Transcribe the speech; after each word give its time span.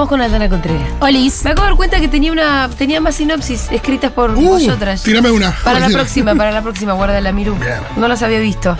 Estamos 0.00 0.08
con 0.18 0.22
Aldana 0.22 0.48
Contreras. 0.48 0.88
Olis. 1.00 1.44
Me 1.44 1.50
acabo 1.50 1.64
de 1.66 1.70
dar 1.72 1.76
cuenta 1.76 2.00
que 2.00 2.08
tenía 2.08 2.32
una 2.32 2.70
tenía 2.78 3.02
más 3.02 3.16
sinopsis 3.16 3.70
escritas 3.70 4.10
por 4.10 4.30
Uh, 4.30 4.40
vosotras. 4.52 5.02
tírame 5.02 5.30
una. 5.30 5.54
Para 5.62 5.78
la 5.78 5.90
próxima, 5.90 6.34
para 6.34 6.50
la 6.52 6.62
próxima, 6.62 6.94
guarda 6.94 7.20
la 7.20 7.32
Miru. 7.32 7.54
Bien. 7.56 7.74
No 7.96 8.08
las 8.08 8.22
había 8.22 8.38
visto. 8.38 8.74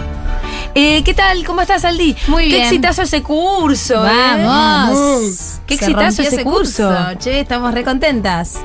Eh, 0.74 1.02
¿Qué 1.04 1.12
tal? 1.12 1.44
¿Cómo 1.44 1.60
estás, 1.60 1.84
Aldi? 1.84 2.16
Muy 2.28 2.44
Qué 2.44 2.54
bien. 2.54 2.62
exitazo 2.62 3.02
ese 3.02 3.22
curso. 3.22 4.06
¿eh? 4.08 4.12
Vamos. 4.46 5.58
Qué 5.66 5.76
Se 5.76 5.84
exitazo 5.84 6.22
ese 6.22 6.42
curso. 6.42 6.90
Che, 7.18 7.40
estamos 7.40 7.74
re 7.74 7.84
contentas. 7.84 8.58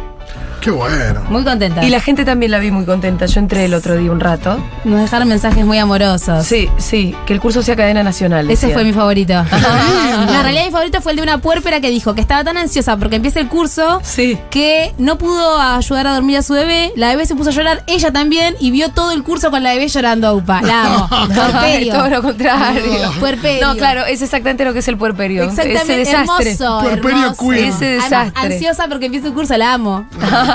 Qué 0.65 0.71
bueno. 0.71 1.21
Muy 1.29 1.43
contentas. 1.43 1.85
Y 1.85 1.89
la 1.91 2.01
gente 2.01 2.25
también 2.25 2.51
la 2.51 2.57
vi 2.57 2.71
muy 2.71 2.85
contenta. 2.85 3.27
Yo 3.27 3.39
entré 3.39 3.65
el 3.65 3.75
otro 3.75 3.95
día 3.97 4.11
un 4.11 4.19
rato. 4.19 4.57
Nos 4.83 4.99
dejaron 4.99 5.27
mensajes 5.27 5.63
muy 5.63 5.77
amorosos. 5.77 6.43
Sí, 6.43 6.67
sí, 6.79 7.13
que 7.27 7.33
el 7.33 7.39
curso 7.39 7.61
sea 7.61 7.75
cadena 7.75 8.01
nacional. 8.01 8.49
Ese 8.49 8.65
decía. 8.65 8.73
fue 8.73 8.83
mi 8.83 8.91
favorito. 8.91 9.33
en 9.51 10.27
realidad 10.41 10.65
mi 10.65 10.71
favorito 10.71 11.01
fue 11.01 11.11
el 11.11 11.17
de 11.17 11.21
una 11.21 11.37
puérpera 11.37 11.81
que 11.81 11.91
dijo 11.91 12.15
que 12.15 12.21
estaba 12.21 12.43
tan 12.43 12.57
ansiosa 12.57 12.97
porque 12.97 13.17
empieza 13.17 13.39
el 13.41 13.47
curso 13.47 13.99
Sí. 14.03 14.39
que 14.49 14.91
no 14.97 15.19
pudo 15.19 15.59
ayudar 15.61 16.07
a 16.07 16.13
dormir 16.15 16.37
a 16.37 16.41
su 16.41 16.53
bebé. 16.53 16.91
La 16.95 17.09
bebé 17.09 17.27
se 17.27 17.35
puso 17.35 17.51
a 17.51 17.53
llorar, 17.53 17.83
ella 17.85 18.11
también, 18.11 18.55
y 18.59 18.71
vio 18.71 18.89
todo 18.89 19.11
el 19.11 19.21
curso 19.21 19.51
con 19.51 19.61
la 19.61 19.71
bebé 19.73 19.87
llorando, 19.87 20.33
upa. 20.33 20.63
La 20.63 21.07
Puerperio. 21.35 21.93
todo 21.93 22.09
lo 22.09 22.21
contrario. 22.23 23.11
Puerperio. 23.19 23.67
No, 23.67 23.75
claro, 23.75 24.03
es 24.07 24.23
exactamente 24.23 24.65
lo 24.65 24.73
que 24.73 24.79
es 24.79 24.87
el 24.87 24.97
puerperio. 24.97 25.43
Exactamente, 25.43 26.01
Ese 26.01 26.11
desastre. 26.17 26.51
hermoso. 26.53 26.79
Puerperio 26.81 27.17
hermoso. 27.25 27.49
queen. 27.49 27.65
Ese 27.65 27.85
Además, 27.99 28.09
desastre. 28.09 28.53
ansiosa 28.55 28.87
porque 28.87 29.05
empieza 29.05 29.27
el 29.27 29.33
curso, 29.33 29.55
la 29.57 29.73
amo. 29.75 30.07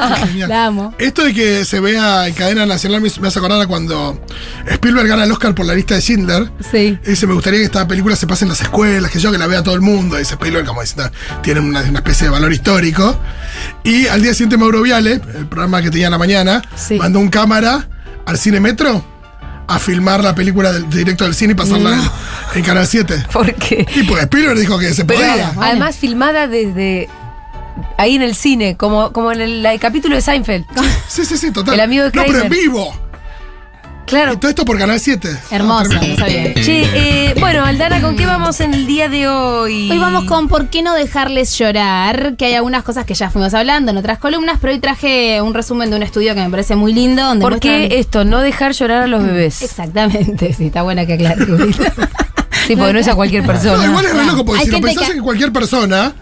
La 0.48 0.66
amo. 0.66 0.94
Esto 0.98 1.24
de 1.24 1.34
que 1.34 1.64
se 1.64 1.80
vea 1.80 2.26
en 2.26 2.34
cadena 2.34 2.66
nacional 2.66 3.00
me 3.00 3.10
me 3.20 3.28
hace 3.28 3.38
acordar 3.38 3.60
a 3.60 3.66
cuando 3.66 4.20
Spielberg 4.70 5.08
gana 5.08 5.24
el 5.24 5.32
Oscar 5.32 5.54
por 5.54 5.66
la 5.66 5.74
lista 5.74 5.94
de 5.94 6.00
Schindler. 6.00 6.50
Sí. 6.70 6.98
Y 7.04 7.10
dice, 7.10 7.26
me 7.26 7.34
gustaría 7.34 7.58
que 7.60 7.64
esta 7.66 7.86
película 7.86 8.16
se 8.16 8.26
pase 8.26 8.44
en 8.44 8.48
las 8.50 8.60
escuelas, 8.60 9.10
que 9.10 9.18
yo 9.18 9.30
que 9.32 9.38
la 9.38 9.46
vea 9.46 9.62
todo 9.62 9.74
el 9.74 9.80
mundo. 9.80 10.16
Dice 10.16 10.34
Spielberg, 10.34 10.66
como 10.66 10.80
diciendo, 10.80 11.10
tiene 11.42 11.60
una, 11.60 11.80
una 11.82 11.98
especie 11.98 12.24
de 12.26 12.30
valor 12.30 12.52
histórico. 12.52 13.18
Y 13.84 14.06
al 14.06 14.22
día 14.22 14.32
siguiente 14.32 14.56
Mauro 14.56 14.82
Viale, 14.82 15.12
el 15.36 15.46
programa 15.46 15.82
que 15.82 15.90
tenía 15.90 16.06
en 16.06 16.12
la 16.12 16.18
mañana, 16.18 16.62
Sí. 16.76 16.96
mandó 16.96 17.18
un 17.20 17.28
cámara 17.28 17.88
al 18.26 18.38
Cine 18.38 18.60
Metro 18.60 19.04
a 19.68 19.78
filmar 19.78 20.24
la 20.24 20.34
película 20.34 20.72
del, 20.72 20.88
directo 20.90 21.22
del 21.24 21.34
cine 21.34 21.52
y 21.52 21.54
pasarla 21.56 21.94
en, 21.94 22.58
en 22.58 22.64
Canal 22.64 22.86
7. 22.88 23.26
¿Por 23.32 23.54
qué? 23.54 23.86
Y 23.94 24.02
pues 24.02 24.22
Spielberg 24.24 24.58
dijo 24.58 24.78
que 24.80 24.92
se 24.94 25.04
Pero 25.04 25.20
podía. 25.20 25.52
además 25.60 25.96
filmada 25.96 26.48
desde 26.48 27.08
ahí 27.98 28.16
en 28.16 28.22
el 28.22 28.34
cine, 28.34 28.76
como, 28.76 29.12
como 29.12 29.32
en 29.32 29.40
el, 29.40 29.64
el 29.66 29.80
capítulo 29.80 30.14
de 30.16 30.22
Seinfeld. 30.22 30.64
Sí, 31.08 31.24
sí, 31.24 31.36
sí, 31.36 31.50
total. 31.52 31.74
El 31.74 31.80
amigo 31.80 32.04
de 32.04 32.08
No, 32.10 32.22
pero 32.22 32.26
en 32.26 32.40
Kramer. 32.48 32.58
vivo. 32.58 32.94
Claro. 34.06 34.32
Y 34.32 34.36
todo 34.38 34.48
esto 34.48 34.64
por 34.64 34.76
Canal 34.76 34.98
7. 34.98 35.28
Hermoso, 35.52 35.84
Ah, 35.84 35.88
tremendo. 36.00 36.16
no 36.16 36.26
sabía. 36.26 36.54
Che, 36.54 36.82
eh, 37.28 37.34
bueno, 37.38 37.64
Aldana, 37.64 38.00
¿con 38.00 38.16
qué 38.16 38.26
vamos 38.26 38.58
en 38.58 38.74
el 38.74 38.84
día 38.84 39.08
de 39.08 39.28
hoy? 39.28 39.88
Hoy 39.88 39.98
vamos 39.98 40.24
con 40.24 40.48
¿Por 40.48 40.68
qué 40.68 40.82
no 40.82 40.94
dejarles 40.94 41.56
llorar? 41.56 42.34
Que 42.36 42.46
hay 42.46 42.54
algunas 42.54 42.82
cosas 42.82 43.04
que 43.04 43.14
ya 43.14 43.30
fuimos 43.30 43.54
hablando 43.54 43.92
en 43.92 43.98
otras 43.98 44.18
columnas, 44.18 44.58
pero 44.60 44.72
hoy 44.72 44.80
traje 44.80 45.40
un 45.40 45.54
resumen 45.54 45.90
de 45.90 45.96
un 45.96 46.02
estudio 46.02 46.34
que 46.34 46.40
me 46.40 46.50
parece 46.50 46.74
muy 46.74 46.92
lindo. 46.92 47.22
Donde 47.22 47.40
¿Por 47.42 47.60
qué 47.60 47.88
muestran- 47.88 47.98
esto? 48.00 48.24
No 48.24 48.40
dejar 48.40 48.72
llorar 48.72 49.04
a 49.04 49.06
los 49.06 49.22
bebés. 49.22 49.62
Exactamente, 49.62 50.54
sí, 50.54 50.66
está 50.66 50.82
buena 50.82 51.06
que 51.06 51.12
aclare. 51.12 51.46
Sí, 52.66 52.74
porque 52.76 52.92
no 52.92 52.98
es 52.98 53.06
a 53.06 53.14
cualquier 53.14 53.42
No, 53.46 53.46
persona. 53.48 53.84
igual 53.84 54.04
es 54.06 54.12
re 54.12 54.24
No. 54.24 54.32
loco, 54.32 54.44
porque 54.44 54.60
Hay 54.62 54.66
si 54.66 54.72
lo 54.72 54.80
pensás 54.80 55.08
que- 55.08 55.16
en 55.18 55.22
cualquier 55.22 55.52
persona. 55.52 56.12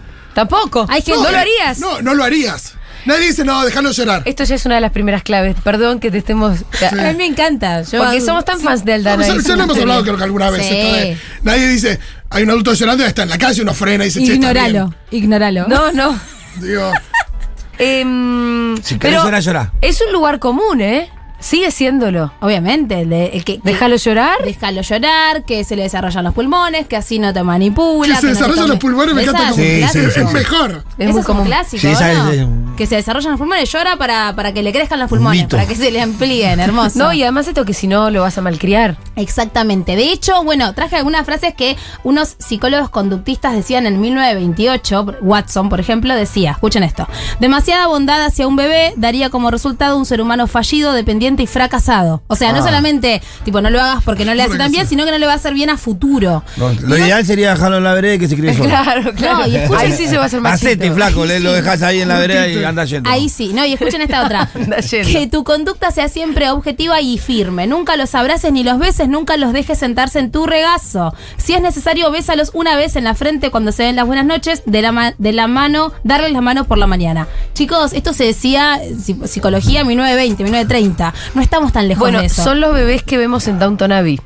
Tampoco. 0.47 0.85
Hay 0.89 1.01
gente- 1.01 1.21
¿No 1.21 1.29
lo 1.31 1.37
eh, 1.37 1.41
harías? 1.41 1.79
No, 1.79 2.01
no 2.01 2.13
lo 2.13 2.23
harías. 2.23 2.73
Nadie 3.05 3.27
dice, 3.27 3.43
no, 3.45 3.63
déjalo 3.63 3.91
llorar. 3.91 4.23
Esto 4.25 4.43
ya 4.43 4.55
es 4.55 4.65
una 4.65 4.75
de 4.75 4.81
las 4.81 4.91
primeras 4.91 5.23
claves. 5.23 5.55
Perdón 5.63 5.99
que 5.99 6.11
te 6.11 6.17
estemos. 6.17 6.59
A 6.81 6.95
mí 7.11 7.17
me 7.17 7.25
encanta. 7.25 7.81
Yo, 7.83 8.03
Porque 8.03 8.21
somos 8.21 8.43
tan 8.45 8.59
fans 8.59 8.83
de 8.85 8.91
No, 8.91 9.09
Aldana. 9.11 9.25
ya, 9.27 9.55
lo 9.55 9.63
hemos 9.63 9.77
hablado 9.77 10.03
creo 10.03 10.17
que 10.17 10.23
alguna 10.23 10.49
vez. 10.49 10.65
Sí. 10.67 10.73
esto 10.75 10.93
de- 10.95 11.17
nadie 11.43 11.67
dice, 11.67 11.99
hay 12.29 12.43
un 12.43 12.49
adulto 12.51 12.73
llorando 12.73 13.03
y 13.03 13.07
está 13.07 13.23
en 13.23 13.29
la 13.29 13.37
calle, 13.37 13.61
uno 13.61 13.73
frena 13.73 14.03
y 14.03 14.07
dice, 14.07 14.19
che, 14.19 14.33
está 14.33 14.35
Ignóralo, 14.35 14.93
ignóralo. 15.11 15.67
No, 15.67 15.91
no. 15.91 16.19
Digo, 16.57 16.91
Em, 17.77 18.75
Si 18.83 18.97
querés 18.99 19.15
pero 19.17 19.23
llorar, 19.23 19.41
llorá. 19.41 19.71
Es 19.81 20.01
un 20.01 20.11
lugar 20.11 20.39
común, 20.39 20.81
¿eh? 20.81 21.09
Sigue 21.39 21.71
siéndolo. 21.71 22.33
Obviamente, 22.41 23.01
el, 23.01 23.09
de- 23.09 23.27
el 23.27 23.43
que, 23.45 23.55
que- 23.59 23.61
Déjalo 23.63 23.95
llorar. 23.95 24.37
Déjalo 24.43 24.81
llorar, 24.81 25.43
que 25.45 25.63
se 25.63 25.75
le 25.75 25.83
desarrollan 25.83 26.23
los 26.25 26.33
pulmones, 26.33 26.87
que 26.87 26.97
así 26.97 27.17
no 27.19 27.33
te 27.33 27.41
manipula. 27.43 28.15
que 28.15 28.21
se 28.21 28.27
no 28.27 28.33
te 28.33 28.35
desarrollan 28.35 28.65
tome- 28.65 28.67
los 28.69 28.79
pulmones, 28.79 29.15
me 29.15 29.21
encanta 29.21 29.41
como. 29.51 29.55
Sí, 29.55 29.83
sí, 29.91 29.99
es 29.99 30.33
mejor. 30.33 30.83
Es 30.97 31.05
Ese 31.05 31.11
muy 31.11 31.19
es 31.21 31.25
común. 31.25 31.41
un 31.43 31.47
clásico, 31.47 31.81
Sí, 31.81 31.87
esa 31.87 32.13
¿no? 32.13 32.29
es- 32.31 32.39
es- 32.39 32.47
Que 32.75 32.85
se 32.85 32.95
desarrollan 32.95 33.31
los 33.31 33.39
pulmones, 33.39 33.71
llora 33.71 33.95
para, 33.97 34.35
para 34.35 34.53
que 34.53 34.63
le 34.63 34.71
crezcan 34.73 34.99
los 34.99 35.09
pulmones, 35.09 35.47
para 35.47 35.65
que 35.65 35.75
se 35.75 35.91
le 35.91 36.01
amplíen, 36.01 36.59
hermoso. 36.59 36.99
No, 36.99 37.13
y 37.13 37.23
además 37.23 37.47
esto 37.47 37.63
que 37.65 37.73
si 37.73 37.87
no 37.87 38.09
lo 38.09 38.21
vas 38.21 38.37
a 38.37 38.41
malcriar. 38.41 38.97
Exactamente. 39.15 39.95
De 39.95 40.11
hecho, 40.11 40.43
bueno, 40.43 40.73
traje 40.73 40.95
algunas 40.97 41.25
frases 41.25 41.53
que 41.53 41.75
unos 42.03 42.35
psicólogos 42.39 42.89
conductistas 42.89 43.53
decían 43.53 43.85
en 43.85 43.99
1928. 44.01 45.15
Watson, 45.21 45.69
por 45.69 45.79
ejemplo, 45.79 46.13
decía, 46.15 46.51
escuchen 46.51 46.83
esto, 46.83 47.07
demasiada 47.39 47.87
bondad 47.87 48.25
hacia 48.25 48.47
un 48.47 48.55
bebé 48.55 48.93
daría 48.97 49.29
como 49.29 49.51
resultado 49.51 49.97
un 49.97 50.05
ser 50.05 50.21
humano 50.21 50.47
fallido, 50.47 50.93
dependiente 50.93 51.28
y 51.37 51.47
fracasado. 51.47 52.21
O 52.27 52.35
sea, 52.35 52.51
no 52.51 52.59
Ah. 52.59 52.63
solamente, 52.63 53.21
tipo, 53.45 53.61
no 53.61 53.69
lo 53.69 53.79
hagas 53.81 54.03
porque 54.03 54.25
no 54.25 54.33
le 54.33 54.43
hace 54.43 54.57
tan 54.57 54.71
bien, 54.71 54.87
sino 54.87 55.05
que 55.05 55.11
no 55.11 55.17
le 55.17 55.25
va 55.25 55.33
a 55.33 55.35
hacer 55.35 55.53
bien 55.53 55.69
a 55.69 55.77
futuro. 55.77 56.43
No, 56.57 56.71
lo 56.73 56.97
ideal 56.97 57.25
sería 57.25 57.51
dejarlo 57.53 57.77
en 57.77 57.83
la 57.83 57.93
vereda 57.93 58.15
y 58.15 58.19
que 58.19 58.27
se 58.27 58.35
críe 58.35 58.53
solo. 58.57 58.69
Claro, 58.69 59.13
claro. 59.13 59.37
No, 59.39 59.47
y 59.47 59.55
escucha- 59.55 59.79
Ahí 59.81 59.91
sí 59.93 60.07
se 60.07 60.17
va 60.17 60.23
a 60.23 60.25
hacer 60.25 60.41
más 60.41 60.53
Hacete, 60.55 60.91
flaco, 60.91 61.25
le, 61.25 61.39
lo 61.39 61.51
dejas 61.53 61.81
ahí 61.83 62.01
en 62.01 62.07
la 62.07 62.19
vereda 62.19 62.47
y 62.47 62.63
anda 62.63 62.85
yendo. 62.85 63.09
Ahí 63.09 63.29
sí, 63.29 63.51
no, 63.53 63.65
y 63.65 63.73
escuchen 63.73 64.01
esta 64.01 64.23
otra. 64.25 64.49
Anda 64.55 64.77
yendo. 64.79 65.09
que 65.09 65.27
tu 65.27 65.43
conducta 65.43 65.91
sea 65.91 66.09
siempre 66.09 66.49
objetiva 66.49 67.01
y 67.01 67.17
firme. 67.17 67.67
Nunca 67.67 67.95
los 67.95 68.15
abraces 68.15 68.51
ni 68.51 68.63
los 68.63 68.79
beses, 68.79 69.07
nunca 69.09 69.37
los 69.37 69.53
dejes 69.53 69.77
sentarse 69.77 70.19
en 70.19 70.31
tu 70.31 70.45
regazo. 70.45 71.13
Si 71.37 71.53
es 71.53 71.61
necesario, 71.61 72.11
bésalos 72.11 72.51
una 72.53 72.75
vez 72.75 72.95
en 72.95 73.03
la 73.03 73.15
frente 73.15 73.51
cuando 73.51 73.71
se 73.71 73.83
den 73.83 73.95
las 73.95 74.05
buenas 74.05 74.25
noches, 74.25 74.63
de 74.65 74.81
la, 74.81 74.91
ma- 74.91 75.13
de 75.17 75.31
la 75.33 75.47
mano, 75.47 75.91
darles 76.03 76.31
la 76.31 76.41
mano 76.41 76.65
por 76.65 76.77
la 76.77 76.87
mañana. 76.87 77.27
Chicos, 77.53 77.93
esto 77.93 78.13
se 78.13 78.25
decía 78.25 78.79
eh, 78.83 78.93
psi- 78.95 79.27
psicología 79.27 79.83
1920, 79.83 80.43
1930. 80.43 81.13
No 81.33 81.41
estamos 81.41 81.71
tan 81.73 81.87
lejos 81.87 81.99
Bueno, 82.01 82.19
de 82.19 82.25
eso. 82.27 82.43
son 82.43 82.59
los 82.61 82.73
bebés 82.73 83.03
que 83.03 83.17
vemos 83.17 83.47
en 83.47 83.59
Downton 83.59 83.91
Abbey, 83.91 84.19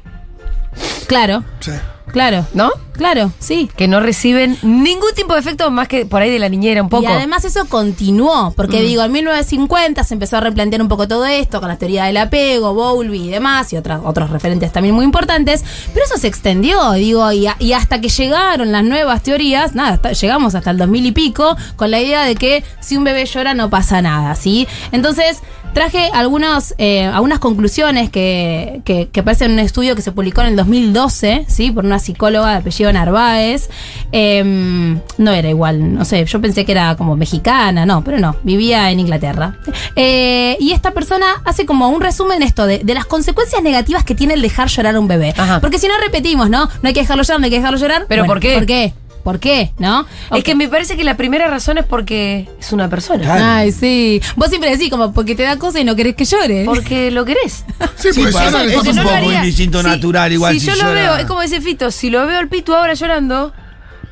Claro, 1.08 1.44
Sí. 1.60 1.72
claro, 2.12 2.46
¿no? 2.56 2.72
claro, 2.94 3.32
sí. 3.40 3.70
Que 3.76 3.88
no 3.88 4.00
reciben 4.00 4.58
ningún 4.64 5.14
tipo 5.16 5.34
de 5.36 5.40
efecto 5.40 5.70
más 5.70 5.88
que 5.88 6.06
por 6.08 6.22
ahí 6.22 6.32
de 6.32 6.40
la 6.40 6.50
niñera 6.50 6.82
un 6.82 6.90
poco. 6.90 7.04
Y 7.04 7.08
además 7.08 7.46
eso 7.46 7.66
continuó, 7.66 8.52
porque 8.56 8.82
digo, 8.82 9.04
en 9.04 9.12
1950 9.12 10.04
se 10.04 10.14
empezó 10.16 10.38
a 10.38 10.40
replantear 10.40 10.82
un 10.82 10.88
poco 10.88 11.08
todo 11.08 11.26
esto 11.26 11.60
con 11.60 11.70
la 11.70 11.78
teoría 11.78 12.06
del 12.06 12.18
apego, 12.18 12.74
Bowlby 12.74 13.26
y 13.26 13.30
demás, 13.30 13.72
y 13.74 13.78
otras, 13.78 14.02
otros 14.04 14.32
referentes 14.32 14.72
también 14.72 14.96
muy 14.96 15.06
importantes, 15.06 15.64
pero 15.94 16.06
eso 16.06 16.18
se 16.18 16.28
extendió, 16.28 16.94
digo, 16.94 17.32
y, 17.32 17.46
a- 17.48 17.56
y 17.60 17.74
hasta 17.74 18.02
que 18.02 18.10
llegaron 18.10 18.72
las 18.72 18.84
nuevas 18.84 19.22
teorías, 19.22 19.76
nada, 19.76 19.90
hasta- 19.94 20.14
llegamos 20.14 20.56
hasta 20.56 20.72
el 20.72 20.78
2000 20.78 21.06
y 21.06 21.12
pico, 21.12 21.56
con 21.76 21.92
la 21.92 22.00
idea 22.00 22.24
de 22.24 22.34
que 22.36 22.64
si 22.80 22.98
un 22.98 23.04
bebé 23.04 23.26
llora 23.26 23.54
no 23.54 23.70
pasa 23.70 24.02
nada, 24.02 24.34
¿sí? 24.36 24.68
Entonces, 24.92 25.42
traje 25.74 26.10
algunos, 26.14 26.74
eh, 26.78 27.06
algunas 27.06 27.40
conclusiones 27.40 28.10
que, 28.10 28.82
que, 28.86 29.10
que 29.10 29.20
aparecen 29.20 29.52
en 29.52 29.54
un 29.54 29.60
estudio 29.60 29.96
que 29.96 30.02
se 30.02 30.12
publicó 30.12 30.42
en 30.42 30.48
el 30.48 30.56
2012, 30.56 31.46
¿sí? 31.48 31.72
Por 31.72 31.86
una 31.86 32.00
psicóloga 32.00 32.52
de 32.52 32.58
apellido 32.58 32.94
Narváez. 32.94 33.70
Em, 34.12 35.00
no 35.18 35.32
era 35.32 35.50
igual, 35.50 35.94
no 35.94 36.06
sé, 36.06 36.26
yo 36.26 36.40
pensé 36.42 36.66
que 36.66 36.72
era 36.72 36.96
como 36.96 37.16
mexicana, 37.16 37.86
no, 37.86 38.04
pero 38.04 38.20
no, 38.20 38.36
vivía 38.44 38.92
en 38.92 39.00
Inglaterra. 39.00 39.58
Eh, 39.96 40.58
y 40.60 40.72
esta 40.72 40.92
persona 40.92 41.42
hace 41.46 41.66
como 41.66 41.90
un 41.90 42.02
resumen 42.02 42.44
esto 42.44 42.66
de, 42.66 42.80
de 42.80 42.94
las 42.94 43.06
consecuencias 43.06 43.62
negativas 43.64 44.04
que 44.04 44.16
tiene 44.16 44.36
el 44.36 44.42
dejar 44.42 44.70
llorar 44.70 44.96
a 44.96 45.00
un 45.00 45.08
bebé. 45.08 45.34
Ajá. 45.38 45.60
Porque 45.60 45.80
si 45.80 45.88
no 45.88 45.94
repetimos, 45.98 46.50
¿no? 46.50 46.70
No 46.82 46.88
hay 46.88 46.94
que 46.94 47.02
dejarlo 47.02 47.24
llorar, 47.24 47.40
no 47.40 47.46
hay 47.46 47.52
que 47.52 47.58
dejarlo 47.58 47.78
llorar. 47.80 48.06
¿Pero 48.08 48.26
por 48.26 48.40
qué? 48.40 48.54
¿Por 48.54 48.66
qué? 48.66 48.94
¿Por 49.24 49.40
qué? 49.40 49.72
¿No? 49.80 50.06
Es 50.36 50.44
que 50.44 50.54
me 50.54 50.68
parece 50.68 50.98
que 50.98 51.04
la 51.06 51.16
primera 51.16 51.48
razón 51.48 51.78
es 51.78 51.86
porque 51.86 52.50
es 52.60 52.72
una 52.74 52.90
persona. 52.90 53.24
Claro. 53.24 53.44
Ay, 53.46 53.72
sí. 53.72 54.22
Vos 54.36 54.50
siempre 54.50 54.70
decís 54.70 54.90
como 54.90 55.14
porque 55.14 55.34
te 55.34 55.44
da 55.44 55.58
cosa 55.58 55.80
y 55.80 55.86
no 55.86 55.96
querés 55.96 56.16
que 56.16 56.26
llore. 56.26 56.64
Porque 56.66 57.10
lo 57.12 57.24
querés. 57.26 57.64
Sí, 57.96 58.12
Sí, 58.12 58.22
pues 58.22 58.36
eso 58.36 58.60
es 58.60 58.76
un 58.88 58.96
no 58.98 59.04
lo 59.04 59.10
poco 59.10 59.32
instinto 59.46 59.82
Si- 59.82 59.88
natural, 59.88 60.32
igual 60.34 60.54
Si, 60.56 60.60
si 60.60 60.66
yo 60.68 60.76
lo 60.84 60.92
veo, 60.92 61.16
es 61.16 61.26
como 61.26 61.42
dice 61.42 61.62
Fito, 61.62 61.90
si 61.90 62.10
lo 62.10 62.26
veo 62.28 62.38
al 62.38 62.50
Pitu 62.50 62.74
ahora 62.74 62.94
llorando, 62.96 63.54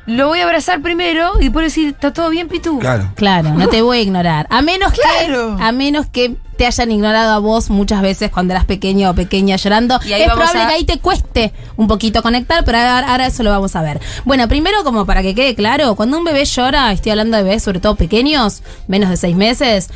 lo 0.06 0.28
voy 0.28 0.40
a 0.40 0.44
abrazar 0.44 0.80
primero 0.80 1.32
y 1.40 1.44
después 1.44 1.66
decir, 1.66 1.88
¿está 1.88 2.12
todo 2.12 2.30
bien, 2.30 2.48
Pitu? 2.48 2.78
Claro. 2.78 3.12
Claro, 3.14 3.50
no 3.54 3.68
te 3.68 3.82
voy 3.82 3.98
a 3.98 4.00
ignorar. 4.00 4.46
A 4.50 4.62
menos 4.62 4.92
Claro. 4.92 5.56
que 5.58 5.62
a 5.62 5.72
menos 5.72 6.06
que 6.06 6.36
te 6.62 6.66
hayan 6.68 6.92
ignorado 6.92 7.32
a 7.32 7.38
vos 7.40 7.70
muchas 7.70 8.02
veces 8.02 8.30
cuando 8.30 8.52
eras 8.54 8.66
pequeño 8.66 9.10
o 9.10 9.14
pequeña 9.16 9.56
llorando. 9.56 9.98
Y 10.06 10.12
es 10.12 10.30
probable 10.30 10.62
a- 10.62 10.66
que 10.68 10.72
ahí 10.74 10.84
te 10.84 11.00
cueste 11.00 11.52
un 11.76 11.88
poquito 11.88 12.22
conectar, 12.22 12.64
pero 12.64 12.78
ahora, 12.78 13.00
ahora 13.10 13.26
eso 13.26 13.42
lo 13.42 13.50
vamos 13.50 13.74
a 13.74 13.82
ver. 13.82 14.00
Bueno, 14.24 14.46
primero 14.46 14.84
como 14.84 15.04
para 15.04 15.22
que 15.22 15.34
quede 15.34 15.56
claro, 15.56 15.96
cuando 15.96 16.16
un 16.18 16.22
bebé 16.24 16.44
llora, 16.44 16.92
estoy 16.92 17.10
hablando 17.10 17.36
de 17.36 17.42
bebés 17.42 17.64
sobre 17.64 17.80
todo 17.80 17.96
pequeños, 17.96 18.62
menos 18.86 19.10
de 19.10 19.16
seis 19.16 19.34
meses, 19.34 19.88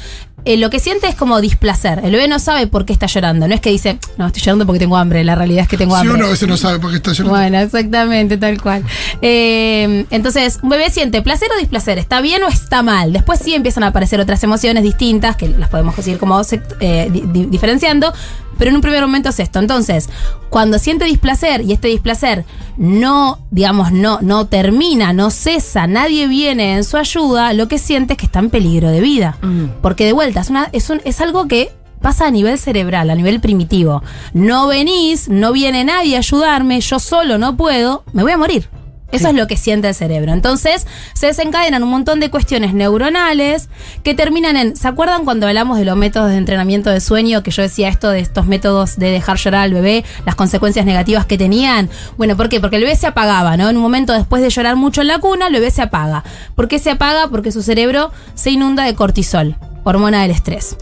eh, 0.44 0.56
lo 0.56 0.70
que 0.70 0.78
siente 0.78 1.08
es 1.08 1.14
como 1.16 1.40
displacer. 1.40 2.00
El 2.04 2.12
bebé 2.12 2.28
no 2.28 2.38
sabe 2.38 2.66
por 2.68 2.84
qué 2.84 2.92
está 2.92 3.06
llorando. 3.06 3.48
No 3.48 3.54
es 3.54 3.60
que 3.60 3.70
dice, 3.70 3.98
no, 4.16 4.26
estoy 4.28 4.42
llorando 4.42 4.64
porque 4.66 4.78
tengo 4.78 4.96
hambre. 4.96 5.24
La 5.24 5.34
realidad 5.34 5.62
es 5.62 5.68
que 5.68 5.76
tengo 5.76 5.94
Si 5.96 6.00
hambre. 6.02 6.14
uno 6.18 6.26
a 6.26 6.30
veces 6.30 6.48
no 6.48 6.56
sabe 6.56 6.78
por 6.78 6.90
qué 6.90 6.96
está 6.98 7.10
llorando. 7.12 7.30
Bueno, 7.36 7.58
exactamente, 7.58 8.36
tal 8.38 8.60
cual. 8.62 8.84
Eh, 9.22 10.06
entonces, 10.10 10.60
un 10.62 10.68
bebé 10.68 10.88
siente 10.90 11.20
placer 11.22 11.48
o 11.52 11.58
displacer, 11.58 11.98
está 11.98 12.20
bien 12.20 12.44
o 12.44 12.48
está 12.48 12.82
mal. 12.84 13.12
Después 13.12 13.40
sí 13.42 13.54
empiezan 13.54 13.82
a 13.82 13.88
aparecer 13.88 14.20
otras 14.20 14.40
emociones 14.44 14.84
distintas, 14.84 15.34
que 15.34 15.48
las 15.48 15.68
podemos 15.68 15.96
decir 15.96 16.16
como 16.18 16.36
eh, 16.80 17.08
di- 17.10 17.24
di- 17.26 17.46
diferenciando, 17.46 18.12
pero 18.58 18.70
en 18.70 18.76
un 18.76 18.82
primer 18.82 19.02
momento 19.02 19.28
es 19.30 19.38
esto. 19.40 19.58
Entonces, 19.58 20.08
cuando 20.50 20.78
siente 20.78 21.04
displacer 21.04 21.60
y 21.62 21.72
este 21.72 21.88
displacer 21.88 22.44
no, 22.78 23.38
digamos, 23.50 23.92
no, 23.92 24.18
no 24.22 24.46
termina, 24.46 25.12
no 25.12 25.30
cesa, 25.30 25.86
nadie 25.86 26.26
viene 26.26 26.74
en 26.76 26.84
su 26.84 26.96
ayuda, 26.96 27.52
lo 27.52 27.68
que 27.68 27.78
siente 27.78 28.14
es 28.14 28.18
que 28.18 28.26
está 28.26 28.38
en 28.38 28.50
peligro 28.50 28.90
de 28.90 29.00
vida. 29.00 29.36
Porque 29.82 30.04
de 30.06 30.12
vuelta, 30.12 30.40
es, 30.40 30.50
una, 30.50 30.68
es, 30.72 30.88
un- 30.90 31.00
es 31.04 31.20
algo 31.20 31.46
que 31.48 31.70
pasa 32.00 32.26
a 32.26 32.30
nivel 32.30 32.58
cerebral, 32.58 33.10
a 33.10 33.14
nivel 33.14 33.40
primitivo. 33.40 34.02
No 34.34 34.66
venís, 34.68 35.28
no 35.28 35.52
viene 35.52 35.84
nadie 35.84 36.16
a 36.16 36.18
ayudarme, 36.18 36.80
yo 36.80 36.98
solo 36.98 37.38
no 37.38 37.56
puedo, 37.56 38.04
me 38.12 38.22
voy 38.22 38.32
a 38.32 38.36
morir. 38.38 38.68
Eso 39.12 39.28
es 39.28 39.34
lo 39.34 39.46
que 39.46 39.56
siente 39.56 39.88
el 39.88 39.94
cerebro. 39.94 40.32
Entonces, 40.32 40.86
se 41.14 41.26
desencadenan 41.26 41.82
un 41.82 41.90
montón 41.90 42.20
de 42.20 42.28
cuestiones 42.28 42.74
neuronales 42.74 43.68
que 44.02 44.14
terminan 44.14 44.56
en. 44.56 44.76
¿Se 44.76 44.88
acuerdan 44.88 45.24
cuando 45.24 45.46
hablamos 45.46 45.78
de 45.78 45.84
los 45.84 45.96
métodos 45.96 46.30
de 46.30 46.36
entrenamiento 46.36 46.90
de 46.90 47.00
sueño? 47.00 47.42
Que 47.42 47.50
yo 47.50 47.62
decía 47.62 47.88
esto 47.88 48.10
de 48.10 48.20
estos 48.20 48.46
métodos 48.46 48.96
de 48.96 49.10
dejar 49.10 49.38
llorar 49.38 49.62
al 49.62 49.72
bebé, 49.72 50.04
las 50.26 50.34
consecuencias 50.34 50.84
negativas 50.84 51.24
que 51.24 51.38
tenían. 51.38 51.88
Bueno, 52.16 52.36
¿por 52.36 52.48
qué? 52.48 52.60
Porque 52.60 52.76
el 52.76 52.82
bebé 52.82 52.96
se 52.96 53.06
apagaba, 53.06 53.56
¿no? 53.56 53.70
En 53.70 53.76
un 53.76 53.82
momento 53.82 54.12
después 54.12 54.42
de 54.42 54.50
llorar 54.50 54.76
mucho 54.76 55.02
en 55.02 55.08
la 55.08 55.18
cuna, 55.18 55.46
el 55.46 55.52
bebé 55.52 55.70
se 55.70 55.82
apaga. 55.82 56.24
¿Por 56.54 56.68
qué 56.68 56.78
se 56.78 56.90
apaga? 56.90 57.28
Porque 57.28 57.52
su 57.52 57.62
cerebro 57.62 58.10
se 58.34 58.50
inunda 58.50 58.84
de 58.84 58.94
cortisol 58.94 59.56
hormona 59.88 60.22
del 60.22 60.32
estrés. 60.32 60.76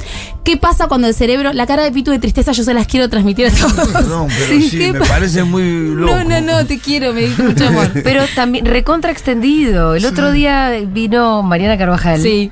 ¿Qué 0.45 0.57
pasa 0.57 0.89
cuando 0.89 1.07
el 1.09 1.15
cerebro, 1.15 1.53
la 1.53 1.67
cara 1.67 1.83
de 1.85 1.93
Pitu 1.93 2.11
de 2.11 2.19
tristeza, 2.19 2.53
yo 2.53 2.65
se 2.65 2.73
las 2.75 2.87
quiero 2.87 3.09
transmitir 3.09 3.47
a 3.47 3.51
todos? 3.51 3.89
Perdón, 3.89 4.29
pero 4.29 4.61
sí, 4.61 4.71
¿qué 4.79 4.93
me 4.93 5.01
pa- 5.01 5.07
parece 5.07 5.45
muy 5.45 5.95
loco. 5.95 6.15
No, 6.17 6.25
no, 6.25 6.41
no, 6.41 6.67
te 6.67 6.79
quiero, 6.79 7.13
me 7.13 7.23
dijo 7.23 7.43
mucho 7.43 7.67
amor. 7.69 7.91
Pero 8.03 8.25
también 8.35 8.65
recontra 8.65 9.11
extendido. 9.11 9.95
El 9.95 10.07
otro 10.07 10.33
día 10.33 10.71
vino 10.87 11.43
Mariana 11.43 11.77
Carvajal. 11.79 12.21
Sí. 12.21 12.51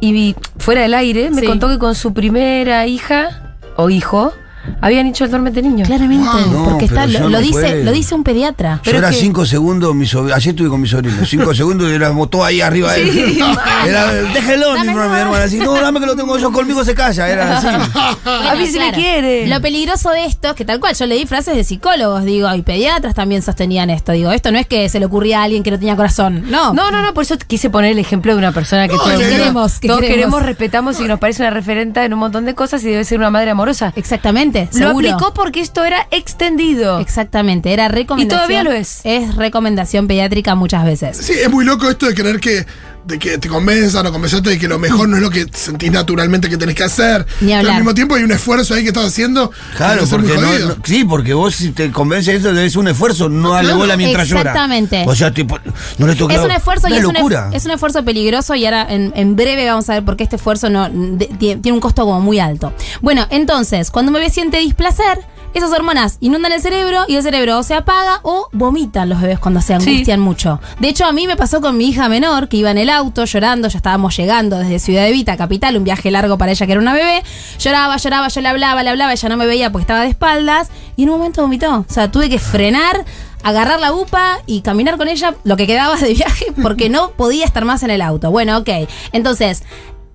Y 0.00 0.12
vi, 0.12 0.36
fuera 0.58 0.82
del 0.82 0.94
aire, 0.94 1.30
me 1.30 1.40
Sí. 1.40 1.46
contó 1.46 1.68
que 1.68 1.78
con 1.78 1.94
su 1.94 2.14
primera 2.14 2.86
hija 2.86 3.56
o 3.76 3.90
hijo 3.90 4.32
habían 4.80 5.06
hecho 5.06 5.24
el 5.24 5.30
dormente 5.30 5.62
niño. 5.62 5.84
Claramente, 5.86 6.24
No, 6.50 6.64
porque 6.64 6.84
está, 6.86 7.06
lo, 7.06 7.20
lo 7.20 7.30
no 7.30 7.40
dice, 7.40 7.84
lo 7.84 7.92
dice 7.92 8.14
un 8.14 8.24
pediatra. 8.24 8.76
Yo 8.76 8.82
Pero 8.84 8.98
era 8.98 9.10
que- 9.10 9.16
cinco 9.16 9.44
segundos, 9.46 9.94
mi 9.94 10.06
sobrino, 10.06 10.34
ayer 10.34 10.50
estuve 10.54 10.68
con 10.68 10.80
mi 10.80 10.88
sobrino, 10.88 11.16
cinco 11.26 11.54
segundos 11.54 11.90
y 11.90 11.94
era 11.94 12.12
todo 12.30 12.44
ahí 12.44 12.60
arriba 12.60 12.92
de 12.94 13.02
él. 13.02 13.44
Era, 13.86 14.12
déjelo, 14.12 14.72
mi 14.74 14.80
hermano, 14.88 15.04
no. 15.08 15.14
mi 15.14 15.20
hermana, 15.20 15.44
así, 15.44 15.58
no, 15.58 15.72
dame 15.72 16.00
que 16.00 16.06
lo 16.06 16.14
tengo 16.16 16.36
yo 16.38 16.52
conmigo, 16.52 16.84
se 16.84 16.94
calla, 16.94 17.28
era 17.28 17.58
así. 17.58 17.66
a 18.24 18.54
mí 18.54 18.66
sí 18.66 18.78
me 18.78 18.92
quiere. 18.92 19.46
Lo 19.46 19.60
peligroso 19.60 20.10
de 20.10 20.26
esto 20.26 20.48
es 20.50 20.54
que 20.54 20.64
tal 20.64 20.80
cual, 20.80 20.94
yo 20.94 21.06
leí 21.06 21.24
frases 21.26 21.56
de 21.56 21.64
psicólogos, 21.64 22.24
digo, 22.24 22.52
y 22.54 22.62
pediatras 22.62 23.14
también 23.14 23.42
sostenían 23.42 23.88
esto. 23.90 24.12
Digo, 24.12 24.30
esto 24.32 24.52
no 24.52 24.58
es 24.58 24.66
que 24.66 24.88
se 24.88 25.00
le 25.00 25.06
ocurría 25.06 25.40
a 25.40 25.44
alguien 25.44 25.62
que 25.62 25.70
no 25.70 25.78
tenía 25.78 25.96
corazón. 25.96 26.44
No. 26.50 26.74
No, 26.74 26.90
no, 26.90 27.00
no, 27.02 27.14
por 27.14 27.22
eso 27.24 27.36
quise 27.46 27.70
poner 27.70 27.92
el 27.92 27.98
ejemplo 27.98 28.32
de 28.32 28.38
una 28.38 28.52
persona 28.52 28.86
que 28.86 28.94
No, 28.96 29.00
todo 29.02 29.10
el 29.12 29.18
que 29.18 29.24
mundo- 29.24 29.38
queremos, 29.38 29.78
que 29.80 29.88
todos 29.88 30.00
queremos. 30.00 30.16
queremos, 30.18 30.42
respetamos 30.42 30.98
y 30.98 31.02
que 31.02 31.08
nos 31.08 31.18
parece 31.20 31.42
una 31.42 31.50
referente 31.50 32.04
en 32.04 32.12
un 32.12 32.18
montón 32.18 32.44
de 32.44 32.54
cosas 32.54 32.82
y 32.84 32.88
debe 32.88 33.04
ser 33.04 33.18
una 33.18 33.30
madre 33.30 33.50
amorosa. 33.50 33.92
Exactamente. 33.96 34.59
Lo 34.72 34.78
seguro. 34.78 35.10
aplicó 35.12 35.34
porque 35.34 35.60
esto 35.60 35.84
era 35.84 36.06
extendido. 36.10 36.98
Exactamente, 37.00 37.72
era 37.72 37.88
recomendación. 37.88 38.38
todavía 38.38 38.62
lo 38.62 38.72
es. 38.72 39.00
Es 39.04 39.34
recomendación 39.36 40.06
pediátrica 40.06 40.54
muchas 40.54 40.84
veces. 40.84 41.16
Sí, 41.16 41.32
es 41.32 41.50
muy 41.50 41.64
loco 41.64 41.88
esto 41.88 42.06
de 42.06 42.14
creer 42.14 42.40
que, 42.40 42.66
de 43.04 43.18
que 43.18 43.38
te 43.38 43.48
convenzan 43.48 44.06
o 44.06 44.12
convencerte 44.12 44.50
de 44.50 44.58
que 44.58 44.68
lo 44.68 44.78
mejor 44.78 45.08
no 45.08 45.16
es 45.16 45.22
lo 45.22 45.30
que 45.30 45.46
sentís 45.52 45.90
naturalmente 45.90 46.48
que 46.48 46.56
tenés 46.56 46.74
que 46.74 46.84
hacer. 46.84 47.26
Ni 47.40 47.52
Pero 47.52 47.70
al 47.70 47.76
mismo 47.76 47.94
tiempo 47.94 48.14
hay 48.14 48.22
un 48.22 48.32
esfuerzo 48.32 48.74
ahí 48.74 48.82
que 48.82 48.88
estás 48.88 49.06
haciendo. 49.06 49.50
Claro, 49.76 50.04
porque 50.08 50.34
no, 50.36 50.76
sí, 50.84 51.04
porque 51.04 51.34
vos 51.34 51.54
si 51.54 51.70
te 51.70 51.90
convence 51.90 52.34
esto 52.34 52.52
debe 52.52 52.68
ser 52.68 52.78
un 52.78 52.88
esfuerzo, 52.88 53.28
no 53.28 53.50
darle 53.52 53.68
Claro. 53.70 53.78
bola 53.78 53.96
mientras 53.96 54.28
llora. 54.28 54.40
Exactamente. 54.42 55.04
O 55.06 55.14
sea, 55.14 55.32
tipo, 55.32 55.58
no 55.98 56.06
le 56.06 56.14
toca 56.14 56.34
Es 56.34 56.40
un 56.40 56.50
esfuerzo 56.50 56.88
y 56.88 56.92
una 56.92 57.00
es 57.00 57.06
un, 57.06 57.14
locura. 57.14 57.50
es 57.52 57.64
un 57.64 57.70
esfuerzo 57.72 58.04
peligroso 58.04 58.54
y 58.54 58.64
ahora 58.64 58.86
en, 58.88 59.12
en 59.16 59.34
breve 59.36 59.66
vamos 59.66 59.88
a 59.90 59.94
ver 59.94 60.04
por 60.04 60.16
qué 60.16 60.24
este 60.24 60.36
esfuerzo 60.36 60.68
no 60.70 60.88
de- 60.90 61.28
tie- 61.30 61.60
tiene 61.60 61.72
un 61.72 61.80
costo 61.80 62.04
como 62.04 62.20
muy 62.20 62.38
alto. 62.38 62.72
Bueno, 63.00 63.26
entonces, 63.30 63.90
cuando 63.90 64.10
un 64.10 64.14
bebé 64.14 64.30
siente 64.30 64.58
displacer, 64.58 65.18
esas 65.54 65.70
hormonas 65.72 66.16
inundan 66.20 66.52
el 66.52 66.60
cerebro 66.60 67.04
y 67.08 67.16
el 67.16 67.22
cerebro 67.22 67.58
o 67.58 67.62
se 67.62 67.74
apaga 67.74 68.20
o 68.22 68.48
vomitan 68.52 69.08
los 69.08 69.20
bebés 69.20 69.38
cuando 69.38 69.60
se 69.60 69.78
Sí. 69.80 69.90
angustian 69.90 70.20
mucho. 70.20 70.60
De 70.78 70.88
hecho, 70.88 71.04
a 71.06 71.12
mí 71.12 71.26
me 71.26 71.36
pasó 71.36 71.60
con 71.60 71.76
mi 71.76 71.88
hija 71.88 72.08
menor 72.08 72.48
que 72.48 72.56
iba 72.58 72.70
en 72.70 72.78
el 72.78 72.90
auto 72.90 73.24
llorando, 73.24 73.68
ya 73.68 73.76
estábamos 73.78 74.16
llegando 74.16 74.58
desde 74.58 74.78
Ciudad 74.78 75.04
de 75.04 75.12
Vita, 75.12 75.36
capital, 75.36 75.76
un 75.76 75.84
viaje 75.84 76.10
largo 76.10 76.38
para 76.38 76.52
ella 76.52 76.66
que 76.66 76.72
era 76.72 76.80
una 76.80 76.92
bebé. 76.94 77.22
Lloraba, 77.58 77.96
lloraba, 77.96 78.28
yo 78.28 78.40
le 78.40 78.48
hablaba, 78.48 78.82
le 78.82 78.90
hablaba, 78.90 79.12
ella 79.12 79.28
no 79.28 79.36
me 79.36 79.46
veía 79.46 79.70
porque 79.72 79.82
estaba 79.82 80.02
de 80.02 80.08
espaldas 80.08 80.68
y 80.96 81.02
en 81.04 81.10
un 81.10 81.18
momento 81.18 81.42
vomitó. 81.42 81.78
O 81.78 81.84
sea, 81.92 82.10
tuve 82.10 82.28
que 82.28 82.38
frenar 82.38 83.04
agarrar 83.42 83.80
la 83.80 83.94
upa 83.94 84.38
y 84.46 84.60
caminar 84.60 84.98
con 84.98 85.08
ella 85.08 85.34
lo 85.44 85.56
que 85.56 85.66
quedaba 85.66 85.96
de 85.96 86.12
viaje 86.12 86.46
porque 86.62 86.90
no 86.90 87.12
podía 87.12 87.46
estar 87.46 87.64
más 87.64 87.82
en 87.82 87.90
el 87.90 88.02
auto. 88.02 88.30
Bueno, 88.30 88.58
ok. 88.58 88.68
Entonces, 89.12 89.62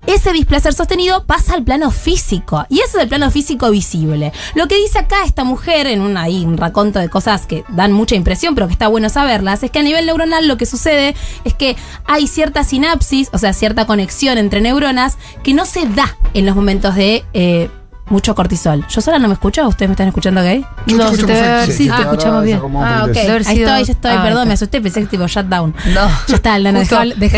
ese 0.06 0.32
displacer 0.32 0.72
sostenido 0.74 1.24
pasa 1.24 1.54
al 1.54 1.64
plano 1.64 1.90
físico. 1.90 2.64
Y 2.68 2.80
ese 2.80 2.96
es 2.96 3.02
el 3.02 3.08
plano 3.08 3.30
físico 3.30 3.70
visible. 3.70 4.32
Lo 4.54 4.68
que 4.68 4.76
dice 4.76 4.98
acá 4.98 5.24
esta 5.24 5.44
mujer, 5.44 5.86
en 5.86 6.00
un, 6.00 6.16
ahí, 6.16 6.46
raconto 6.56 6.98
de 6.98 7.08
cosas 7.08 7.46
que 7.46 7.64
dan 7.68 7.92
mucha 7.92 8.14
impresión, 8.14 8.54
pero 8.54 8.66
que 8.66 8.72
está 8.72 8.88
bueno 8.88 9.08
saberlas, 9.08 9.62
es 9.62 9.70
que 9.70 9.80
a 9.80 9.82
nivel 9.82 10.06
neuronal 10.06 10.48
lo 10.48 10.56
que 10.56 10.66
sucede 10.66 11.14
es 11.44 11.54
que 11.54 11.76
hay 12.04 12.26
cierta 12.26 12.64
sinapsis, 12.64 13.30
o 13.32 13.38
sea, 13.38 13.52
cierta 13.52 13.86
conexión 13.86 14.38
entre 14.38 14.60
neuronas, 14.60 15.18
que 15.42 15.54
no 15.54 15.66
se 15.66 15.86
da 15.86 16.16
en 16.34 16.46
los 16.46 16.54
momentos 16.54 16.94
de 16.94 17.24
eh, 17.32 17.68
mucho 18.08 18.34
cortisol. 18.34 18.86
¿Yo 18.88 19.00
sola 19.00 19.18
no 19.18 19.26
me 19.28 19.34
escucho? 19.34 19.66
¿Ustedes 19.66 19.88
me 19.88 19.92
están 19.94 20.08
escuchando 20.08 20.40
gay? 20.42 20.64
Yo 20.86 20.96
no, 20.96 21.10
te 21.10 21.24
perfecto. 21.24 21.66
sí, 21.66 21.72
Sí, 21.72 21.90
te 21.90 22.02
escuchamos 22.02 22.44
bien. 22.44 22.60
Ah, 22.76 23.06
ok. 23.08 23.16
Ahí 23.16 23.26
estoy, 23.60 23.84
ya 23.84 23.92
estoy. 23.92 24.10
Ah, 24.12 24.22
Perdón, 24.22 24.38
está. 24.42 24.44
me 24.46 24.54
asusté, 24.54 24.80
pensé 24.80 25.00
que 25.00 25.06
tipo 25.06 25.26
shutdown. 25.26 25.74
No. 25.94 26.08
Ya 26.28 26.36
está, 26.36 26.54
Aldana. 26.54 26.82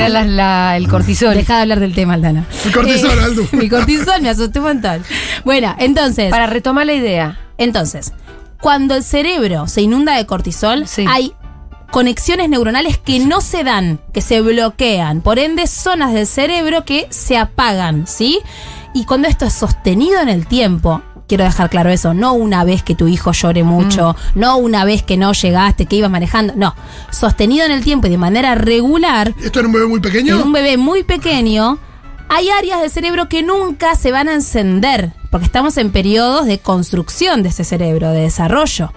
La- 0.08 0.24
la- 0.24 0.76
el 0.76 0.88
cortisol. 0.88 1.34
Deja 1.34 1.56
de 1.56 1.62
hablar 1.62 1.80
del 1.80 1.94
tema, 1.94 2.14
Aldana. 2.14 2.44
Mi 2.64 2.70
cortisol, 2.72 3.18
Aldo. 3.18 3.42
Mi 3.52 3.68
cortisol 3.68 4.20
me 4.20 4.28
asusté 4.30 4.58
un 4.58 4.66
montón. 4.66 5.02
Bueno, 5.44 5.74
entonces. 5.78 6.30
Para 6.30 6.46
retomar 6.46 6.84
la 6.86 6.92
idea. 6.94 7.38
Entonces, 7.56 8.12
cuando 8.60 8.94
el 8.94 9.02
cerebro 9.02 9.66
se 9.68 9.80
inunda 9.82 10.16
de 10.16 10.26
cortisol, 10.26 10.86
Sí. 10.86 11.04
hay 11.08 11.32
conexiones 11.90 12.50
neuronales 12.50 12.98
que 12.98 13.18
no 13.20 13.40
se 13.40 13.64
dan, 13.64 13.98
que 14.12 14.20
se 14.20 14.42
bloquean. 14.42 15.22
Por 15.22 15.38
ende, 15.38 15.66
zonas 15.66 16.12
del 16.12 16.26
cerebro 16.26 16.84
que 16.84 17.06
se 17.10 17.38
apagan, 17.38 18.06
¿sí? 18.06 18.40
Y 18.98 19.04
cuando 19.04 19.28
esto 19.28 19.44
es 19.44 19.52
sostenido 19.52 20.20
en 20.20 20.28
el 20.28 20.48
tiempo, 20.48 21.02
quiero 21.28 21.44
dejar 21.44 21.70
claro 21.70 21.88
eso, 21.88 22.14
no 22.14 22.32
una 22.32 22.64
vez 22.64 22.82
que 22.82 22.96
tu 22.96 23.06
hijo 23.06 23.30
llore 23.30 23.62
mucho, 23.62 24.16
no 24.34 24.56
una 24.56 24.84
vez 24.84 25.04
que 25.04 25.16
no 25.16 25.32
llegaste, 25.34 25.86
que 25.86 25.94
ibas 25.94 26.10
manejando, 26.10 26.54
no. 26.56 26.74
Sostenido 27.12 27.64
en 27.64 27.70
el 27.70 27.84
tiempo 27.84 28.08
y 28.08 28.10
de 28.10 28.18
manera 28.18 28.56
regular, 28.56 29.34
¿Esto 29.40 29.60
era 29.60 29.68
un 29.68 29.74
bebé 29.74 29.86
muy 29.86 30.00
pequeño? 30.00 30.34
en 30.34 30.42
un 30.42 30.52
bebé 30.52 30.78
muy 30.78 31.04
pequeño, 31.04 31.78
hay 32.28 32.48
áreas 32.50 32.80
del 32.80 32.90
cerebro 32.90 33.28
que 33.28 33.44
nunca 33.44 33.94
se 33.94 34.10
van 34.10 34.26
a 34.26 34.34
encender, 34.34 35.12
porque 35.30 35.46
estamos 35.46 35.76
en 35.76 35.92
periodos 35.92 36.46
de 36.46 36.58
construcción 36.58 37.44
de 37.44 37.50
ese 37.50 37.62
cerebro, 37.62 38.10
de 38.10 38.22
desarrollo. 38.22 38.92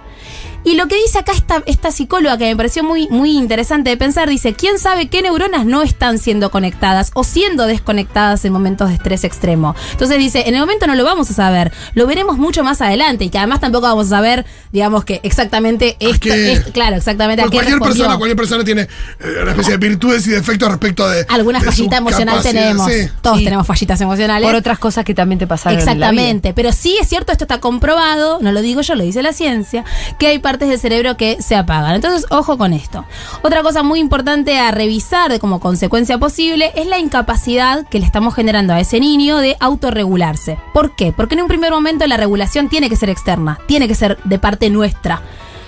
Y 0.63 0.75
lo 0.75 0.87
que 0.87 0.95
dice 0.95 1.19
acá 1.19 1.31
esta, 1.31 1.63
esta 1.65 1.91
psicóloga, 1.91 2.37
que 2.37 2.45
me 2.45 2.55
pareció 2.55 2.83
muy, 2.83 3.07
muy 3.09 3.37
interesante 3.37 3.89
de 3.89 3.97
pensar, 3.97 4.29
dice, 4.29 4.53
¿quién 4.53 4.77
sabe 4.79 5.09
qué 5.09 5.21
neuronas 5.21 5.65
no 5.65 5.81
están 5.81 6.19
siendo 6.19 6.51
conectadas 6.51 7.11
o 7.15 7.23
siendo 7.23 7.65
desconectadas 7.65 8.45
en 8.45 8.53
momentos 8.53 8.89
de 8.89 8.95
estrés 8.95 9.23
extremo? 9.23 9.75
Entonces 9.91 10.17
dice, 10.19 10.43
en 10.47 10.53
el 10.55 10.59
momento 10.61 10.85
no 10.87 10.95
lo 10.95 11.03
vamos 11.03 11.29
a 11.31 11.33
saber, 11.33 11.71
lo 11.95 12.05
veremos 12.05 12.37
mucho 12.37 12.63
más 12.63 12.81
adelante 12.81 13.25
y 13.25 13.29
que 13.29 13.37
además 13.39 13.59
tampoco 13.59 13.87
vamos 13.87 14.07
a 14.07 14.09
saber, 14.11 14.45
digamos 14.71 15.03
que 15.03 15.19
exactamente 15.23 15.97
esto, 15.99 16.19
qué? 16.21 16.51
es- 16.53 16.59
claro, 16.71 16.95
exactamente 16.95 17.41
a 17.41 17.45
Porque 17.45 17.57
qué 17.57 17.63
cualquier 17.63 17.79
respondió. 17.79 18.03
persona, 18.03 18.17
cualquier 18.17 18.37
persona 18.37 18.63
tiene 18.63 18.81
eh, 18.81 19.39
una 19.41 19.51
especie 19.51 19.77
de 19.77 19.87
virtudes 19.87 20.27
y 20.27 20.29
defectos 20.31 20.69
respecto 20.69 21.09
de. 21.09 21.25
Alguna 21.29 21.59
de 21.59 21.65
su 21.65 21.71
fallita 21.71 21.97
emocional 21.97 22.35
capacidad, 22.37 22.61
tenemos. 22.61 22.91
sí. 22.91 23.07
Todos 23.21 23.37
Sí. 23.39 23.43
tenemos 23.45 23.65
fallitas 23.65 23.99
emocionales. 24.01 24.45
Por 24.47 24.55
otras 24.55 24.77
cosas 24.79 25.03
que 25.05 25.13
también 25.15 25.39
te 25.39 25.47
pasaron. 25.47 25.79
en 25.79 25.85
la 25.85 25.93
vida. 25.93 26.05
Exactamente, 26.05 26.53
pero 26.53 26.71
sí 26.71 26.97
es 27.01 27.07
cierto, 27.07 27.31
esto 27.31 27.45
está 27.45 27.59
comprobado, 27.59 28.37
no 28.41 28.51
lo 28.51 28.61
digo 28.61 28.81
yo, 28.81 28.93
lo 28.95 29.03
dice 29.03 29.21
la 29.23 29.33
ciencia, 29.33 29.83
que 30.19 30.27
hay 30.27 30.39
partes 30.51 30.67
del 30.67 30.79
cerebro 30.79 31.15
que 31.15 31.41
se 31.41 31.55
apagan. 31.55 31.95
Entonces, 31.95 32.25
ojo 32.29 32.57
con 32.57 32.73
esto. 32.73 33.05
Otra 33.41 33.63
cosa 33.63 33.83
muy 33.83 33.99
importante 33.99 34.59
a 34.59 34.71
revisar 34.71 35.39
como 35.39 35.61
consecuencia 35.61 36.17
posible 36.17 36.73
es 36.75 36.87
la 36.87 36.99
incapacidad 36.99 37.87
que 37.87 37.99
le 37.99 38.05
estamos 38.05 38.35
generando 38.35 38.73
a 38.73 38.81
ese 38.81 38.99
niño 38.99 39.37
de 39.37 39.55
autorregularse. 39.61 40.57
¿Por 40.73 40.93
qué? 40.93 41.13
Porque 41.13 41.35
en 41.35 41.43
un 41.43 41.47
primer 41.47 41.71
momento 41.71 42.05
la 42.05 42.17
regulación 42.17 42.67
tiene 42.67 42.89
que 42.89 42.97
ser 42.97 43.09
externa, 43.09 43.59
tiene 43.65 43.87
que 43.87 43.95
ser 43.95 44.17
de 44.25 44.39
parte 44.39 44.69
nuestra. 44.69 45.21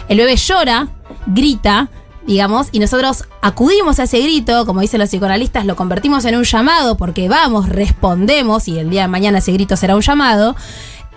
El 0.09 0.17
bebé 0.17 0.35
llora, 0.35 0.89
grita, 1.27 1.87
digamos, 2.27 2.67
y 2.73 2.79
nosotros 2.79 3.23
acudimos 3.41 4.01
a 4.01 4.03
ese 4.03 4.19
grito, 4.19 4.65
como 4.65 4.81
dicen 4.81 4.99
los 4.99 5.07
psicoanalistas, 5.07 5.65
lo 5.65 5.77
convertimos 5.77 6.25
en 6.25 6.35
un 6.35 6.43
llamado 6.43 6.97
porque 6.97 7.29
vamos, 7.29 7.69
respondemos 7.69 8.67
y 8.67 8.79
el 8.79 8.89
día 8.89 9.03
de 9.03 9.07
mañana 9.07 9.37
ese 9.37 9.53
grito 9.53 9.77
será 9.77 9.95
un 9.95 10.01
llamado. 10.01 10.57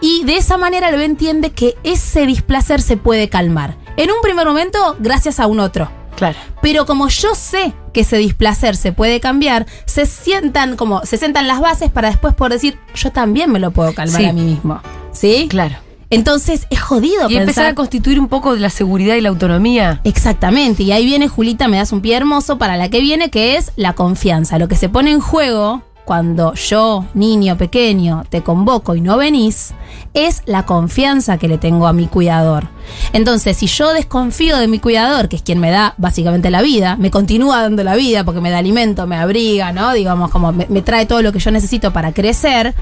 Y 0.01 0.25
de 0.25 0.37
esa 0.37 0.57
manera 0.59 0.89
el 0.89 0.95
bebé 0.95 1.05
entiende 1.07 1.51
que 1.51 1.77
ese 1.83 2.27
displacer 2.27 2.83
se 2.83 2.97
puede 2.97 3.29
calmar. 3.29 3.77
En 3.97 4.11
un 4.11 4.21
primer 4.23 4.47
momento, 4.47 4.97
gracias 4.99 5.41
a 5.41 5.47
un 5.47 5.61
otro. 5.61 5.91
Claro. 6.17 6.39
Pero 6.63 6.87
como 6.87 7.09
yo 7.09 7.35
sé 7.35 7.75
que 7.93 8.01
ese 8.01 8.17
displacer 8.17 8.77
se 8.77 8.93
puede 8.93 9.21
cambiar, 9.21 9.67
se 9.85 10.07
sientan 10.07 10.77
como, 10.77 11.05
se 11.05 11.19
sientan 11.19 11.47
las 11.47 11.61
bases 11.61 11.91
para 11.91 12.09
después 12.09 12.35
poder 12.35 12.55
decir, 12.55 12.79
yo 12.95 13.13
también 13.13 13.51
me 13.53 13.59
lo 13.59 13.71
puedo 13.71 13.95
calmar 13.95 14.21
Sí. 14.21 14.27
a 14.27 14.33
mí 14.33 14.43
mismo. 14.43 14.81
¿Sí? 15.13 15.47
Claro. 15.49 15.77
Entonces 16.09 16.67
es 16.71 16.81
jodido 16.81 17.29
Y 17.29 17.37
empezar 17.37 17.67
a 17.67 17.75
constituir 17.75 18.21
un 18.21 18.29
poco 18.29 18.55
de 18.55 18.61
la 18.61 18.71
seguridad 18.71 19.17
y 19.17 19.21
la 19.21 19.29
autonomía. 19.29 20.01
Exactamente, 20.05 20.85
y 20.85 20.93
ahí 20.93 21.05
viene 21.05 21.27
Julita, 21.29 21.67
me 21.69 21.79
das 21.79 21.91
un 21.93 22.01
pie 22.01 22.17
hermoso 22.17 22.59
para 22.59 22.77
la 22.77 22.89
que 22.89 23.01
viene, 23.01 23.29
que 23.29 23.57
es 23.57 23.73
la 23.77 23.93
confianza. 23.95 24.59
Lo 24.59 24.69
que 24.69 24.77
se 24.77 24.89
pone 24.89 25.11
en 25.11 25.21
juego 25.21 25.83
cuando 26.07 26.55
yo, 26.55 27.05
niño 27.15 27.59
pequeño, 27.59 28.25
te 28.31 28.43
convoco 28.43 28.95
y 28.95 29.01
no 29.01 29.19
venís, 29.19 29.75
es 30.15 30.43
la 30.47 30.65
confianza 30.65 31.37
que 31.37 31.49
le 31.49 31.59
tengo 31.59 31.89
a 31.89 31.93
mi 31.93 32.07
cuidador. 32.07 32.69
Entonces, 33.13 33.57
si 33.57 33.67
yo 33.67 33.93
desconfío 33.93 34.57
de 34.57 34.69
mi 34.69 34.79
cuidador, 34.79 35.29
que 35.29 35.35
es 35.35 35.43
quien 35.43 35.59
me 35.59 35.73
da 35.73 35.95
básicamente 35.99 36.49
la 36.49 36.63
vida, 36.63 36.95
me 36.97 37.11
continúa 37.11 37.61
dando 37.61 37.83
la 37.83 37.97
vida 37.97 38.23
porque 38.23 38.41
me 38.41 38.51
da 38.51 38.59
alimento, 38.59 39.09
me 39.09 39.17
abriga, 39.17 39.73
¿no? 39.73 39.93
Digamos, 39.93 40.31
como 40.31 40.53
me, 40.53 40.67
me 40.71 40.81
trae 40.81 41.07
todo 41.07 41.23
lo 41.23 41.33
que 41.33 41.41
yo 41.41 41.51
necesito 41.51 41.93
para 41.93 42.13
crecer 42.13 42.73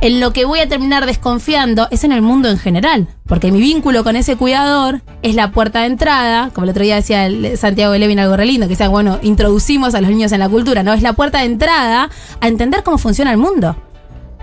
en 0.00 0.20
lo 0.20 0.32
que 0.32 0.44
voy 0.44 0.60
a 0.60 0.68
terminar 0.68 1.06
desconfiando 1.06 1.88
es 1.90 2.04
en 2.04 2.12
el 2.12 2.22
mundo 2.22 2.48
en 2.48 2.58
general. 2.58 3.08
Porque 3.26 3.52
mi 3.52 3.60
vínculo 3.60 4.02
con 4.02 4.16
ese 4.16 4.36
cuidador 4.36 5.02
es 5.22 5.34
la 5.34 5.52
puerta 5.52 5.80
de 5.80 5.86
entrada, 5.86 6.50
como 6.54 6.64
el 6.64 6.70
otro 6.70 6.82
día 6.82 6.96
decía 6.96 7.26
el 7.26 7.56
Santiago 7.58 7.92
de 7.92 7.98
Levin 7.98 8.18
algo 8.18 8.36
re 8.36 8.46
lindo, 8.46 8.66
que 8.66 8.70
decía, 8.70 8.88
bueno, 8.88 9.18
introducimos 9.22 9.94
a 9.94 10.00
los 10.00 10.10
niños 10.10 10.32
en 10.32 10.40
la 10.40 10.48
cultura, 10.48 10.82
¿no? 10.82 10.92
Es 10.92 11.02
la 11.02 11.12
puerta 11.12 11.38
de 11.38 11.46
entrada 11.46 12.10
a 12.40 12.48
entender 12.48 12.82
cómo 12.82 12.98
funciona 12.98 13.30
el 13.30 13.38
mundo. 13.38 13.76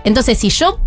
Entonces, 0.04 0.38
si 0.38 0.48
yo 0.50 0.78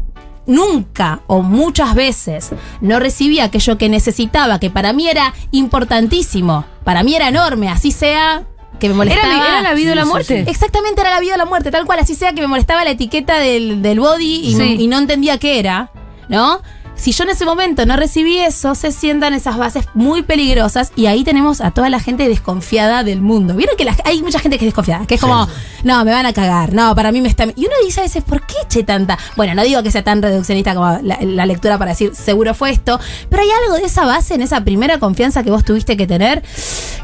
nunca 0.48 1.22
o 1.28 1.42
muchas 1.42 1.94
veces 1.94 2.51
no 2.82 3.00
recibí 3.00 3.40
aquello 3.40 3.78
que 3.78 3.90
necesitaba, 3.90 4.60
que 4.60 4.70
para 4.70 4.94
mí 4.94 5.08
era 5.08 5.34
importantísimo, 5.51 6.66
para 6.84 7.04
mí 7.04 7.16
era 7.16 7.28
enorme, 7.28 7.70
así 7.70 7.92
sea 7.92 8.48
que 8.82 8.90
me 8.90 8.96
molestaba. 8.96 9.26
Era, 9.34 9.46
era 9.48 9.62
la 9.62 9.74
vida 9.74 9.94
o 9.94 9.96
la 9.96 10.04
muerte. 10.06 10.44
Exactamente, 10.48 11.00
era 11.00 11.12
la 11.12 11.20
vida 11.22 11.36
o 11.36 11.38
la 11.38 11.46
muerte, 11.46 11.72
tal 11.72 11.86
cual, 11.86 12.00
así 12.00 12.16
sea 12.16 12.34
que 12.34 12.42
me 12.42 12.48
molestaba 12.48 12.84
la 12.84 12.90
etiqueta 12.92 13.38
del, 13.40 13.82
del 13.82 14.00
body 14.02 14.42
y, 14.44 14.56
Sí. 14.56 14.76
y 14.80 14.88
no 14.88 14.98
entendía 14.98 15.38
qué 15.38 15.60
era, 15.60 15.92
¿no? 16.28 16.62
Si 17.01 17.13
yo 17.13 17.24
en 17.24 17.31
ese 17.31 17.46
momento 17.46 17.84
no 17.88 17.96
recibí 17.96 18.38
eso, 18.38 18.75
se 18.75 18.91
sientan 18.91 19.34
esas 19.34 19.58
bases 19.58 19.86
muy 19.96 20.22
peligrosas 20.22 20.91
y 20.96 21.08
ahí 21.08 21.24
tenemos 21.24 21.60
a 21.60 21.72
toda 21.72 21.89
la 21.89 22.00
gente 22.00 22.27
desconfiada 22.29 23.03
del 23.03 23.22
mundo. 23.22 23.55
Vieron 23.55 23.75
que 23.75 23.86
la- 23.86 23.96
hay 24.05 24.22
mucha 24.22 24.38
gente 24.38 24.60
que 24.60 24.65
es 24.65 24.67
desconfiada, 24.67 25.08
que 25.08 25.15
es 25.15 25.22
como, 25.22 25.48
no, 25.84 26.05
me 26.05 26.12
van 26.12 26.27
a 26.27 26.34
cagar, 26.34 26.74
no, 26.74 26.93
para 26.93 27.12
mí 27.12 27.20
me 27.20 27.27
está... 27.27 27.46
Y 27.46 27.65
uno 27.65 27.74
dice 27.84 28.01
a 28.01 28.03
veces, 28.03 28.24
¿por 28.24 28.46
qué 28.46 28.53
eche 28.63 28.84
tanta? 28.84 29.17
Bueno, 29.36 29.55
no 29.55 29.63
digo 29.63 29.81
que 29.81 29.89
sea 29.89 30.03
tan 30.03 30.22
reduccionista 30.22 30.75
como 30.75 31.00
la, 31.01 31.17
la 31.22 31.46
lectura 31.48 31.79
para 31.79 31.89
decir, 31.91 32.12
seguro 32.13 32.53
fue 32.53 32.70
esto, 32.70 33.00
pero 33.29 33.41
hay 33.41 33.50
algo 33.63 33.77
de 33.77 33.86
esa 33.86 34.05
base, 34.05 34.36
en 34.36 34.43
esa 34.43 34.63
primera 34.63 35.00
confianza 35.00 35.41
que 35.41 35.50
vos 35.50 35.65
tuviste 35.65 35.98
que 35.98 36.05
tener, 36.05 36.43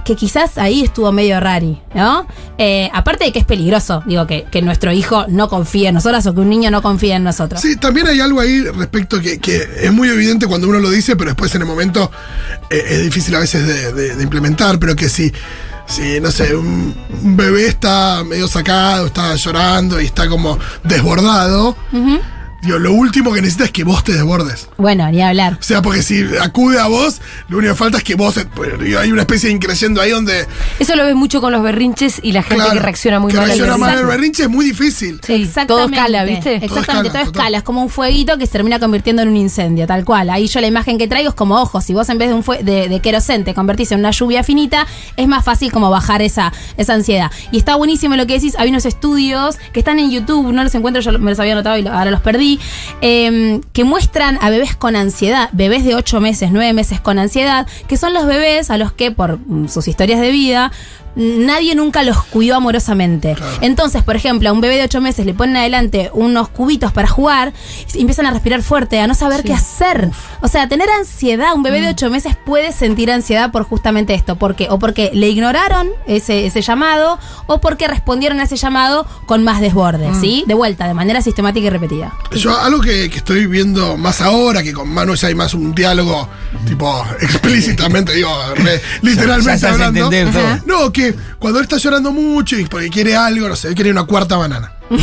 que 0.06 0.16
quizás 0.16 0.60
ahí 0.60 0.84
estuvo 0.84 1.12
medio 1.12 1.40
rari, 1.40 1.82
¿no? 1.96 2.28
Eh, 2.60 2.90
aparte 2.94 3.26
de 3.26 3.32
que 3.32 3.40
es 3.40 3.46
peligroso, 3.46 4.04
digo, 4.06 4.28
que, 4.28 4.44
que 4.52 4.62
nuestro 4.62 4.92
hijo 4.92 5.26
no 5.28 5.50
confíe 5.50 5.88
en 5.88 5.96
nosotras 5.96 6.26
o 6.28 6.36
que 6.36 6.42
un 6.42 6.50
niño 6.50 6.70
no 6.70 6.84
confíe 6.84 7.16
en 7.16 7.24
nosotros. 7.24 7.62
Sí, 7.62 7.76
también 7.78 8.06
hay 8.08 8.20
algo 8.20 8.40
ahí 8.40 8.62
respecto 8.62 9.20
que, 9.20 9.40
que 9.40 9.87
es 9.88 9.94
muy 9.94 10.10
evidente 10.10 10.48
cuando 10.48 10.68
uno 10.68 10.80
lo 10.80 10.90
dice, 10.90 11.16
pero 11.16 11.32
después 11.32 11.54
en 11.56 11.62
el 11.62 11.68
momento 11.68 12.12
eh, 12.70 12.86
es 12.90 13.02
difícil 13.04 13.34
a 13.36 13.40
veces 13.40 13.96
de, 13.96 14.22
implementar, 14.22 14.80
pero 14.80 14.96
que 14.96 15.10
si, 15.10 15.32
si 15.88 16.20
no 16.20 16.32
sé, 16.32 16.56
un 16.56 16.96
bebé 17.10 17.68
está 17.68 18.24
medio 18.26 18.48
sacado, 18.48 19.08
está 19.08 19.36
llorando 19.36 20.02
y 20.02 20.06
está 20.06 20.28
como 20.28 20.60
desbordado, 20.84 21.76
digo, 22.62 22.80
lo 22.80 22.94
último 22.94 23.34
que 23.34 23.42
necesita 23.42 23.66
es 23.66 23.72
que 23.72 23.84
vos 23.84 24.04
te 24.04 24.14
desbordes. 24.14 24.70
Bueno, 24.78 25.10
ni 25.12 25.22
hablar. 25.22 25.58
O 25.60 25.64
sea, 25.64 25.82
porque 25.82 26.02
si 26.02 26.24
acude 26.42 26.80
a 26.80 26.88
vos, 26.88 27.22
lo 27.50 27.58
único 27.58 27.74
que 27.74 27.78
falta 27.78 27.98
es 27.98 28.04
que 28.04 28.16
vos, 28.16 28.40
pues, 28.56 28.80
digo, 28.80 29.00
hay 29.00 29.12
una 29.12 29.22
especie 29.22 29.50
de 29.50 29.56
increyendo 29.56 30.02
ahí 30.02 30.12
donde... 30.12 30.48
Eso 30.80 30.96
lo 30.96 31.06
ves 31.06 31.16
mucho 31.16 31.42
con 31.42 31.52
los 31.52 31.64
berrinches 31.64 32.20
y 32.24 32.32
la 32.32 32.44
gente 32.44 32.56
claro, 32.56 32.74
que 32.74 32.80
reacciona 32.80 33.20
muy 33.20 33.32
que 33.32 33.38
mal 33.38 33.46
al 33.46 33.58
reacciona 33.58 33.78
mal 33.78 33.90
al 33.90 33.96
berrinche. 34.06 34.18
berrinche 34.18 34.44
es 34.44 34.50
muy 34.50 34.66
difícil. 34.66 35.20
Sí, 35.26 35.50
todo 35.68 35.86
escala, 35.86 36.24
¿viste? 36.24 36.56
Exactamente, 36.56 36.80
escala, 36.82 37.04
todo 37.12 37.22
escala. 37.22 37.58
Es 37.58 37.64
como 37.64 37.82
un 37.82 37.90
fueguito 37.90 38.38
que 38.38 38.46
se 38.46 38.52
termina 38.54 38.80
convirtiendo 38.80 39.22
en 39.22 39.30
un 39.30 39.38
incendio, 39.38 39.88
tal 39.88 40.04
cual. 40.06 40.30
Ahí 40.30 40.48
yo 40.48 40.62
la 40.62 40.68
imagen 40.68 40.98
que 40.98 41.08
traigo 41.08 41.30
es 41.30 41.36
como, 41.36 41.62
ojo, 41.62 41.82
si 41.82 41.94
vos 41.94 42.10
en 42.10 42.18
vez 42.18 42.30
de 42.30 42.36
un 42.36 42.44
fue 42.44 42.64
de, 42.64 42.88
de 42.90 43.00
querosén 43.00 43.44
te 43.44 43.54
convertís 43.54 43.92
en 43.92 44.00
una 44.00 44.12
lluvia 44.12 44.44
finita, 44.44 44.88
es 45.16 45.28
más 45.28 45.44
fácil 45.44 45.72
como 45.72 45.90
bajar 45.90 46.22
esa, 46.22 46.54
esa 46.78 46.94
ansiedad. 46.94 47.32
Y 47.52 47.58
está 47.58 47.76
buenísimo 47.76 48.16
lo 48.16 48.26
que 48.28 48.34
decís. 48.34 48.56
Hay 48.58 48.70
unos 48.70 48.86
estudios 48.86 49.58
que 49.74 49.80
están 49.80 50.00
en 50.00 50.12
YouTube, 50.12 50.52
no 50.52 50.64
los 50.64 50.74
encuentro, 50.76 51.02
yo 51.02 51.18
me 51.20 51.32
los 51.32 51.40
había 51.40 51.54
anotado 51.54 51.78
y 51.78 51.88
ahora 51.88 52.12
los 52.12 52.22
perdí, 52.22 52.57
eh, 53.02 53.62
que 53.74 53.84
muestran 53.84 54.38
a 54.42 54.50
bebés 54.50 54.76
con 54.76 54.96
ansiedad, 54.96 55.50
bebés 55.54 55.86
de 55.86 55.96
8 55.96 56.20
meses, 56.22 56.50
9 56.52 56.74
meses 56.74 57.00
con 57.00 57.20
ansiedad, 57.20 57.68
que 57.88 57.98
son 57.98 58.14
los 58.14 58.26
bebés 58.26 58.70
a 58.70 58.78
los 58.78 58.92
que 58.92 59.12
por 59.12 59.40
mm, 59.40 59.68
sus 59.70 59.88
historias 59.88 60.20
de 60.22 60.32
vida 60.32 60.72
nadie 61.18 61.74
nunca 61.76 62.04
los 62.04 62.24
cuidó 62.24 62.56
amorosamente. 62.56 63.36
Entonces, 63.62 64.04
por 64.04 64.16
ejemplo, 64.16 64.50
a 64.50 64.54
un 64.54 64.62
bebé 64.62 64.78
de 64.78 64.84
8 64.84 65.02
meses 65.02 65.26
le 65.26 65.34
ponen 65.34 65.58
adelante 65.58 66.12
unos 66.14 66.48
cubitos 66.50 66.92
para 66.92 67.08
jugar 67.08 67.54
y 67.94 68.00
empiezan 68.02 68.28
a 68.28 68.32
respirar 68.32 68.62
fuerte, 68.62 69.00
a 69.00 69.08
no 69.08 69.16
saber 69.16 69.44
qué 69.44 69.54
hacer. 69.54 70.12
O 70.42 70.48
sea, 70.48 70.68
tener 70.70 70.90
ansiedad, 70.90 71.54
un 71.56 71.64
bebé 71.64 71.82
de 71.82 71.90
8 71.90 72.10
meses 72.10 72.36
puede 72.46 72.72
sentir 72.72 73.12
ansiedad 73.12 73.52
por 73.52 73.64
justamente 73.64 74.14
esto. 74.14 74.36
¿Por 74.36 74.56
qué? 74.56 74.68
O 74.70 74.78
porque 74.80 75.10
le 75.14 75.28
ignoraron 75.30 75.90
ese, 76.06 76.46
ese 76.46 76.62
llamado 76.62 77.18
o 77.48 77.60
porque 77.60 77.88
respondieron 77.88 78.40
a 78.40 78.44
ese 78.44 78.56
llamado 78.56 79.08
con 79.26 79.44
más 79.44 79.60
desborde, 79.60 80.10
¿sí? 80.22 80.44
De 80.48 80.54
vuelta, 80.54 80.88
de 80.88 80.94
manera 80.94 81.22
sistemática 81.22 81.66
y 81.66 81.70
repetida. 81.70 82.14
Yo 82.36 82.56
algo 82.58 82.80
que, 82.82 83.10
que 83.10 83.18
estoy 83.18 83.48
viendo 83.48 83.98
más 83.98 84.22
ahora, 84.22 84.62
que 84.62 84.72
con 84.74 84.90
Manu 84.90 85.16
ya 85.16 85.30
hay 85.30 85.36
más 85.36 85.54
un 85.56 85.74
diálogo, 85.74 86.30
tipo, 86.68 87.04
explícitamente, 87.22 88.14
digo, 88.14 88.30
re- 88.56 88.82
literalmente 89.02 89.62
Ya 89.62 89.70
hablando. 89.72 90.12
No, 90.66 90.92
que 90.92 91.07
cuando 91.40 91.60
él 91.60 91.64
está 91.64 91.78
llorando 91.78 92.12
mucho 92.12 92.58
y 92.58 92.66
porque 92.66 92.90
quiere 92.90 93.16
algo, 93.16 93.48
no 93.48 93.56
sé, 93.56 93.74
quiere 93.74 93.92
una 93.92 94.06
cuarta 94.06 94.38
banana. 94.38 94.74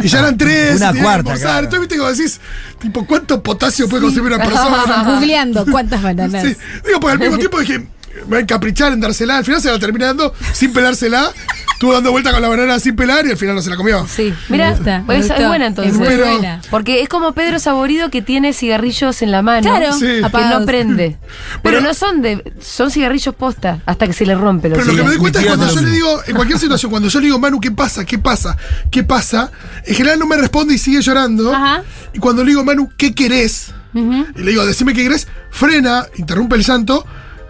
Y 0.00 0.06
ya 0.06 0.20
eran 0.20 0.38
tres, 0.38 0.76
Una 0.76 0.94
cuarta, 0.94 1.34
claro. 1.34 1.64
Entonces, 1.64 1.80
viste, 1.80 1.98
como 1.98 2.10
decís, 2.10 2.40
tipo, 2.78 3.04
¿cuánto 3.04 3.42
potasio 3.42 3.88
puede 3.88 4.04
consumir 4.04 4.32
una 4.32 4.44
persona? 4.48 5.02
Googleando 5.04 5.66
cuántas 5.66 6.02
bananas. 6.02 6.42
Sí, 6.44 6.56
digo, 6.86 7.00
porque 7.00 7.14
al 7.14 7.18
mismo 7.18 7.36
tiempo 7.38 7.58
dije, 7.58 7.84
va 8.32 8.38
a 8.38 8.40
encaprichar 8.40 8.92
en 8.92 9.00
dársela. 9.00 9.38
Al 9.38 9.44
final 9.44 9.60
se 9.60 9.70
la 9.70 9.78
termina 9.78 10.06
dando 10.06 10.32
sin 10.52 10.72
pelársela. 10.72 11.30
Estuvo 11.72 11.92
dando 11.92 12.10
vuelta 12.10 12.32
con 12.32 12.42
la 12.42 12.48
banana 12.48 12.80
sin 12.80 12.96
pelar 12.96 13.24
y 13.24 13.30
al 13.30 13.36
final 13.36 13.54
no 13.54 13.62
se 13.62 13.70
la 13.70 13.76
comió. 13.76 14.04
Sí, 14.08 14.34
mira, 14.48 14.76
pues 15.06 15.20
es 15.20 15.28
gustó. 15.28 15.46
buena 15.46 15.66
entonces. 15.66 15.92
Es 15.92 15.98
muy 15.98 16.08
Pero- 16.08 16.26
buena. 16.26 16.60
Porque 16.70 17.02
es 17.02 17.08
como 17.08 17.32
Pedro 17.34 17.60
Saborido 17.60 18.10
que 18.10 18.20
tiene 18.20 18.52
cigarrillos 18.52 19.22
en 19.22 19.30
la 19.30 19.42
mano. 19.42 19.62
Claro, 19.70 19.92
Sí. 19.92 20.06
Que 20.06 20.20
no 20.50 20.66
prende. 20.66 21.16
Pero 21.62 21.76
Bueno. 21.76 21.88
no 21.88 21.94
son 21.94 22.20
de. 22.20 22.52
Son 22.60 22.90
cigarrillos 22.90 23.32
posta 23.36 23.80
hasta 23.86 24.08
que 24.08 24.12
se 24.12 24.26
le 24.26 24.34
rompe 24.34 24.68
los 24.70 24.78
Pero 24.78 24.90
lo 24.90 24.96
que 24.96 25.02
me 25.04 25.08
doy 25.10 25.18
cuenta 25.18 25.40
es 25.40 25.46
cuando 25.46 25.72
yo 25.72 25.80
le 25.80 25.90
digo, 25.90 26.20
en 26.26 26.34
cualquier 26.34 26.58
situación, 26.58 26.90
cuando 26.90 27.08
yo 27.08 27.20
le 27.20 27.26
digo, 27.26 27.38
Manu, 27.38 27.60
¿qué 27.60 27.70
pasa? 27.70 28.04
¿Qué 28.04 28.18
pasa? 28.18 28.56
¿Qué 28.90 29.04
pasa? 29.04 29.52
En 29.86 29.94
general 29.94 30.18
no 30.18 30.26
me 30.26 30.36
responde 30.36 30.74
y 30.74 30.78
sigue 30.78 31.00
llorando. 31.00 31.54
Ajá. 31.54 31.84
Y 32.12 32.18
cuando 32.18 32.42
le 32.42 32.48
digo, 32.50 32.64
Manu, 32.64 32.90
¿qué 32.96 33.14
querés? 33.14 33.72
Y 33.94 34.42
le 34.42 34.50
digo, 34.50 34.64
decime 34.66 34.94
qué 34.94 35.02
querés, 35.04 35.26
frena, 35.50 36.06
interrumpe 36.16 36.56
el 36.56 36.62
llanto. 36.64 37.04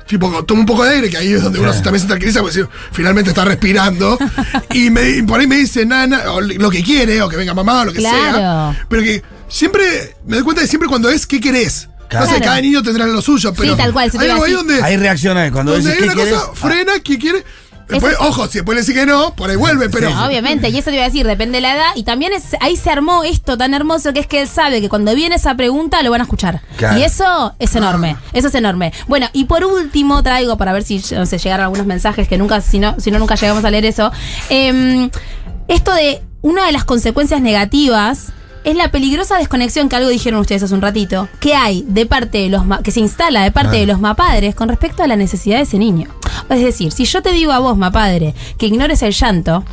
Tipo, 0.08 0.42
toma 0.44 0.60
un 0.60 0.66
poco 0.66 0.84
de 0.84 0.94
aire, 0.94 1.10
que 1.10 1.18
ahí 1.18 1.34
es 1.34 1.42
donde 1.42 1.60
uno 1.60 1.70
también 1.82 2.00
se 2.00 2.06
tranquiliza, 2.06 2.40
porque 2.40 2.64
finalmente 2.92 3.30
está 3.30 3.44
respirando. 3.44 4.18
y, 4.72 4.88
me, 4.90 5.08
y 5.10 5.22
por 5.22 5.38
ahí 5.38 5.46
me 5.46 5.56
dice 5.56 5.84
nana, 5.84 6.32
o 6.32 6.40
lo 6.40 6.70
que 6.70 6.82
quiere, 6.82 7.20
o 7.20 7.28
que 7.28 7.36
venga 7.36 7.52
mamá, 7.52 7.82
o 7.82 7.84
lo 7.84 7.92
que 7.92 7.98
Claro. 7.98 8.38
sea. 8.38 8.86
Pero 8.88 9.02
que 9.02 9.22
siempre, 9.48 10.16
me 10.26 10.36
doy 10.36 10.44
cuenta 10.44 10.62
de 10.62 10.68
siempre 10.68 10.88
cuando 10.88 11.10
es 11.10 11.26
qué 11.26 11.38
querés. 11.40 11.88
Claro. 12.08 12.24
No 12.26 12.32
sé, 12.32 12.40
cada 12.40 12.58
niño 12.62 12.82
tendrá 12.82 13.06
lo 13.06 13.20
suyo, 13.20 13.52
pero. 13.52 13.76
tal 13.76 13.92
cual, 13.92 14.10
hay 14.18 14.28
algo 14.30 14.44
ahí 14.44 14.52
donde. 14.52 14.82
Ahí 14.82 14.96
reacciona. 14.96 15.52
Cuando 15.52 15.72
Donde 15.72 15.90
decís 15.90 16.02
hay 16.02 16.08
qué 16.08 16.14
una 16.14 16.22
quieres. 16.24 16.40
cosa, 16.42 16.54
frena, 16.54 16.92
¿qué 17.04 17.18
quiere? 17.18 17.44
Después, 17.88 18.16
ojo, 18.20 18.46
si 18.46 18.58
después 18.58 18.76
le 18.76 18.82
dice 18.82 18.92
que 18.92 19.06
no, 19.06 19.34
por 19.34 19.48
ahí 19.48 19.56
vuelve, 19.56 19.88
pero. 19.88 20.10
Sí. 20.10 20.14
Obviamente, 20.26 20.68
y 20.68 20.76
eso 20.76 20.90
te 20.90 20.96
iba 20.96 21.04
a 21.04 21.08
decir, 21.08 21.26
depende 21.26 21.56
de 21.56 21.62
la 21.62 21.74
edad. 21.74 21.90
Y 21.96 22.02
también 22.02 22.32
es, 22.32 22.56
ahí 22.60 22.76
se 22.76 22.90
armó 22.90 23.24
esto 23.24 23.56
tan 23.56 23.72
hermoso 23.72 24.12
que 24.12 24.20
es 24.20 24.26
que 24.26 24.42
él 24.42 24.48
sabe 24.48 24.80
que 24.80 24.88
cuando 24.88 25.14
viene 25.14 25.36
esa 25.36 25.54
pregunta 25.54 26.02
lo 26.02 26.10
van 26.10 26.20
a 26.20 26.24
escuchar. 26.24 26.60
Claro. 26.76 26.98
Y 26.98 27.02
eso 27.02 27.54
es 27.58 27.74
enorme, 27.76 28.16
eso 28.32 28.48
es 28.48 28.54
enorme. 28.54 28.92
Bueno, 29.06 29.28
y 29.32 29.44
por 29.44 29.64
último 29.64 30.22
traigo, 30.22 30.56
para 30.58 30.72
ver 30.72 30.82
si 30.82 31.02
no 31.12 31.24
sé, 31.26 31.38
llegaron 31.38 31.64
algunos 31.64 31.86
mensajes 31.86 32.28
que 32.28 32.36
nunca, 32.36 32.60
si 32.60 32.78
no, 32.78 32.94
si 32.98 33.10
no 33.10 33.18
nunca 33.18 33.36
llegamos 33.36 33.64
a 33.64 33.70
leer 33.70 33.86
eso. 33.86 34.12
em, 34.50 35.10
esto 35.68 35.92
de 35.94 36.22
una 36.42 36.66
de 36.66 36.72
las 36.72 36.84
consecuencias 36.84 37.40
negativas 37.40 38.32
es 38.64 38.76
la 38.76 38.90
peligrosa 38.90 39.36
desconexión 39.38 39.88
que 39.88 39.96
algo 39.96 40.08
dijeron 40.10 40.40
ustedes 40.40 40.62
hace 40.62 40.74
un 40.74 40.82
ratito, 40.82 41.28
que 41.40 41.54
hay 41.54 41.84
de 41.88 42.06
parte 42.06 42.38
de 42.38 42.48
los 42.48 42.64
ma- 42.66 42.82
que 42.82 42.90
se 42.90 43.00
instala 43.00 43.42
de 43.42 43.50
parte 43.52 43.76
Ah. 43.76 43.80
de 43.80 43.86
los 43.86 44.00
mapadres 44.00 44.54
con 44.54 44.68
respecto 44.68 45.02
a 45.02 45.06
la 45.06 45.16
necesidad 45.16 45.56
de 45.56 45.62
ese 45.62 45.78
niño. 45.78 46.08
Es 46.48 46.60
decir, 46.62 46.92
si 46.92 47.04
yo 47.04 47.22
te 47.22 47.32
digo 47.32 47.52
a 47.52 47.58
vos, 47.58 47.76
mapadre, 47.76 48.34
que 48.58 48.66
ignores 48.66 49.02
el 49.02 49.12
llanto, 49.12 49.64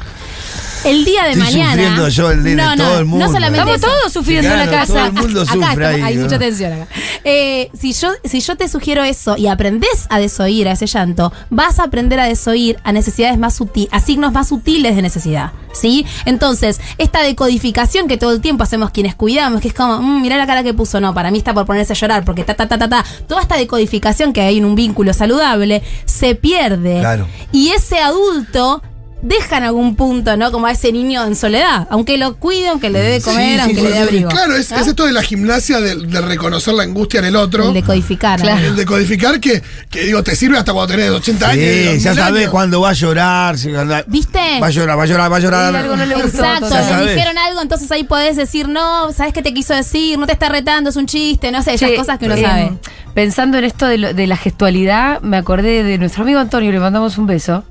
el 0.86 1.06
día 1.06 1.24
de 1.25 1.32
Estoy 1.32 1.44
mañana. 1.44 1.72
sufriendo 1.72 2.08
yo, 2.10 2.32
el 2.32 2.44
nene, 2.44 2.63
no, 2.63 2.75
no, 2.75 2.84
todo 2.84 3.00
el 3.00 3.06
mundo. 3.06 3.25
No 3.25 3.32
solamente 3.32 3.60
Estamos 3.60 3.77
eso. 3.77 3.88
todos 3.88 4.13
sufriendo 4.13 4.51
en 4.51 4.58
la 4.60 4.70
casa. 4.70 4.94
todo 4.94 5.06
el 5.06 5.13
mundo 5.13 5.42
Acá 5.42 5.51
sufre 5.54 5.68
estamos- 5.68 5.96
ahí. 5.96 6.01
hay 6.01 6.15
¿no? 6.15 6.24
mucha 6.24 6.39
tensión 6.39 6.74
acá. 6.74 6.88
Eh, 7.24 7.70
si, 7.80 7.94
yo, 7.94 8.10
si 8.24 8.39
yo 8.42 8.56
te 8.56 8.68
sugiero 8.68 9.04
eso 9.04 9.36
y 9.38 9.48
aprendes 9.48 10.06
a 10.10 10.20
desoír 10.20 10.68
a 10.68 10.74
ese 10.74 10.86
llanto, 10.88 11.32
vas 11.50 11.80
a 11.80 11.84
aprender 11.84 12.20
a 12.20 12.25
desoír 12.25 12.77
a 12.84 12.92
necesidades 12.92 13.38
más 13.38 13.56
sutiles, 13.56 13.89
a 13.92 14.00
signos 14.00 14.32
más 14.32 14.48
sutiles 14.48 14.96
de 14.96 15.01
necesidad. 15.01 15.51
¿Sí? 15.74 16.06
Entonces, 16.24 16.80
esta 16.98 17.22
decodificación 17.22 18.08
que 18.08 18.15
todo 18.18 18.32
el 18.32 18.39
tiempo 18.39 18.63
hacemos 18.63 18.92
quienes 18.92 19.13
cuidamos, 19.13 19.60
que 19.60 19.68
es 19.68 19.74
como, 19.74 19.98
"Mm, 20.01 20.22
mirá 20.22 20.38
la 20.38 20.48
cara 20.48 20.63
que 20.63 20.74
puso, 20.74 21.01
no, 21.01 21.13
para 21.13 21.32
mí 21.32 21.38
está 21.39 21.54
por 21.54 21.65
ponerse 21.65 21.92
a 21.92 21.96
llorar, 21.98 22.24
porque 22.24 22.46
ta, 22.46 22.54
ta, 22.54 22.68
ta, 22.68 22.77
ta, 22.77 22.88
ta. 22.88 23.06
Toda 23.27 23.42
esta 23.42 23.58
decodificación 23.58 24.32
que 24.32 24.39
hay 24.42 24.58
en 24.60 24.63
un 24.65 24.75
vínculo 24.75 25.13
saludable 25.13 25.84
se 26.06 26.36
pierde. 26.36 27.00
Claro. 27.01 27.27
Y 27.51 27.70
ese 27.72 28.00
adulto 28.00 28.82
deja 29.27 29.58
en 29.58 29.63
algún 29.65 29.96
punto, 29.96 30.38
¿no? 30.38 30.51
Como 30.51 30.67
a 30.67 30.72
ese 30.72 30.91
niño 30.91 31.25
en 31.25 31.36
soledad. 31.36 31.88
Aunque 31.89 32.17
lo 32.17 32.36
cuide, 32.38 32.67
aunque 32.70 32.89
le 32.89 33.00
dé 33.00 33.10
de 33.12 33.22
comer, 33.22 33.46
Sí, 33.48 33.53
sí, 33.55 33.60
aunque 33.62 33.75
sí, 33.75 33.82
le 33.82 33.89
dé 33.91 34.00
abrigo. 34.00 34.29
Claro, 34.29 34.55
es, 34.55 34.72
¿no? 34.72 34.77
es 34.77 34.88
esto 34.88 35.05
de 35.05 35.12
la 35.12 35.22
gimnasia 35.24 35.82
de, 35.82 35.96
de 35.96 36.22
reconocer 36.22 36.74
la 36.74 36.84
angustia 36.84 37.20
en 37.20 37.25
el 37.25 37.36
otro. 37.36 37.67
El 37.70 37.74
de 37.74 37.84
codificar. 37.84 38.41
¿no? 38.44 38.50
El 38.58 38.75
de 38.75 38.86
codificar 38.86 39.39
que, 39.39 39.62
que 39.89 40.03
digo, 40.03 40.24
te 40.24 40.36
sirve 40.36 40.58
hasta 40.58 40.74
cuando 40.74 40.94
tenés 40.96 41.10
80 41.12 41.50
años. 41.50 41.63
Sí, 41.63 41.70
digo, 41.70 41.94
ya 41.96 42.13
sabes 42.15 42.39
años. 42.41 42.51
cuándo 42.51 42.82
va 42.82 42.89
a 42.89 42.94
llorar. 42.94 43.58
si- 43.58 43.72
¿Viste? 44.08 44.39
Va 44.62 44.67
a 44.67 44.70
llorar, 44.70 44.98
va 45.00 45.03
a 45.03 45.08
llorar, 45.08 45.32
va 45.32 45.38
a 45.38 45.39
llorar. 45.39 45.75
Algo 45.75 45.96
no 45.96 46.05
le 46.05 46.15
gustó, 46.15 46.27
Exacto, 46.46 46.70
le 47.03 47.13
dijeron 47.13 47.38
algo, 47.38 47.62
entonces 47.62 47.91
ahí 47.91 48.03
podés 48.03 48.36
decir, 48.36 48.67
no, 48.70 49.12
¿sabes 49.12 49.34
qué 49.34 49.41
te 49.41 49.53
quiso 49.53 49.74
decir? 49.74 50.17
No 50.20 50.27
te 50.27 50.34
está 50.34 50.50
retando, 50.50 50.89
es 50.89 50.96
un 50.96 51.05
chiste, 51.08 51.51
no 51.51 51.62
sé, 51.63 51.74
esas 51.74 51.91
cosas 51.91 52.20
que 52.20 52.25
uno 52.25 52.36
eh, 52.36 52.41
sabe. 52.41 52.72
Pensando 53.13 53.58
en 53.58 53.63
esto 53.63 53.86
de, 53.88 53.98
lo- 53.98 54.13
de 54.13 54.27
la 54.27 54.38
gestualidad, 54.38 55.22
me 55.22 55.38
acordé 55.38 55.84
de 55.84 55.98
nuestro 55.98 56.24
amigo 56.24 56.39
Antonio, 56.39 56.72
le 56.72 56.79
mandamos 56.79 57.17
un 57.17 57.25
beso, 57.27 57.63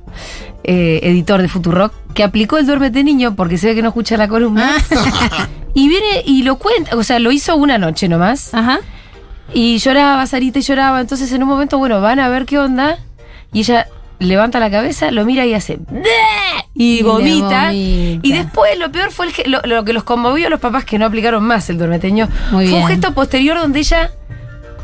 eh, 0.65 1.01
editor 1.03 1.43
de 1.43 1.49
Futurock, 1.49 1.93
que 2.15 2.23
aplicó 2.23 2.59
el 2.59 2.67
duérmete 2.67 3.05
niño 3.05 3.37
porque 3.37 3.59
se 3.59 3.69
ve 3.69 3.75
que 3.75 3.83
no 3.83 3.89
escucha 3.89 4.17
la 4.17 4.29
columna. 4.29 4.77
Ah. 4.91 5.49
y 5.75 5.89
viene 5.89 6.23
y 6.25 6.43
lo 6.43 6.57
cuenta, 6.57 6.97
o 6.97 7.03
sea, 7.03 7.19
lo 7.19 7.31
hizo 7.33 7.55
una 7.57 7.79
noche 7.79 8.09
nomás. 8.09 8.55
Ajá. 8.55 8.81
Y 9.53 9.79
lloraba, 9.79 10.27
Sarita 10.27 10.59
y 10.59 10.63
lloraba. 10.63 11.01
Entonces 11.01 11.31
en 11.33 11.43
un 11.43 11.49
momento, 11.49 11.79
bueno, 11.79 12.01
van 12.01 12.19
a 12.19 12.29
ver 12.29 12.47
qué 12.47 12.59
onda. 12.59 12.99
Y 13.53 13.61
ella 13.61 13.87
levanta 14.19 14.59
la 14.59 14.71
cabeza, 14.71 15.11
lo 15.11 15.25
mira 15.25 15.45
y 15.47 15.55
hace. 15.55 15.79
Y 16.75 16.99
Y 16.99 17.03
vomita. 17.03 17.73
Y 17.73 18.33
después 18.33 18.79
lo 18.79 18.91
peor 18.91 19.11
fue 19.11 19.27
el 19.27 19.51
lo, 19.51 19.61
lo 19.63 19.85
que 19.85 19.93
los 19.93 20.05
conmovió 20.05 20.47
a 20.47 20.51
los 20.51 20.61
papás 20.61 20.85
que 20.85 20.99
no 20.99 21.07
aplicaron 21.07 21.45
más 21.45 21.69
el 21.71 21.79
duermeteño. 21.79 22.29
Muy 22.51 22.69
fue 22.69 22.81
un 22.81 22.87
gesto 22.87 23.13
posterior 23.15 23.59
donde 23.59 23.81
ella 23.81 24.11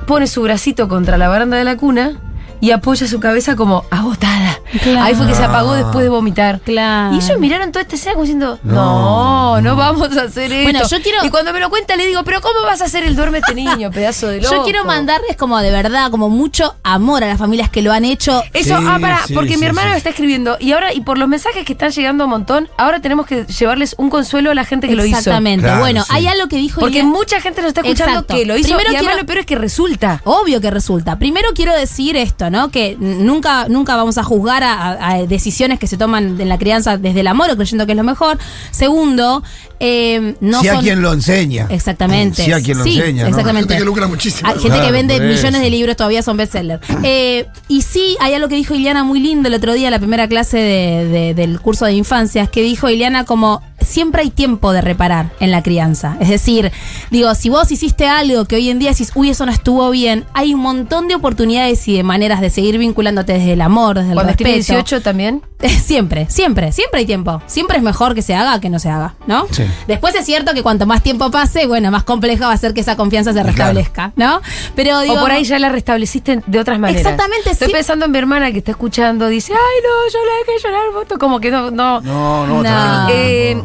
pone 0.07 0.27
su 0.27 0.43
bracito 0.43 0.89
contra 0.89 1.17
la 1.19 1.29
baranda 1.29 1.57
de 1.57 1.65
la 1.65 1.77
cuna 1.77 2.21
y 2.61 2.73
apoya 2.73 3.07
su 3.07 3.21
cabeza 3.21 3.57
como 3.57 3.85
agotada. 3.91 4.50
Claro. 4.83 5.03
Ahí 5.03 5.15
fue 5.15 5.27
que 5.27 5.35
se 5.35 5.43
apagó 5.45 5.73
después 5.75 6.03
de 6.05 6.09
vomitar. 6.09 6.61
Claro. 6.61 7.15
Y 7.15 7.19
ellos 7.19 7.39
miraron 7.39 7.73
toda 7.73 7.83
esta 7.83 7.97
escena 7.97 8.12
como 8.15 8.25
diciendo, 8.25 8.59
no, 8.62 9.61
no, 9.61 9.77
vamos 9.77 10.17
a 10.17 10.23
hacer 10.23 10.53
esto. 10.53 10.62
Bueno, 10.71 10.81
yo 10.89 11.03
quiero- 11.03 11.25
Y 11.25 11.31
cuando 11.31 11.53
me 11.53 11.61
lo 11.61 11.71
cuenta 11.71 11.97
le 11.97 12.07
digo, 12.07 12.23
pero 12.25 12.41
¿cómo 12.41 12.62
vas 12.65 12.81
a 12.81 12.85
hacer 12.85 13.05
el 13.05 13.17
duérmete 13.17 13.55
niño, 13.55 13.91
pedazo 13.91 14.29
de 14.29 14.41
loco? 14.43 14.55
Yo 14.55 14.62
quiero 14.65 14.85
mandarles 14.85 15.37
como 15.37 15.59
de 15.61 15.71
verdad, 15.71 16.11
como 16.11 16.29
mucho 16.29 16.75
amor 16.83 17.25
a 17.25 17.27
las 17.29 17.39
familias 17.39 17.69
que 17.71 17.83
lo 17.83 17.93
han 17.93 18.05
hecho. 18.05 18.43
Eso, 18.53 18.79
Sí, 18.81 18.85
ah, 18.89 18.99
para, 19.00 19.27
sí, 19.27 19.35
porque 19.35 19.55
sí, 19.55 19.57
mi 19.61 19.67
hermana 19.67 19.89
sí. 19.89 19.93
me 19.93 19.99
está 19.99 20.11
escribiendo. 20.11 20.57
Y 20.61 20.73
ahora, 20.73 20.93
y 20.95 21.00
por 21.00 21.19
los 21.19 21.29
mensajes 21.29 21.65
que 21.65 21.73
están 21.73 21.91
llegando 21.91 22.25
un 22.25 22.31
montón, 22.31 22.69
ahora 22.79 23.00
tenemos 23.00 23.27
que 23.27 23.45
llevarles 23.45 23.95
un 23.99 24.11
consuelo 24.11 24.50
a 24.50 24.55
la 24.55 24.65
gente 24.65 24.89
que 24.89 24.95
lo 24.97 25.05
hizo. 25.05 25.19
Exactamente. 25.19 25.65
Claro, 25.67 25.81
bueno, 25.81 26.03
sí. 26.05 26.11
hay 26.15 26.27
algo 26.29 26.49
que 26.49 26.57
dijo 26.57 26.81
Porque 26.81 27.03
mucha 27.03 27.41
gente 27.41 27.61
nos 27.62 27.69
está 27.69 27.81
escuchando 27.81 28.12
Exacto. 28.21 28.35
que 28.37 28.47
lo 28.47 28.57
hizo. 28.57 28.69
Primero 28.77 28.93
y 28.93 28.97
quiero- 28.97 29.17
lo 29.17 29.27
peor 29.27 29.39
es 29.39 29.47
que 29.47 29.57
resulta. 29.57 30.21
Obvio 30.25 30.61
que 30.61 30.71
resulta. 30.71 31.19
Primero 31.19 31.49
quiero 31.55 31.75
decir 31.75 32.17
esto, 32.17 32.50
¿no? 32.50 32.71
Que 32.71 32.97
nunca, 32.99 33.67
nunca 33.69 33.97
vamos 33.97 34.17
a 34.19 34.23
juzgar 34.23 34.60
a, 34.62 34.93
a- 34.93 35.11
a 35.14 35.26
decisiones 35.26 35.79
que 35.79 35.87
se 35.87 35.97
toman 35.97 36.40
en 36.40 36.49
la 36.49 36.59
crianza 36.59 36.97
desde 36.97 37.21
el 37.21 37.26
amor 37.26 37.50
o 37.50 37.57
creyendo 37.57 37.87
que 37.87 37.93
es 37.93 37.97
lo 37.97 38.05
mejor. 38.05 38.38
Segundo, 38.71 39.43
eh, 39.79 40.35
no 40.40 40.61
si 40.61 40.69
a 40.69 40.79
quien 40.79 41.02
lo 41.02 41.12
enseña. 41.12 41.67
Exactamente. 41.71 42.45
Si 42.45 42.52
a 42.52 42.61
quien 42.62 42.79
lo 42.79 42.85
Sí, 42.85 42.97
enseña. 42.99 43.23
¿no? 43.25 43.29
exactamente. 43.29 43.69
Gente 43.69 43.79
que 43.83 43.85
lucra 43.87 44.07
muchísimo. 44.07 44.49
Hay 44.49 44.55
gente 44.55 44.69
Claro, 44.69 44.87
que 44.87 44.93
vende 44.93 45.21
millones 45.21 45.61
de 45.61 45.71
libros, 45.71 45.97
todavía 45.97 46.23
son 46.23 46.37
bestsellers. 46.37 46.81
Eh, 47.02 47.47
y 47.69 47.83
sí, 47.83 48.17
hay 48.21 48.35
algo 48.35 48.49
que 48.49 48.57
dijo 48.57 48.75
Ileana 48.75 49.05
muy 49.05 49.21
lindo 49.21 49.49
el 49.49 49.55
otro 49.55 49.73
día, 49.75 49.88
en 49.88 49.93
la 49.93 49.99
primera 49.99 50.29
clase 50.29 50.57
de- 50.59 51.05
de- 51.09 51.35
del 51.35 51.61
curso 51.61 51.85
de 51.87 51.93
infancias, 51.95 52.49
que 52.49 52.62
dijo 52.62 52.88
Ileana 52.88 53.25
como 53.25 53.62
siempre 53.81 54.21
hay 54.21 54.31
tiempo 54.31 54.73
de 54.73 54.83
reparar 54.83 55.31
en 55.40 55.50
la 55.50 55.62
crianza. 55.62 56.17
Es 56.21 56.29
decir, 56.29 56.71
digo, 57.11 57.35
si 57.35 57.49
vos 57.49 57.73
hiciste 57.73 58.07
algo 58.07 58.45
que 58.45 58.57
hoy 58.57 58.69
en 58.69 58.79
día 58.79 58.90
decís, 58.90 59.11
uy, 59.14 59.31
eso 59.31 59.47
no 59.47 59.52
estuvo 59.52 59.88
bien, 59.90 60.25
hay 60.35 60.52
un 60.52 60.61
montón 60.61 61.09
de 61.09 61.14
oportunidades 61.14 61.88
y 61.88 61.97
de 61.97 62.02
maneras 62.02 62.43
de 62.43 62.50
seguir 62.50 62.76
vinculándote 62.76 63.33
desde 63.33 63.55
el 63.55 63.62
amor, 63.62 63.97
desde 63.97 64.11
el 64.11 64.14
Cuando 64.14 64.33
respeto. 64.33 64.50
Estés 64.50 64.66
18 64.76 65.02
también. 65.02 65.42
Siempre, 65.83 66.26
siempre, 66.30 66.73
siempre 66.73 67.00
hay 67.00 67.07
tiempo. 67.07 67.42
Siempre 67.47 67.76
es 67.76 67.83
mejor 67.83 68.14
que 68.14 68.23
se 68.23 68.35
haga 68.35 68.61
que 68.61 68.71
no 68.71 68.78
se 68.78 68.88
haga, 68.88 69.14
¿no? 69.26 69.47
Sí. 69.50 69.64
Después 69.87 70.14
es 70.14 70.25
cierto 70.25 70.54
que 70.54 70.62
cuanto 70.62 70.87
más 70.87 71.02
tiempo 71.02 71.30
pase, 71.30 71.66
bueno, 71.66 71.90
más 71.90 72.02
compleja 72.04 72.47
va 72.47 72.54
a 72.54 72.57
ser 72.57 72.73
que 72.73 72.80
esa 72.80 72.97
confianza 72.97 73.33
se 73.35 73.42
restablezca, 73.42 74.12
¿no? 74.16 74.40
Pero 74.75 75.00
digo, 75.00 75.16
o 75.16 75.21
por 75.21 75.30
ahí 75.30 75.45
ya 75.45 75.59
la 75.59 75.69
restableciste 75.69 76.42
de 76.47 76.59
otras 76.59 76.78
maneras. 76.78 77.02
Exactamente, 77.02 77.50
Estoy 77.50 77.69
sí. 77.69 77.73
pensando 77.75 78.07
en 78.07 78.11
mi 78.12 78.19
hermana 78.19 78.52
que 78.52 78.59
está 78.59 78.71
escuchando, 78.71 79.28
dice, 79.28 79.52
ay 79.52 79.58
no, 79.82 80.10
yo 80.13 80.19
la 80.25 80.52
dejé 80.52 80.67
llorar, 80.67 80.93
voto", 80.95 81.19
como 81.19 81.41
que 81.41 81.50
no, 81.50 81.71
no. 81.71 82.00
No, 82.00 82.47
no, 82.47 82.54
No. 82.54 82.65
está 82.65 83.06
bien. 83.08 83.63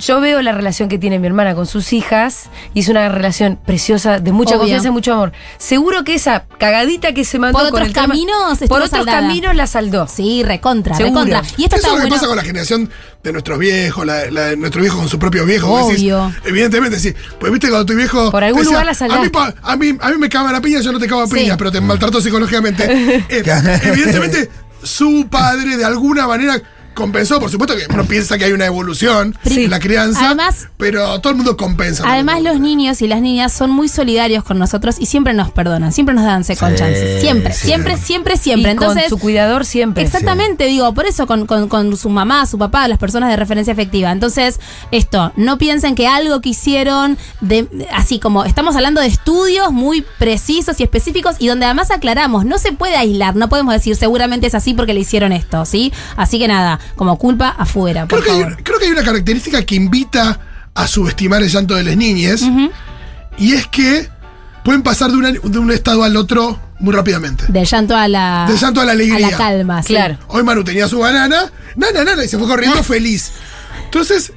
Yo 0.00 0.20
veo 0.20 0.42
la 0.42 0.52
relación 0.52 0.88
que 0.88 0.98
tiene 0.98 1.18
mi 1.18 1.26
hermana 1.26 1.54
con 1.54 1.66
sus 1.66 1.92
hijas 1.92 2.50
y 2.74 2.80
es 2.80 2.88
una 2.88 3.08
relación 3.08 3.58
preciosa, 3.64 4.18
de 4.18 4.32
mucha 4.32 4.50
Obvio. 4.52 4.60
confianza 4.60 4.88
y 4.88 4.90
mucho 4.90 5.12
amor. 5.14 5.32
Seguro 5.58 6.04
que 6.04 6.14
esa 6.14 6.44
cagadita 6.58 7.12
que 7.14 7.24
se 7.24 7.38
mandó 7.38 7.58
Por 7.58 7.70
con 7.70 7.82
otros 7.82 7.88
el 7.88 7.94
caminos 7.94 8.58
por 8.68 8.78
otros 8.82 8.90
saldada. 8.90 9.20
caminos 9.20 9.54
la 9.56 9.66
saldó. 9.66 10.06
Sí, 10.06 10.42
recontra, 10.42 10.94
Seguro. 10.96 11.24
recontra. 11.24 11.42
Y 11.56 11.64
esto 11.64 11.76
Eso 11.76 11.86
está 11.86 11.88
es 11.88 11.92
lo 11.92 11.96
que 11.96 12.00
bueno. 12.02 12.14
pasa 12.16 12.26
con 12.26 12.36
la 12.36 12.42
generación 12.42 12.90
de 13.22 13.32
nuestros 13.32 13.58
viejos, 13.58 14.06
la, 14.06 14.30
la 14.30 14.40
de 14.46 14.56
nuestros 14.56 14.82
viejos 14.82 15.00
con 15.00 15.08
sus 15.08 15.18
propios 15.18 15.46
viejos. 15.46 15.88
decís, 15.88 16.02
Obvio. 16.04 16.32
evidentemente, 16.44 16.98
sí. 17.00 17.14
Pues 17.40 17.50
viste 17.52 17.68
cuando 17.68 17.86
tu 17.86 17.94
viejo. 17.94 18.30
Por 18.30 18.44
algún 18.44 18.60
decía, 18.60 18.72
lugar 18.72 18.84
la 18.86 18.92
a 18.92 18.94
saldaste. 18.94 19.24
mí, 19.24 19.28
pa- 19.30 19.54
a, 19.62 19.76
mí, 19.76 19.96
a 20.00 20.10
mí 20.10 20.18
me 20.18 20.28
caga 20.28 20.52
la 20.52 20.60
piña, 20.60 20.80
yo 20.80 20.92
no 20.92 20.98
te 20.98 21.06
cago 21.06 21.22
a 21.22 21.26
Sí. 21.26 21.34
piña, 21.34 21.56
pero 21.56 21.72
te 21.72 21.80
maltrato 21.80 22.20
psicológicamente. 22.20 22.86
Eh, 23.28 23.42
evidentemente, 23.84 24.50
su 24.82 25.26
padre 25.30 25.76
de 25.76 25.84
alguna 25.84 26.26
manera 26.26 26.60
compensó. 26.96 27.38
Por 27.38 27.50
supuesto 27.50 27.76
que 27.76 27.84
uno 27.92 28.04
piensa 28.04 28.36
que 28.38 28.46
hay 28.46 28.52
una 28.52 28.66
evolución 28.66 29.36
Sí. 29.44 29.64
en 29.64 29.70
la 29.70 29.78
crianza, 29.78 30.26
Además- 30.26 30.68
pero 30.76 31.20
todo 31.20 31.30
el 31.30 31.36
mundo 31.36 31.56
compensa. 31.56 32.02
Además, 32.06 32.42
los 32.42 32.58
niños 32.58 33.00
y 33.02 33.06
las 33.06 33.20
niñas 33.20 33.52
son 33.52 33.70
muy 33.70 33.88
solidarios 33.88 34.42
con 34.42 34.58
nosotros 34.58 34.96
y 34.98 35.06
siempre 35.06 35.32
nos 35.34 35.52
perdonan, 35.52 35.92
siempre 35.92 36.14
nos 36.14 36.24
dan 36.24 36.42
second 36.42 36.72
Sí, 36.72 36.78
chances. 36.78 37.20
Siempre, 37.20 37.52
sí. 37.52 37.66
siempre, 37.66 37.96
siempre, 37.96 38.36
siempre. 38.36 38.70
Y 38.70 38.72
Entonces, 38.72 39.02
con 39.04 39.10
su 39.10 39.18
cuidador 39.18 39.64
siempre. 39.64 40.02
Exactamente, 40.02 40.64
digo, 40.66 40.92
por 40.94 41.06
eso 41.06 41.26
con, 41.26 41.46
con- 41.46 41.68
con 41.68 41.96
su 41.96 42.08
mamá, 42.08 42.46
su 42.46 42.58
papá, 42.58 42.88
las 42.88 42.98
personas 42.98 43.30
de 43.30 43.36
referencia 43.36 43.72
afectiva. 43.72 44.10
Entonces, 44.10 44.58
esto, 44.90 45.32
no 45.36 45.58
piensen 45.58 45.94
que 45.94 46.08
algo 46.08 46.40
que 46.40 46.48
hicieron, 46.48 47.18
de- 47.40 47.68
así 47.92 48.18
como 48.18 48.44
estamos 48.44 48.74
hablando 48.74 49.00
de 49.00 49.06
estudios 49.06 49.70
muy 49.72 50.04
precisos 50.18 50.80
y 50.80 50.82
específicos 50.82 51.36
y 51.38 51.46
donde 51.48 51.66
además 51.66 51.90
aclaramos, 51.90 52.44
no 52.46 52.58
se 52.58 52.72
puede 52.72 52.96
aislar, 52.96 53.36
no 53.36 53.48
podemos 53.48 53.74
decir 53.74 53.94
seguramente 53.96 54.46
es 54.46 54.54
así 54.54 54.72
porque 54.74 54.94
le 54.94 55.00
hicieron 55.00 55.32
esto, 55.32 55.64
¿sí? 55.66 55.92
Así 56.16 56.38
que 56.38 56.48
nada, 56.48 56.78
como 56.94 57.18
culpa 57.18 57.48
afuera, 57.58 58.06
por 58.06 58.20
Creo 58.20 58.24
que, 58.24 58.30
hay, 58.30 58.36
favor. 58.42 58.52
una- 58.54 58.62
creo 58.64 58.78
que 58.78 58.84
hay 58.86 58.90
una 58.92 59.02
característica 59.04 59.62
que 59.64 59.74
invita 59.74 60.40
a 60.74 60.86
subestimar 60.86 61.42
el 61.42 61.48
llanto 61.48 61.74
de 61.74 61.82
las 61.84 61.96
niñas, 61.96 62.42
y 63.38 63.52
es 63.54 63.66
que 63.66 64.08
pueden 64.64 64.82
pasar 64.82 65.10
de, 65.10 65.16
una- 65.16 65.30
de 65.32 65.58
un 65.58 65.70
estado 65.70 66.04
al 66.04 66.16
otro 66.16 66.60
muy 66.78 66.94
rápidamente. 66.94 67.44
Del 67.48 67.66
llanto 67.66 67.96
a 67.96 68.06
la, 68.08 68.44
Del 68.48 68.58
llanto 68.58 68.80
a 68.80 68.84
la 68.84 68.92
alegría. 68.92 69.28
A 69.28 69.30
la 69.30 69.36
calma, 69.36 69.82
sí. 69.82 69.88
Claro. 69.94 70.18
Hoy 70.28 70.42
Manu 70.42 70.62
tenía 70.64 70.88
su 70.88 70.98
banana, 70.98 71.50
nana, 71.76 72.04
nana, 72.04 72.24
y 72.24 72.28
se 72.28 72.36
fue 72.38 72.46
corriendo 72.46 72.82
feliz. 72.82 73.32
Entonces, 73.84 74.32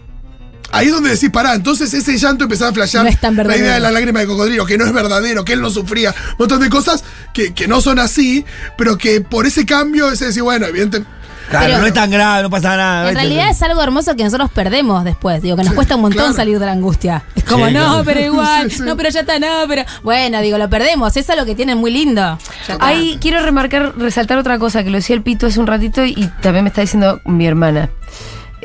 ahí 0.71 0.88
es 0.88 0.93
donde 0.93 1.09
decís, 1.09 1.29
pará, 1.31 1.55
entonces 1.55 1.93
ese 1.93 2.17
llanto 2.17 2.43
empezaba 2.45 2.69
a 2.69 2.73
flashear 2.73 3.03
No 3.03 3.09
es 3.09 3.19
tan 3.19 3.35
la 3.35 3.57
idea 3.57 3.73
de 3.73 3.79
la 3.81 3.91
lágrima 3.91 4.19
de 4.21 4.27
cocodrilo, 4.27 4.65
que 4.65 4.77
no 4.77 4.85
es 4.85 4.93
verdadero, 4.93 5.43
que 5.43 5.53
él 5.53 5.62
no 5.62 5.69
sufría, 5.69 6.12
un 6.12 6.35
montón 6.39 6.62
de 6.62 6.69
cosas 6.69 7.03
que, 7.33 7.53
que 7.53 7.67
no 7.67 7.81
son 7.81 7.99
así, 7.99 8.45
pero 8.77 8.97
que 8.97 9.19
por 9.21 9.45
ese 9.47 9.65
cambio, 9.65 10.09
ese 10.12 10.25
decir, 10.27 10.43
bueno, 10.43 10.67
evidentemente. 10.67 11.12
Claro, 11.49 11.65
Pero- 11.65 11.79
no 11.79 11.88
es 11.88 11.93
tan 11.93 12.12
grave, 12.12 12.43
no 12.43 12.49
pasa 12.49 12.77
nada. 12.77 13.01
En 13.01 13.15
¿viste? 13.15 13.21
realidad 13.27 13.49
es 13.49 13.62
algo 13.63 13.81
hermoso 13.81 14.15
que 14.15 14.23
nosotros 14.23 14.51
perdemos 14.51 15.03
después. 15.03 15.41
Digo, 15.41 15.55
que 15.57 15.63
nos 15.63 15.71
Sí, 15.71 15.75
cuesta 15.75 15.95
un 15.95 16.01
montón 16.01 16.19
claro. 16.21 16.33
salir 16.33 16.59
de 16.59 16.65
la 16.67 16.71
angustia. 16.73 17.23
Es 17.35 17.43
como, 17.43 17.67
Sí, 17.67 17.73
no, 17.73 17.79
claro. 17.85 18.03
pero 18.05 18.19
igual, 18.25 18.69
Sí, 18.71 18.77
sí. 18.77 18.83
no, 18.83 18.95
pero 18.95 19.09
ya 19.09 19.21
está, 19.21 19.39
no, 19.39 19.47
pero. 19.67 19.83
Bueno, 20.03 20.41
digo, 20.41 20.57
lo 20.57 20.69
perdemos. 20.69 21.17
Eso 21.17 21.31
es 21.33 21.38
lo 21.39 21.45
que 21.45 21.55
tienen 21.55 21.77
muy 21.79 21.91
lindo. 21.91 22.38
Ahí 22.79 23.17
quiero 23.19 23.41
remarcar, 23.43 23.93
resaltar 23.97 24.38
otra 24.38 24.59
cosa 24.59 24.83
que 24.83 24.89
lo 24.91 24.97
decía 24.97 25.15
el 25.15 25.23
Pito 25.23 25.47
hace 25.47 25.59
un 25.59 25.67
ratito 25.67 26.05
y, 26.05 26.12
y 26.15 26.27
también 26.41 26.63
me 26.63 26.69
está 26.69 26.81
diciendo 26.81 27.19
mi 27.25 27.47
hermana. 27.47 27.89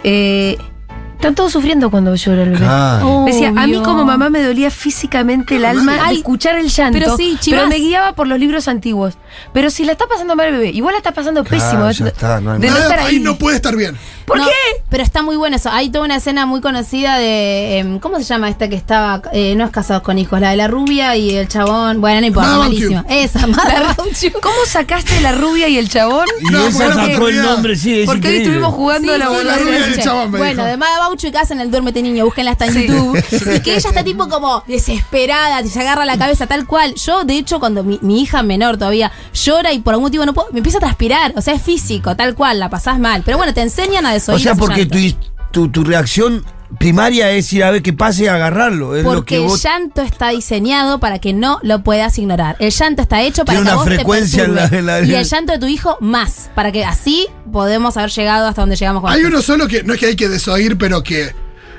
Eh, 0.02 0.58
están 1.24 1.34
todos 1.34 1.52
sufriendo 1.52 1.90
cuando 1.90 2.14
llora 2.14 2.42
el 2.42 2.50
bebé. 2.50 2.64
Claro. 2.64 3.24
Decía, 3.26 3.48
a 3.48 3.66
mí 3.66 3.80
como 3.82 4.04
mamá 4.04 4.28
me 4.30 4.42
dolía 4.42 4.70
físicamente 4.70 5.56
el 5.56 5.64
alma 5.64 5.96
Ay, 6.02 6.14
de 6.16 6.18
escuchar 6.20 6.56
el 6.56 6.68
llanto, 6.68 6.98
pero 6.98 7.16
sí, 7.16 7.36
chivas. 7.40 7.60
pero 7.60 7.68
me 7.68 7.76
guiaba 7.76 8.12
por 8.12 8.26
los 8.26 8.38
libros 8.38 8.68
antiguos. 8.68 9.14
Pero 9.52 9.70
si 9.70 9.84
la 9.84 9.92
está 9.92 10.06
pasando 10.06 10.36
mal 10.36 10.48
el 10.48 10.52
bebé, 10.52 10.70
igual 10.70 10.92
la 10.92 10.98
está 10.98 11.12
pasando 11.12 11.42
Claro, 11.44 11.64
pésimo. 11.64 11.90
ya 11.90 12.06
está, 12.08 12.40
no 12.40 12.52
hay 12.52 12.60
de 12.60 12.70
no 12.70 12.76
estar 12.76 12.98
ahí 13.00 13.16
ahí. 13.16 13.20
no 13.20 13.36
puede 13.36 13.56
estar 13.56 13.74
bien. 13.76 13.96
¿Por 14.26 14.38
No, 14.38 14.44
qué? 14.46 14.52
Pero 14.88 15.02
está 15.02 15.22
muy 15.22 15.36
bueno 15.36 15.56
eso. 15.56 15.70
Hay 15.70 15.90
toda 15.90 16.04
una 16.04 16.16
escena 16.16 16.46
muy 16.46 16.60
conocida 16.60 17.18
de. 17.18 17.78
em, 17.78 17.98
¿Cómo 17.98 18.16
se 18.18 18.24
llama 18.24 18.48
esta 18.48 18.68
que 18.68 18.76
estaba. 18.76 19.20
eh, 19.32 19.54
no 19.56 19.64
es 19.64 19.70
casados 19.70 20.02
con 20.02 20.18
hijos, 20.18 20.40
la 20.40 20.50
de 20.50 20.56
la 20.56 20.68
rubia 20.68 21.16
y 21.16 21.34
el 21.36 21.48
chabón. 21.48 22.00
Bueno, 22.00 22.20
no 22.20 22.26
importa, 22.28 22.56
malísima. 22.58 23.04
Esa, 23.08 23.46
Bauchu. 23.96 24.30
¿Cómo 24.40 24.54
sacaste 24.66 25.20
la 25.20 25.32
rubia 25.32 25.68
y 25.68 25.76
el 25.78 25.88
chabón? 25.88 26.26
Y 26.40 26.44
No, 26.50 26.66
esa 26.66 26.92
sacó 26.94 27.28
el 27.28 27.42
nombre, 27.42 27.76
sí, 27.76 28.00
es 28.00 28.06
Porque 28.06 28.28
hoy 28.28 28.34
increíble. 28.36 28.42
estuvimos 28.44 28.74
jugando 28.74 29.08
Sí, 29.08 29.14
a 29.14 29.18
la 29.18 29.26
sí, 29.38 29.44
la 29.44 29.58
rubia 29.58 29.78
y 29.78 29.92
el 29.92 30.00
chabón 30.02 30.30
me 30.30 30.38
Bueno, 30.38 30.62
dijo. 30.62 30.66
de 30.70 30.76
Y 31.22 31.30
que 31.30 31.38
hacen 31.38 31.60
el 31.60 31.70
Duérmete 31.70 32.02
Niño, 32.02 32.24
búsquenla 32.24 32.52
hasta 32.52 32.66
en 32.66 32.72
Sí. 32.74 32.86
YouTube. 32.86 33.24
Y 33.56 33.60
que 33.60 33.76
ella 33.76 33.88
está 33.88 34.02
tipo 34.04 34.28
como 34.28 34.62
desesperada, 34.66 35.62
se 35.64 35.80
agarra 35.80 36.04
la 36.04 36.18
cabeza 36.18 36.46
tal 36.46 36.66
cual. 36.66 36.94
Yo, 36.94 37.24
de 37.24 37.36
hecho, 37.38 37.60
cuando 37.60 37.84
mi, 37.84 37.98
mi 38.02 38.20
hija 38.22 38.42
menor 38.42 38.76
todavía 38.76 39.12
llora 39.32 39.72
y 39.72 39.80
por 39.80 39.94
algún 39.94 40.04
motivo 40.04 40.24
no 40.26 40.34
puedo, 40.34 40.48
me 40.52 40.58
empieza 40.58 40.78
a 40.78 40.80
transpirar. 40.80 41.32
O 41.36 41.40
sea, 41.40 41.54
es 41.54 41.62
físico, 41.62 42.16
tal 42.16 42.34
cual, 42.34 42.58
la 42.58 42.68
pasás 42.70 42.98
mal. 42.98 43.22
Pero 43.24 43.36
bueno, 43.36 43.54
te 43.54 43.60
enseñan 43.62 44.06
a 44.06 44.10
O 44.10 44.14
desoír 44.14 44.40
sea, 44.40 44.52
ese 44.52 44.60
porque 44.60 44.86
tu, 44.86 44.98
tu, 45.52 45.68
tu 45.68 45.84
reacción 45.84 46.44
primaria 46.78 47.30
es 47.30 47.52
ir 47.52 47.64
a 47.64 47.70
ver 47.70 47.82
qué 47.82 47.92
pase 47.92 48.24
y 48.24 48.26
agarrarlo. 48.26 48.96
Es 48.96 49.04
lo 49.04 49.10
Porque 49.14 49.36
que 49.36 49.42
el 49.42 49.48
vos 49.48 49.62
llanto 49.62 50.02
está 50.02 50.30
diseñado 50.30 51.00
para 51.00 51.18
que 51.18 51.32
no 51.32 51.58
lo 51.62 51.82
puedas 51.82 52.18
ignorar. 52.18 52.56
El 52.58 52.70
llanto 52.70 53.02
está 53.02 53.22
hecho 53.22 53.44
para 53.44 53.58
Tiene 53.58 53.64
que 53.64 53.72
una 53.72 53.76
vos 53.76 53.84
te 53.84 53.94
frecuencia 53.94 54.44
en 54.44 54.54
la- 54.54 54.64
en 54.66 54.86
la- 54.86 55.00
Y 55.02 55.14
el 55.14 55.24
llanto 55.24 55.52
de 55.52 55.58
tu 55.58 55.66
hijo 55.66 55.96
más, 56.00 56.50
para 56.54 56.72
que 56.72 56.84
así 56.84 57.26
podemos 57.52 57.96
haber 57.96 58.10
llegado 58.10 58.46
hasta 58.48 58.62
donde 58.62 58.76
llegamos 58.76 59.02
con 59.02 59.10
Hay 59.12 59.18
esto. 59.20 59.28
uno 59.28 59.42
solo 59.42 59.68
que 59.68 59.82
no 59.82 59.94
es 59.94 60.00
que 60.00 60.06
hay 60.06 60.16
que 60.16 60.28
desoír, 60.28 60.76
pero 60.78 61.02
que 61.02 61.34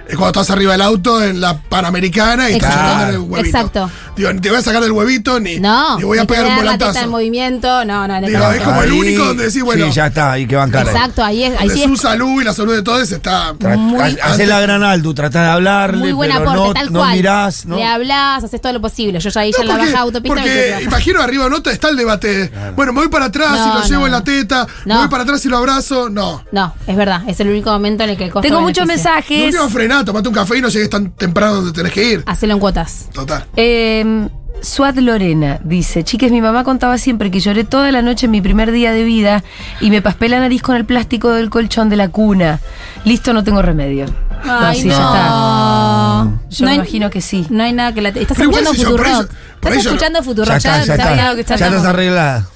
es 0.08 0.16
cuando 0.16 0.28
estás 0.42 0.50
arriba 0.52 0.74
del 0.74 0.82
auto 0.82 1.24
en 1.24 1.42
la 1.42 1.58
Panamericana 1.58 2.50
y 2.50 2.54
estás 2.54 2.70
Exacto. 2.72 2.92
sacando 2.94 3.14
el 3.14 3.20
huevito. 3.32 3.58
Exacto. 3.58 3.92
Digo, 4.16 4.32
ni 4.34 4.40
te 4.40 4.50
voy 4.50 4.60
a 4.60 4.62
sacar 4.62 4.82
del 4.82 4.92
huevito 4.94 5.40
ni, 5.40 5.60
No, 5.60 5.98
ni 5.98 6.04
voy 6.04 6.18
a 6.20 6.26
pegar 6.26 6.44
un 6.46 6.50
teta 6.52 6.60
en 6.62 6.66
volantazo. 6.78 7.08
movimiento, 7.10 7.86
no, 7.86 8.08
no, 8.08 8.16
en 8.16 8.26
Digo, 8.26 8.50
es 8.52 8.62
como 8.62 8.82
el 8.84 8.92
único 8.94 9.26
donde 9.26 9.46
decís, 9.46 9.62
bueno, 9.64 9.88
Sí, 9.88 9.92
ya 9.94 10.08
está, 10.08 10.32
hay 10.34 10.48
que 10.48 10.56
bancar. 10.56 10.88
ahí. 10.88 10.96
Exacto, 10.96 11.24
ahí, 11.24 11.44
es, 11.44 11.60
ahí 11.60 11.68
de 11.68 11.74
sí 11.76 11.84
su 11.84 11.94
es 11.96 12.02
salud 12.02 12.42
y 12.42 12.46
la 12.46 12.54
salud 12.54 12.74
de 12.76 12.82
todos 12.82 13.12
está. 13.12 13.54
Tra- 13.56 13.78
Muy- 13.78 14.00
ha- 14.00 14.26
Hacé 14.28 14.46
la 14.48 14.60
gran 14.62 14.84
Aldu, 14.84 15.14
tratá 15.14 15.44
de 15.44 15.50
hablarle, 15.50 15.98
muy 16.00 16.12
buen 16.14 16.32
pero 16.32 16.50
aporte, 16.50 16.60
no, 16.68 16.74
tal 16.74 16.94
no 16.94 17.00
cual. 17.00 17.14
mirás, 17.16 17.66
¿no? 17.66 17.76
Le 17.76 17.84
hablas, 17.86 18.44
haces 18.44 18.62
todo 18.62 18.72
lo 18.74 18.82
posible. 18.82 19.20
Yo 19.20 19.30
ya 19.30 19.42
ahí 19.42 19.52
ya 19.52 19.62
en 19.64 19.68
la 19.68 19.78
baja 19.78 20.00
autopista 20.00 20.36
me 20.36 20.42
porque 20.42 20.84
imagino 20.84 21.22
arriba 21.22 21.50
nota 21.50 21.72
está 21.72 21.90
el 21.90 21.98
debate. 21.98 22.52
Bueno, 22.76 22.94
me 22.94 23.00
voy 23.02 23.10
para 23.10 23.26
atrás 23.26 23.52
y 23.56 23.68
No, 23.68 23.74
lo 23.80 23.84
llevo 23.86 24.00
no. 24.02 24.06
en 24.08 24.12
la 24.14 24.24
teta, 24.24 24.66
me 24.86 24.94
No. 24.94 25.00
voy 25.02 25.08
para 25.10 25.24
atrás 25.24 25.44
y 25.46 25.50
lo 25.50 25.58
abrazo. 25.58 26.10
No. 26.10 26.44
No, 26.52 26.74
es 26.88 26.96
verdad, 26.96 27.22
es 27.28 27.40
el 27.42 27.50
único 27.50 27.70
momento 27.72 28.04
en 28.06 28.12
el 28.12 28.18
que 28.18 28.26
el 28.26 28.32
costo 28.32 28.48
Tengo 28.48 28.62
muchos 28.62 28.88
beneficio. 28.88 29.12
Lo 29.12 29.16
mensajes. 29.22 29.56
Frená, 29.96 30.06
tomate 30.06 30.28
un 30.30 30.36
café 30.36 30.58
y 30.58 30.62
no 30.62 30.70
llegues 30.70 30.90
tan 30.90 31.12
temprano 31.12 31.56
donde 31.56 31.72
tenés 31.72 31.92
que 31.92 32.04
ir. 32.12 32.24
Hacelo 32.26 32.54
en 32.54 32.60
cuotas. 32.60 33.10
Total. 33.14 33.46
Eh, 33.56 34.28
Suat 34.62 34.96
Lorena 34.98 35.60
dice, 35.64 36.04
chiques, 36.04 36.32
mi 36.32 36.42
mamá 36.42 36.64
contaba 36.64 36.98
siempre 36.98 37.30
que 37.30 37.40
lloré 37.40 37.66
toda 37.66 37.92
la 37.92 38.02
noche 38.02 38.26
en 38.26 38.32
mi 38.32 38.42
primer 38.42 38.72
día 38.72 38.92
de 38.94 39.04
vida 39.04 39.44
y 39.82 39.90
me 39.92 40.02
paspé 40.02 40.30
la 40.30 40.40
nariz 40.40 40.62
con 40.62 40.76
el 40.76 40.86
plástico 40.86 41.32
del 41.32 41.50
colchón 41.50 41.90
de 41.90 41.98
la 41.98 42.08
cuna. 42.10 42.60
Listo, 43.04 43.34
no 43.34 43.44
tengo 43.44 43.62
remedio. 43.62 44.06
Ay, 44.48 44.82
sí, 44.82 44.88
no. 44.88 44.94
ya 44.94 44.98
está. 45.04 46.26
Yo 46.50 46.60
No 46.60 46.66
me 46.66 46.70
hay- 46.72 46.76
imagino 46.78 47.10
que 47.10 47.22
sí. 47.22 47.46
No 47.50 47.64
hay 47.64 47.74
nada 47.74 47.94
que 47.94 48.02
la. 48.02 48.10
Estás 48.10 48.38
Pero 48.38 48.50
igual 48.50 48.64
escuchando 48.64 48.74
si 48.74 48.92
Futurock. 49.04 49.32
Estás 49.56 49.86
escuchando 49.86 50.24
Futurock. 50.24 50.50
Ya 50.50 50.58
está, 50.58 50.70
ya 50.86 50.94
está 50.96 51.16
Ya 51.16 51.32
está 51.42 51.56
estás 51.56 51.86
arreglada. 51.86 52.48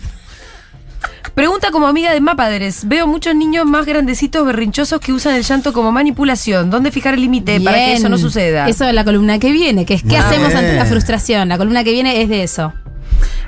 Pregunta 1.33 1.71
como 1.71 1.87
amiga 1.87 2.11
de 2.11 2.19
Mapadres. 2.19 2.87
Veo 2.87 3.07
muchos 3.07 3.33
niños 3.35 3.65
más 3.65 3.85
grandecitos 3.85 4.45
berrinchosos 4.45 4.99
que 4.99 5.13
usan 5.13 5.35
el 5.35 5.43
llanto 5.43 5.71
como 5.71 5.91
manipulación. 5.91 6.69
¿Dónde 6.69 6.91
fijar 6.91 7.13
el 7.13 7.21
límite 7.21 7.61
para 7.61 7.77
que 7.77 7.93
eso 7.93 8.09
no 8.09 8.17
suceda? 8.17 8.67
Eso 8.67 8.85
es 8.85 8.93
la 8.93 9.05
columna 9.05 9.39
que 9.39 9.51
viene, 9.51 9.85
que 9.85 9.93
es 9.93 10.03
¿qué 10.03 10.17
hacemos 10.17 10.53
ante 10.53 10.75
la 10.75 10.85
frustración? 10.85 11.47
La 11.47 11.57
columna 11.57 11.83
que 11.83 11.91
viene 11.91 12.21
es 12.21 12.29
de 12.29 12.43
eso. 12.43 12.73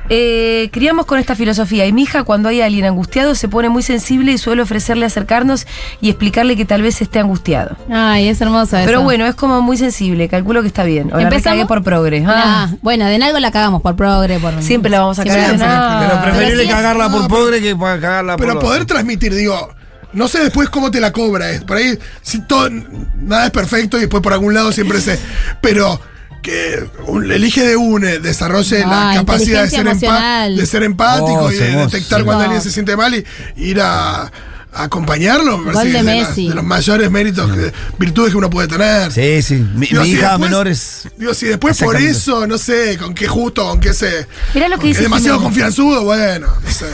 Eh, 0.10 0.70
criamos 0.74 1.06
con 1.06 1.20
esta 1.20 1.36
filosofía 1.36 1.86
y 1.86 1.94
mi 1.94 2.04
hija 2.04 2.24
cuando 2.24 2.50
hay 2.50 2.60
alguien 2.62 2.86
angustiado 2.86 3.34
se 3.36 3.48
pone 3.48 3.70
muy 3.70 3.82
sensible 3.84 4.32
y 4.34 4.38
suelo 4.38 4.64
ofrecerle 4.64 5.06
acercarnos 5.06 5.68
y 6.02 6.10
explicarle 6.10 6.58
que 6.58 6.66
tal 6.66 6.82
vez 6.82 7.02
esté 7.02 7.20
angustiado. 7.20 7.78
Ay, 7.90 8.28
es 8.28 8.42
hermoso 8.42 8.76
eso. 8.78 8.86
Pero 8.86 9.04
bueno, 9.04 9.26
es 9.26 9.36
como 9.36 9.62
muy 9.62 9.78
sensible, 9.78 10.28
calculo 10.28 10.62
que 10.62 10.68
está 10.68 10.84
bien. 10.84 11.14
O 11.14 11.18
la 11.18 11.30
por 11.68 11.84
progre. 11.84 12.24
Ah, 12.28 12.68
Ah, 12.72 12.76
bueno, 12.82 13.06
de 13.06 13.16
en 13.16 13.24
algo 13.24 13.40
la 13.40 13.52
cagamos 13.52 13.82
por 13.82 13.96
progre, 13.96 14.40
por. 14.40 14.62
siempre 14.62 14.90
la 14.92 15.00
vamos 15.02 15.18
a 15.20 15.24
Siempre 15.24 15.44
cagar. 15.44 15.60
Ah, 15.64 16.08
Pero 16.10 16.22
preferible 16.34 16.64
es- 16.64 16.70
cagarla 16.70 17.10
por 17.10 17.22
no, 17.22 17.28
pobre 17.28 17.62
que 17.62 17.78
cagarla 17.78 18.36
por 18.38 18.46
Pero 18.48 18.60
poder 18.60 18.86
transmitir, 18.86 19.34
digo, 19.34 19.70
no 20.14 20.28
sé 20.28 20.40
después 20.44 20.70
cómo 20.70 20.92
te 20.92 21.00
la 21.00 21.12
cobra. 21.14 21.52
es- 21.52 21.64
Por 21.64 21.78
ahí, 21.78 21.98
si 22.22 22.42
todo, 22.42 22.68
nada 22.70 23.46
es 23.46 23.52
perfecto 23.52 23.98
y 23.98 24.02
después 24.02 24.22
por 24.22 24.34
algún 24.34 24.54
lado 24.54 24.72
siempre 24.72 25.00
se. 25.00 25.18
Pero 25.62 26.02
que 26.42 26.84
un- 27.08 27.32
elige 27.32 27.64
de 27.64 27.76
UNE 27.76 28.20
desarrolle 28.20 28.84
Ah, 28.86 29.12
la 29.14 29.20
capacidad 29.20 29.64
de 29.64 29.70
ser, 29.70 29.88
emocional. 29.88 30.56
de 30.58 30.66
ser 30.66 30.84
empático 30.84 31.40
Oh, 31.44 31.52
y 31.52 31.56
de 31.56 31.68
detectar 31.78 32.20
sí. 32.20 32.26
cuando 32.26 32.40
No. 32.40 32.50
alguien 32.50 32.62
se 32.62 32.72
siente 32.72 32.96
mal 32.98 33.14
y 33.16 33.24
ir 33.58 33.80
a, 33.82 34.24
a 34.24 34.84
acompañarlo. 34.84 35.58
me 35.58 35.74
parece 35.74 35.92
que 35.92 35.98
de 35.98 36.04
Messi. 36.04 36.48
de 36.50 36.56
los 36.56 36.64
mayores 36.64 37.12
méritos, 37.12 37.52
que- 37.52 37.74
virtudes 38.00 38.32
que 38.32 38.38
uno 38.38 38.50
puede 38.50 38.68
tener. 38.68 39.12
Sí, 39.12 39.42
sí. 39.42 39.56
Mi, 39.76 39.88
Digo, 39.88 40.02
mi 40.02 40.08
si 40.08 40.14
hija 40.16 40.30
después- 40.30 40.50
menor 40.50 40.68
es. 40.68 41.08
Digo, 41.18 41.34
si 41.34 41.46
después 41.48 41.78
por 41.78 41.96
eso, 41.98 42.48
no 42.48 42.58
sé, 42.58 42.98
con 42.98 43.14
qué 43.14 43.28
justo, 43.28 43.68
con 43.68 43.80
qué 43.80 43.94
se. 43.94 44.28
Mirá 44.54 44.68
lo 44.70 44.78
que 44.80 44.88
dice 44.88 45.00
es 45.02 45.04
demasiado 45.06 45.38
Jimena. 45.38 45.44
confianzudo, 45.44 46.04
bueno, 46.04 46.48
no 46.64 46.72
sé. 46.72 46.86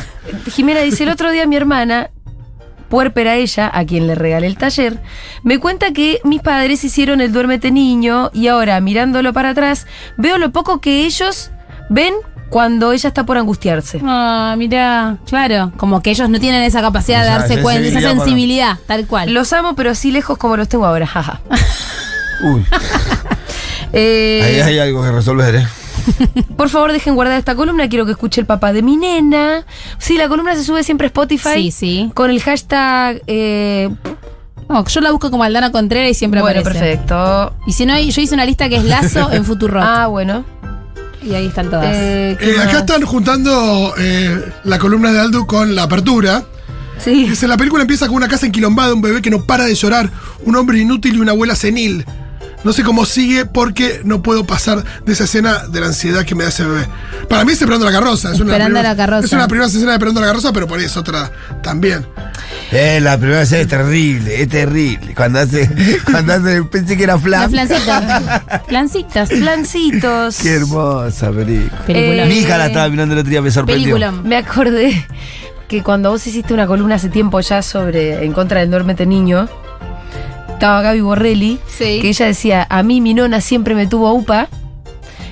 Jimena 0.51 0.81
dice, 0.81 1.03
el 1.03 1.09
otro 1.09 1.31
día 1.31 1.45
mi 1.47 1.55
hermana, 1.55 2.09
puérpera 2.89 3.35
ella, 3.35 3.69
a 3.73 3.85
quien 3.85 4.07
le 4.07 4.15
regalé 4.15 4.47
el 4.47 4.57
taller, 4.57 4.99
me 5.43 5.59
cuenta 5.59 5.91
que 5.91 6.19
mis 6.23 6.41
padres 6.41 6.83
hicieron 6.83 7.21
el 7.21 7.31
duérmete 7.31 7.71
niño 7.71 8.29
y 8.33 8.47
ahora, 8.47 8.79
mirándolo 8.81 9.33
para 9.33 9.49
atrás, 9.49 9.85
veo 10.17 10.37
lo 10.37 10.51
poco 10.51 10.79
que 10.81 11.05
ellos 11.05 11.51
ven 11.89 12.13
cuando 12.49 12.93
ella 12.93 13.09
está 13.09 13.25
por 13.25 13.37
angustiarse. 13.37 13.99
Ah, 14.05 14.55
mira, 14.57 15.17
claro, 15.27 15.73
como 15.75 16.01
que 16.01 16.11
ellos 16.11 16.29
no 16.29 16.39
tienen 16.39 16.63
esa 16.63 16.81
capacidad 16.81 17.23
de 17.23 17.29
darse 17.29 17.61
cuenta, 17.61 17.87
esa 17.87 17.99
sensibilidad 17.99 18.09
para- 18.15 18.25
sensibilidad, 18.25 18.77
tal 18.87 19.05
cual. 19.07 19.33
Los 19.33 19.51
amo, 19.51 19.75
pero 19.75 19.91
así 19.91 20.11
lejos 20.11 20.37
como 20.37 20.55
los 20.55 20.69
tengo 20.69 20.85
ahora, 20.85 21.05
jaja. 21.05 21.41
Uy, 22.43 22.65
Eh, 23.93 24.61
ahí 24.63 24.69
hay 24.69 24.79
algo 24.79 25.01
que 25.01 25.11
resolver, 25.11 25.55
¿eh? 25.55 25.67
Por 26.57 26.69
favor, 26.69 26.91
dejen 26.91 27.15
guardar 27.15 27.37
esta 27.37 27.55
columna. 27.55 27.87
Quiero 27.89 28.05
que 28.05 28.11
escuche 28.11 28.41
el 28.41 28.47
papá 28.47 28.73
de 28.73 28.81
mi 28.81 28.97
nena. 28.97 29.65
Sí, 29.99 30.17
la 30.17 30.27
columna 30.27 30.55
se 30.55 30.63
sube 30.63 30.83
siempre 30.83 31.05
a 31.05 31.09
Spotify. 31.09 31.49
Sí, 31.55 31.71
sí. 31.71 32.11
Con 32.13 32.29
el 32.29 32.41
hashtag. 32.41 33.21
eh, 33.27 33.89
No, 34.69 34.85
yo 34.85 35.01
la 35.01 35.11
busco 35.11 35.31
como 35.31 35.43
Aldana 35.43 35.71
Contreras 35.71 36.11
y 36.11 36.13
siempre 36.13 36.41
bueno, 36.41 36.59
aparece. 36.61 36.79
perfecto. 36.79 37.53
Y 37.67 37.73
si 37.73 37.85
no, 37.85 37.93
hay- 37.93 38.11
yo 38.11 38.21
hice 38.21 38.33
una 38.33 38.45
lista 38.45 38.67
que 38.69 38.77
es 38.77 38.83
Lazo 38.83 39.31
en 39.31 39.45
Futurock. 39.45 39.83
Ah, 39.85 40.07
bueno. 40.07 40.43
y 41.23 41.33
ahí 41.33 41.47
están 41.47 41.69
todas. 41.69 41.87
Eh, 41.95 42.37
¿qué 42.39 42.51
Eh, 42.55 42.59
acá 42.59 42.79
están 42.79 43.01
juntando 43.03 43.93
eh, 43.97 44.43
la 44.63 44.77
columna 44.79 45.11
de 45.11 45.19
Aldo 45.19 45.45
con 45.47 45.75
la 45.75 45.83
apertura. 45.83 46.43
Sí. 46.99 47.27
Dice, 47.29 47.47
la 47.47 47.57
película 47.57 47.83
empieza 47.83 48.07
con 48.07 48.15
una 48.15 48.27
casa 48.27 48.45
enquilombada, 48.47 48.93
un 48.93 49.01
bebé 49.01 49.21
que 49.21 49.29
no 49.29 49.43
para 49.45 49.65
de 49.65 49.75
llorar, 49.75 50.09
un 50.45 50.55
hombre 50.55 50.79
inútil 50.79 51.15
y 51.15 51.19
una 51.19 51.31
abuela 51.33 51.55
senil. 51.55 52.05
No 52.63 52.73
sé 52.73 52.83
cómo 52.83 53.05
sigue 53.05 53.45
porque 53.45 54.01
no 54.03 54.21
puedo 54.21 54.45
pasar 54.45 54.83
de 55.05 55.13
esa 55.13 55.23
escena 55.25 55.67
de 55.69 55.79
la 55.79 55.87
ansiedad 55.87 56.25
que 56.25 56.35
me 56.35 56.43
da 56.43 56.49
ese 56.49 56.65
bebé. 56.65 56.85
Para 57.29 57.45
mí 57.45 57.51
es 57.53 57.61
Esperando 57.61 57.85
la 57.85 57.91
carroza. 57.91 58.31
Es 58.33 58.39
una 58.39 58.51
Esperando 58.51 58.79
primeras- 58.79 58.97
la 58.97 59.03
carroza. 59.05 59.25
Es 59.25 59.33
una 59.33 59.47
primera 59.47 59.67
escena 59.67 59.85
de 59.87 59.93
Esperando 59.93 60.21
la 60.21 60.27
carroza, 60.27 60.51
pero 60.51 60.67
por 60.67 60.79
ahí 60.79 60.85
es 60.85 60.97
otra 60.97 61.31
también. 61.61 62.05
Eh, 62.71 62.99
la 63.01 63.17
primera 63.17 63.39
vez 63.39 63.51
es 63.53 63.67
terrible, 63.67 64.41
es 64.41 64.49
terrible. 64.49 65.13
Cuando 65.15 65.39
hace, 65.39 65.69
cuando 66.11 66.33
hace, 66.33 66.63
pensé 66.63 66.97
que 66.97 67.03
era 67.03 67.13
La 67.13 67.19
flan. 67.19 67.49
flancita. 67.51 68.61
Flancitas. 68.67 69.29
Flancitos. 69.29 70.37
Qué 70.41 70.55
hermosa 70.55 71.31
película. 71.31 71.85
Película. 71.85 72.23
Eh, 72.25 72.27
Mi 72.27 72.35
hija 72.39 72.57
la 72.57 72.67
estaba 72.67 72.89
mirando 72.89 73.13
el 73.13 73.19
otro 73.19 73.29
día, 73.29 73.41
me 73.41 73.51
sorprendió. 73.51 73.95
Película. 73.95 74.11
Me 74.11 74.35
acordé 74.35 75.05
que 75.69 75.83
cuando 75.83 76.09
vos 76.11 76.25
hiciste 76.27 76.53
una 76.53 76.67
columna 76.67 76.95
hace 76.95 77.09
tiempo 77.09 77.39
ya 77.39 77.61
sobre 77.61 78.25
en 78.25 78.33
contra 78.33 78.59
del 78.61 78.69
duérmete 78.71 79.05
niño, 79.05 79.47
estaba 80.57 80.81
Gaby 80.81 81.01
Borrelli, 81.01 81.59
Sí. 81.67 81.99
que 82.01 82.09
ella 82.09 82.25
decía, 82.25 82.65
a 82.67 82.81
mí 82.81 82.99
mi 82.99 83.13
nona 83.13 83.41
siempre 83.41 83.75
me 83.75 83.85
tuvo 83.85 84.11
upa. 84.13 84.47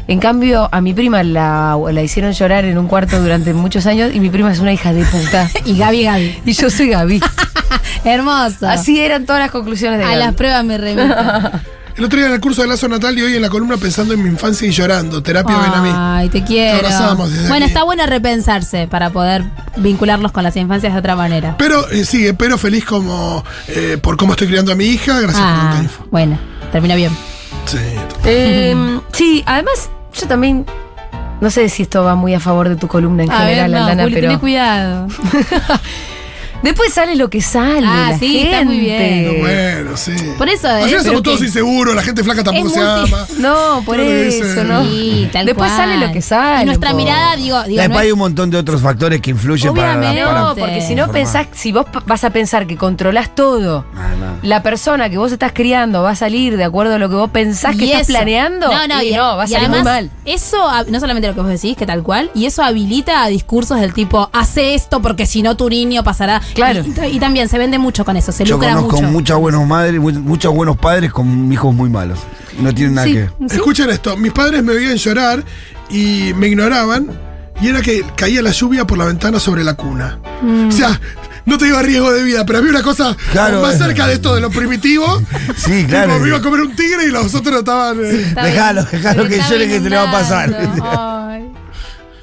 En 0.07 0.19
cambio, 0.19 0.69
a 0.71 0.81
mi 0.81 0.93
prima 0.93 1.23
la, 1.23 1.75
la 1.91 2.01
hicieron 2.03 2.31
llorar 2.31 2.63
en 2.65 2.77
un 2.77 2.88
cuarto 2.88 3.19
durante 3.19 3.51
muchos 3.55 3.88
años 3.88 4.11
y 4.13 4.19
mi 4.19 4.29
prima 4.29 4.51
es 4.51 4.59
una 4.59 4.71
hija 4.71 4.93
de 4.93 5.03
puta. 5.03 5.49
Y 5.65 5.77
Gaby 5.79 6.03
Gaby. 6.03 6.41
Y 6.45 6.51
yo 6.53 6.69
soy 6.69 6.89
Gaby. 6.89 7.19
Hermoso. 8.05 8.67
Así 8.67 8.99
eran 8.99 9.25
todas 9.25 9.41
las 9.41 9.49
conclusiones 9.49 9.97
de 9.97 10.05
A 10.05 10.09
Gaby. 10.09 10.19
las 10.19 10.33
pruebas 10.35 10.63
me 10.63 10.77
remito. 10.77 11.15
El 11.97 12.03
otro 12.03 12.17
día 12.19 12.27
en 12.27 12.34
el 12.34 12.41
curso 12.41 12.62
de 12.62 12.67
Lazo 12.67 12.89
Natal 12.89 13.17
y 13.17 13.21
hoy 13.21 13.36
en 13.38 13.41
la 13.41 13.49
columna 13.49 13.77
pensando 13.77 14.13
en 14.13 14.21
mi 14.21 14.27
infancia 14.29 14.67
y 14.67 14.71
llorando. 14.71 15.23
Terapia 15.23 15.58
ven 15.58 15.71
a 15.73 15.81
mí. 15.81 15.89
Ay, 15.93 16.27
te 16.29 16.43
quiero. 16.43 16.79
Te 16.79 16.86
abrazamos 16.88 17.31
desde 17.31 17.47
bueno, 17.47 17.65
aquí. 17.65 17.71
está 17.71 17.84
bueno 17.84 18.05
repensarse 18.05 18.88
para 18.88 19.12
poder 19.12 19.45
vincularlos 19.77 20.34
con 20.34 20.43
las 20.43 20.58
infancias 20.58 20.91
de 20.91 20.99
otra 20.99 21.15
manera. 21.15 21.55
Pero 21.58 21.89
eh, 21.91 22.03
sigue, 22.03 22.34
pero 22.34 22.58
feliz 22.58 22.84
como 22.84 23.45
eh, 23.69 23.97
por 24.01 24.17
cómo 24.17 24.34
estoy 24.34 24.47
criando 24.47 24.73
a 24.73 24.75
mi 24.75 24.86
hija. 24.88 25.21
Gracias 25.21 25.41
por 25.41 25.49
Ah, 25.49 25.60
tanta 25.69 25.84
info. 25.84 26.05
bueno, 26.12 26.38
termina 26.73 26.95
bien. 26.95 27.15
Sí. 27.65 27.77
Eh, 28.25 28.99
sí, 29.13 29.41
además, 29.45 29.89
yo 30.19 30.27
también. 30.27 30.65
No 31.39 31.49
sé 31.49 31.67
si 31.69 31.84
esto 31.84 32.03
va 32.03 32.15
muy 32.15 32.34
a 32.34 32.39
favor 32.41 32.67
de 32.69 32.75
tu 32.75 32.88
columna 32.88 33.23
en 33.23 33.31
A 33.31 33.39
ver, 33.45 33.55
general, 33.55 33.71
no, 33.71 33.77
Aldana, 33.84 34.03
Juli, 34.03 34.15
pero. 34.15 34.27
tené 34.27 34.39
cuidado. 34.39 35.08
Después 36.63 36.91
sale 36.93 37.15
lo 37.15 37.29
que 37.29 37.41
sale. 37.41 37.85
Ah, 37.87 38.07
la 38.11 38.17
sí, 38.17 38.39
está 38.39 38.63
muy 38.63 38.79
bien. 38.79 39.37
Bueno, 39.39 39.95
sí. 39.97 40.13
Por 40.37 40.49
eso, 40.49 40.67
final 40.67 40.89
Pero 40.89 41.03
somos 41.03 41.21
todos 41.23 41.41
inseguros, 41.41 41.93
la 41.95 42.01
gente 42.01 42.23
flaca 42.23 42.43
tampoco 42.43 42.67
Es 42.69 42.73
se 42.73 42.79
ama. 42.81 43.27
No, 43.37 43.83
por 43.85 43.99
eso, 43.99 44.63
¿no? 44.63 44.83
Sí, 44.83 45.29
tal 45.31 45.45
Después 45.45 45.71
cual. 45.71 45.89
sale 45.89 46.05
lo 46.07 46.11
que 46.11 46.21
sale. 46.23 46.63
Y 46.63 46.65
nuestra 46.65 46.93
mirada, 46.93 47.35
digo, 47.35 47.61
digo 47.63 47.81
Después 47.81 47.89
no 47.89 47.97
hay 47.99 48.07
es- 48.07 48.13
un 48.13 48.19
montón 48.19 48.49
de 48.49 48.57
otros 48.57 48.81
factores 48.81 49.21
que 49.21 49.29
influyen 49.31 49.73
para, 49.75 49.89
Obviamente. 49.97 50.23
para- 50.25 50.39
No, 50.41 50.55
porque 50.55 50.81
si 50.81 50.95
no 50.95 51.11
pensás, 51.11 51.47
si 51.53 51.71
vos 51.71 51.85
vas 52.07 52.23
a 52.23 52.31
pensar 52.31 52.65
que 52.65 52.77
controlás 52.77 53.35
todo, 53.35 53.85
Ah, 53.95 54.09
no. 54.19 54.37
la 54.41 54.63
persona 54.63 55.09
que 55.09 55.17
vos 55.19 55.31
estás 55.31 55.51
criando 55.53 56.01
va 56.01 56.11
a 56.11 56.15
salir 56.15 56.57
de 56.57 56.63
acuerdo 56.63 56.95
a 56.95 56.97
lo 56.99 57.09
que 57.09 57.15
vos 57.15 57.29
pensás 57.29 57.75
que 57.75 57.85
estás 57.91 58.07
planeando, 58.07 58.71
No, 58.71 58.87
no, 58.87 59.03
y, 59.03 59.09
y, 59.09 59.15
no, 59.15 59.37
va 59.37 59.43
a 59.43 59.47
salir 59.47 59.69
muy 59.69 59.77
además, 59.79 59.83
mal. 59.83 60.11
Eso, 60.25 60.57
no 60.89 60.99
solamente 60.99 61.27
lo 61.27 61.35
que 61.35 61.41
vos 61.41 61.49
decís, 61.49 61.77
que 61.77 61.85
tal 61.85 62.01
cual, 62.01 62.31
y 62.33 62.45
eso 62.47 62.63
habilita 62.63 63.23
a 63.23 63.27
discursos 63.27 63.79
del 63.79 63.93
tipo, 63.93 64.29
hace 64.33 64.73
esto 64.73 65.01
porque 65.01 65.25
si 65.27 65.43
no 65.43 65.55
tu 65.55 65.69
niño 65.69 66.03
pasará. 66.03 66.41
Claro. 66.53 66.84
Y, 66.86 67.15
y 67.15 67.19
también 67.19 67.49
se 67.49 67.58
vende 67.58 67.77
mucho 67.79 68.05
con 68.05 68.15
eso, 68.17 68.31
se 68.31 68.45
Yo 68.45 68.55
lucra 68.55 68.73
conozco 68.75 68.97
mucho. 68.97 69.08
muchas 69.12 69.38
buenas 69.38 69.65
madres, 69.67 69.99
mu- 69.99 70.12
muchos 70.12 70.53
buenos 70.53 70.77
padres 70.77 71.12
con 71.12 71.51
hijos 71.51 71.73
muy 71.73 71.89
malos. 71.89 72.19
No 72.60 72.73
tienen 72.73 72.95
nada 72.95 73.08
Sí. 73.08 73.13
que 73.13 73.29
Escuchen 73.55 73.89
esto, 73.89 74.15
mis 74.17 74.31
padres 74.31 74.63
me 74.63 74.73
veían 74.73 74.95
llorar 74.95 75.43
y 75.89 76.31
me 76.36 76.47
ignoraban 76.47 77.08
y 77.62 77.67
era 77.67 77.81
que 77.81 78.03
caía 78.15 78.41
la 78.41 78.51
lluvia 78.51 78.86
por 78.86 78.97
la 78.97 79.05
ventana 79.05 79.39
sobre 79.39 79.63
la 79.63 79.73
cuna. 79.75 80.19
Mm. 80.41 80.67
O 80.67 80.71
sea, 80.71 80.99
no 81.45 81.58
te 81.58 81.65
digo 81.65 81.77
a 81.77 81.81
riesgo 81.84 82.12
de 82.12 82.23
vida, 82.23 82.45
pero 82.45 82.60
había 82.60 82.71
una 82.71 82.81
cosa 82.84 83.15
Claro. 83.31 83.62
más 83.62 83.77
cerca 83.77 84.08
de 84.08 84.13
esto 84.15 84.34
de 84.36 84.41
lo 84.41 84.49
primitivo. 84.49 85.05
Sí, 85.58 85.86
claro. 85.88 86.08
Tipo, 86.13 86.19
me 86.21 86.27
iba 86.29 86.38
a 86.38 86.41
comer 86.41 86.62
un 86.62 86.75
tigre 86.75 87.05
y 87.08 87.12
los 87.12 87.34
otros 87.36 87.60
estaban. 87.60 87.97
eh, 88.03 88.34
Dejalo, 88.41 88.84
dejalo 88.86 89.27
que 89.27 89.39
llore 89.49 89.67
que 89.67 89.79
te 89.79 89.89
le 89.89 89.95
va 89.95 90.10
a 90.10 90.12
pasar. 90.12 90.71
Ay. 90.84 91.51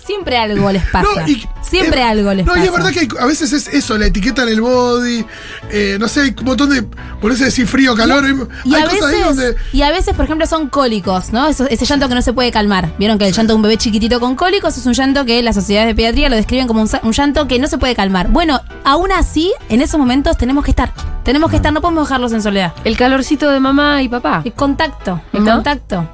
Siempre 0.05 0.37
algo 0.37 0.71
les 0.73 0.85
pasa. 0.88 1.09
No, 1.21 1.29
y- 1.29 1.47
Siempre 1.62 2.01
eh, 2.01 2.05
algo 2.05 2.35
les 2.35 2.45
no, 2.45 2.53
pasa. 2.53 2.65
y 2.65 2.67
es 2.67 2.73
verdad 2.73 2.91
que 2.91 3.01
hay- 3.01 3.09
a 3.21 3.27
veces 3.27 3.53
es 3.53 3.69
eso, 3.69 3.97
la 3.97 4.07
etiqueta 4.07 4.43
en 4.43 4.49
el 4.49 4.61
body, 4.61 5.25
eh, 5.71 5.97
no 6.01 6.09
sé, 6.09 6.23
hay 6.23 6.35
un 6.38 6.45
montón 6.45 6.71
de. 6.71 6.83
Por 6.83 7.31
eso 7.31 7.45
decir 7.45 7.67
frío, 7.69 7.95
calor. 7.95 8.25
hay 8.25 8.35
Y 8.65 8.75
hay 8.75 8.83
a, 8.83 8.85
cosas 8.87 9.03
ahí 9.05 9.11
veces, 9.21 9.25
donde. 9.27 9.57
y 9.73 9.83
a 9.83 9.91
veces, 9.91 10.15
por 10.15 10.25
ejemplo, 10.25 10.47
son 10.47 10.69
cólicos, 10.69 11.33
¿no? 11.33 11.47
Eso- 11.47 11.67
ese 11.69 11.85
llanto 11.87 12.09
que 12.09 12.15
no 12.17 12.23
se 12.23 12.33
puede 12.33 12.51
calmar. 12.51 12.93
Vieron 12.99 13.17
que 13.19 13.27
el 13.29 13.33
llanto 13.33 13.53
de 13.53 13.57
un 13.57 13.62
bebé 13.62 13.77
chiquitito 13.77 14.19
con 14.19 14.35
cólicos 14.35 14.77
es 14.77 14.85
un 14.87 14.93
llanto 14.95 15.25
que 15.25 15.41
las 15.43 15.55
sociedades 15.55 15.88
de 15.88 15.95
pediatría 15.95 16.29
lo 16.29 16.37
describen 16.37 16.67
como 16.67 16.83
un, 16.83 17.12
llanto 17.12 17.47
que 17.47 17.59
no 17.61 17.69
se 17.69 17.79
puede 17.79 17.95
calmar. 17.95 18.29
Bueno, 18.29 18.61
aún 18.85 19.12
así, 19.12 19.53
en 19.69 19.81
esos 19.83 19.99
momentos 20.01 20.37
tenemos 20.37 20.65
que 20.65 20.73
estar. 20.73 20.93
Tenemos 21.23 21.49
que 21.51 21.57
estar, 21.57 21.73
no 21.73 21.81
podemos 21.81 22.09
dejarlos 22.09 22.33
en 22.33 22.43
soledad. 22.43 22.75
El 22.85 22.97
calorcito 22.97 23.49
de 23.51 23.61
mamá 23.61 24.03
y 24.03 24.09
papá. 24.09 24.43
El 24.45 24.53
contacto, 24.53 25.23
el 25.33 25.45
¿No? 25.45 25.53
contacto. 25.55 26.09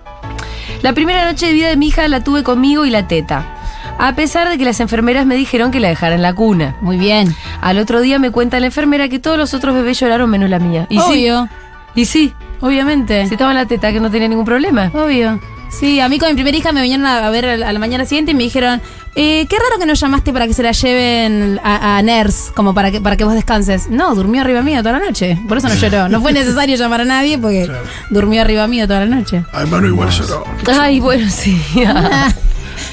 La 0.83 0.93
primera 0.93 1.25
noche 1.25 1.47
de 1.47 1.53
vida 1.55 1.69
de 1.69 1.77
mi 1.77 1.89
hija 1.89 2.07
la 2.09 2.23
tuve 2.23 2.43
conmigo 2.45 2.85
y 2.85 2.91
la 2.91 3.09
teta. 3.09 3.55
A 3.99 4.15
pesar 4.15 4.49
de 4.49 4.57
que 4.59 4.65
las 4.65 4.81
enfermeras 4.81 5.27
me 5.27 5.35
dijeron 5.35 5.71
que 5.71 5.81
la 5.81 5.89
dejara 5.89 6.15
en 6.15 6.23
la 6.23 6.33
cuna. 6.33 6.77
Muy 6.81 6.97
bien. 6.97 7.35
Al 7.61 7.79
otro 7.79 8.01
día 8.01 8.19
me 8.19 8.31
cuenta 8.31 8.61
la 8.61 8.67
enfermera 8.67 9.09
que 9.09 9.19
todos 9.19 9.37
los 9.37 9.55
otros 9.55 9.75
bebés 9.75 9.99
lloraron 10.01 10.31
menos 10.31 10.49
la 10.49 10.59
mía. 10.61 10.87
Y 10.89 10.99
Obvio, 10.99 11.49
sí. 11.95 12.01
Y 12.01 12.05
sí. 12.05 12.33
obviamente. 12.61 13.27
Si 13.27 13.35
estaba 13.35 13.51
en 13.51 13.57
la 13.57 13.67
teta 13.67 13.93
que 13.93 13.99
no 14.01 14.11
tenía 14.11 14.29
ningún 14.29 14.45
problema. 14.45 14.91
Obvio. 14.95 15.41
Sí, 15.71 16.01
a 16.01 16.09
mí 16.09 16.19
con 16.19 16.29
mi 16.29 16.35
primera 16.35 16.57
hija 16.57 16.73
me 16.73 16.81
vinieron 16.81 17.05
a 17.05 17.29
ver 17.29 17.45
a 17.63 17.73
la 17.73 17.79
mañana 17.79 18.07
siguiente 18.07 18.31
y 18.31 18.35
me 18.35 18.43
dijeron, 18.45 18.81
eh, 19.17 19.47
qué 19.51 19.57
raro 19.59 19.79
que 19.79 19.85
no 19.85 19.93
llamaste 19.93 20.33
para 20.33 20.47
que 20.47 20.55
se 20.55 20.63
la 20.63 20.73
lleven 20.73 21.61
a, 21.63 21.99
a 21.99 22.03
NERS, 22.03 22.53
como 22.55 22.73
para 22.73 22.91
que, 22.91 23.03
para 23.03 23.17
que 23.19 23.25
vos 23.25 23.35
descanses. 23.35 23.91
No, 23.91 24.15
durmió 24.15 24.41
arriba 24.41 24.63
mío 24.63 24.79
toda 24.79 24.99
la 24.99 25.05
noche. 25.05 25.39
Por 25.47 25.59
eso 25.59 25.69
no 25.69 25.75
lloró. 25.75 26.09
No 26.09 26.23
fue 26.23 26.33
necesario 26.33 26.77
llamar 26.79 27.03
a 27.03 27.05
nadie 27.05 27.37
porque 27.37 27.71
durmió 28.11 28.41
arriba 28.41 28.67
mío 28.67 28.87
toda 28.87 29.01
la 29.01 29.15
noche. 29.17 29.45
Ay, 29.53 29.67
Manu 29.67 29.89
igual 29.89 30.09
lloró. 30.09 30.45
Ay, 30.81 31.01
bueno, 31.01 31.29
sí. 31.29 31.61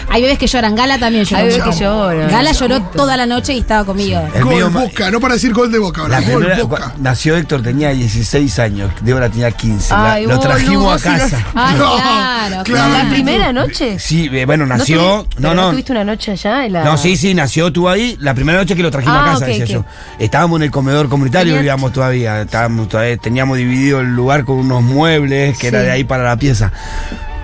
Hay 0.09 0.21
bebés 0.21 0.37
que 0.37 0.47
lloran. 0.47 0.75
Gala 0.75 0.97
también 0.97 1.25
lloró. 1.25 1.41
Hay 1.43 1.47
bebés 1.49 1.63
que 1.63 1.71
lloran. 1.83 2.29
Gala 2.29 2.51
lloró 2.51 2.81
toda 2.83 3.17
la 3.17 3.25
noche 3.25 3.53
y 3.53 3.59
estaba 3.59 3.83
conmigo. 3.85 4.21
El 4.33 4.43
Gol 4.43 4.53
mío 4.55 4.69
Boca, 4.71 5.11
no 5.11 5.19
para 5.19 5.33
decir 5.35 5.53
gol 5.53 5.71
de 5.71 5.79
Boca, 5.79 6.01
ahora, 6.01 6.19
La 6.19 6.27
gol 6.29 6.43
primera, 6.43 6.63
Boca. 6.63 6.93
nació 6.99 7.35
Héctor, 7.37 7.61
tenía 7.63 7.89
16 7.89 8.59
años, 8.59 8.91
Débora 9.01 9.29
tenía 9.29 9.51
15. 9.51 9.93
La- 9.93 10.13
Ay, 10.13 10.25
lo 10.27 10.39
trajimos 10.39 10.75
boludo, 10.83 10.91
a 10.91 10.95
no- 10.95 11.19
casa. 11.19 11.45
Ay, 11.55 11.75
No, 11.77 11.95
claro. 11.95 12.63
claro. 12.63 12.93
¿La 13.03 13.09
primera 13.09 13.53
noche? 13.53 13.99
Sí, 13.99 14.29
eh, 14.31 14.45
bueno, 14.45 14.65
¿No 14.65 14.77
nació. 14.77 15.25
tuvi- 15.25 15.39
No, 15.39 15.53
no. 15.53 15.71
tuviste 15.71 15.91
una 15.91 16.03
noche 16.03 16.31
allá? 16.31 16.65
en 16.65 16.73
la- 16.73 16.83
No, 16.83 16.97
sí, 16.97 17.17
sí, 17.17 17.33
nació 17.33 17.71
tú 17.73 17.89
ahí. 17.89 18.15
La 18.19 18.33
primera 18.33 18.57
noche 18.59 18.75
que 18.75 18.83
lo 18.83 18.91
trajimos 18.91 19.17
Ah, 19.17 19.21
a 19.23 19.25
casa, 19.33 19.45
ok, 19.45 19.51
decía 19.51 19.65
yo. 19.65 19.85
Estábamos 20.19 20.59
en 20.59 20.63
el 20.63 20.71
comedor 20.71 21.09
comunitario, 21.09 21.53
Tenía- 21.53 21.59
vivíamos 21.59 21.91
todavía. 21.93 22.41
Estábamos 22.41 22.87
todavía. 22.89 23.17
Teníamos 23.17 23.57
dividido 23.57 23.99
el 24.01 24.15
lugar 24.15 24.45
con 24.45 24.57
unos 24.57 24.81
muebles 24.83 25.57
que 25.57 25.67
era 25.67 25.81
de 25.81 25.91
ahí 25.91 26.03
para 26.03 26.23
la 26.23 26.37
pieza. 26.37 26.71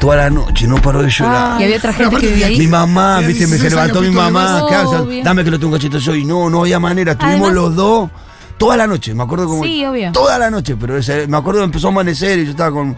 Toda 0.01 0.15
la 0.17 0.29
noche, 0.31 0.67
no 0.67 0.81
paró 0.81 1.01
de 1.03 1.09
llorar. 1.09 1.61
Y 1.61 1.63
había 1.63 1.77
otra 1.77 1.93
gente 1.93 2.17
que 2.17 2.27
vivía 2.27 2.47
ahí. 2.47 2.57
Mi 2.57 2.67
mamá, 2.67 3.19
viste, 3.19 3.45
me 3.47 3.55
se 3.57 3.69
16 3.69 3.71
levantó 3.73 4.01
mi 4.01 4.07
años, 4.07 4.15
mamá. 4.15 4.51
más. 4.61 4.63
¿qué 4.67 4.75
haces? 4.75 4.99
Obvio. 4.99 5.23
Dame 5.23 5.43
que 5.43 5.51
lo 5.51 5.59
tengo 5.59 5.71
un 5.71 5.77
cachito 5.77 5.97
yo. 5.99 6.15
Y 6.15 6.25
no, 6.25 6.49
no 6.49 6.61
había 6.61 6.79
manera. 6.79 7.11
Estuvimos 7.13 7.49
Además- 7.49 7.53
los 7.53 7.75
dos 7.75 8.09
toda 8.57 8.75
la 8.77 8.87
noche. 8.87 9.13
Me 9.13 9.21
acuerdo 9.23 9.45
como. 9.47 9.63
Sí, 9.63 9.85
obvio. 9.85 10.11
Toda 10.11 10.37
la 10.39 10.49
noche, 10.49 10.75
pero 10.75 10.97
ese- 10.97 11.27
me 11.27 11.37
acuerdo 11.37 11.59
que 11.61 11.65
empezó 11.65 11.87
a 11.87 11.91
amanecer 11.91 12.39
y 12.39 12.45
yo 12.45 12.51
estaba 12.51 12.71
con. 12.71 12.97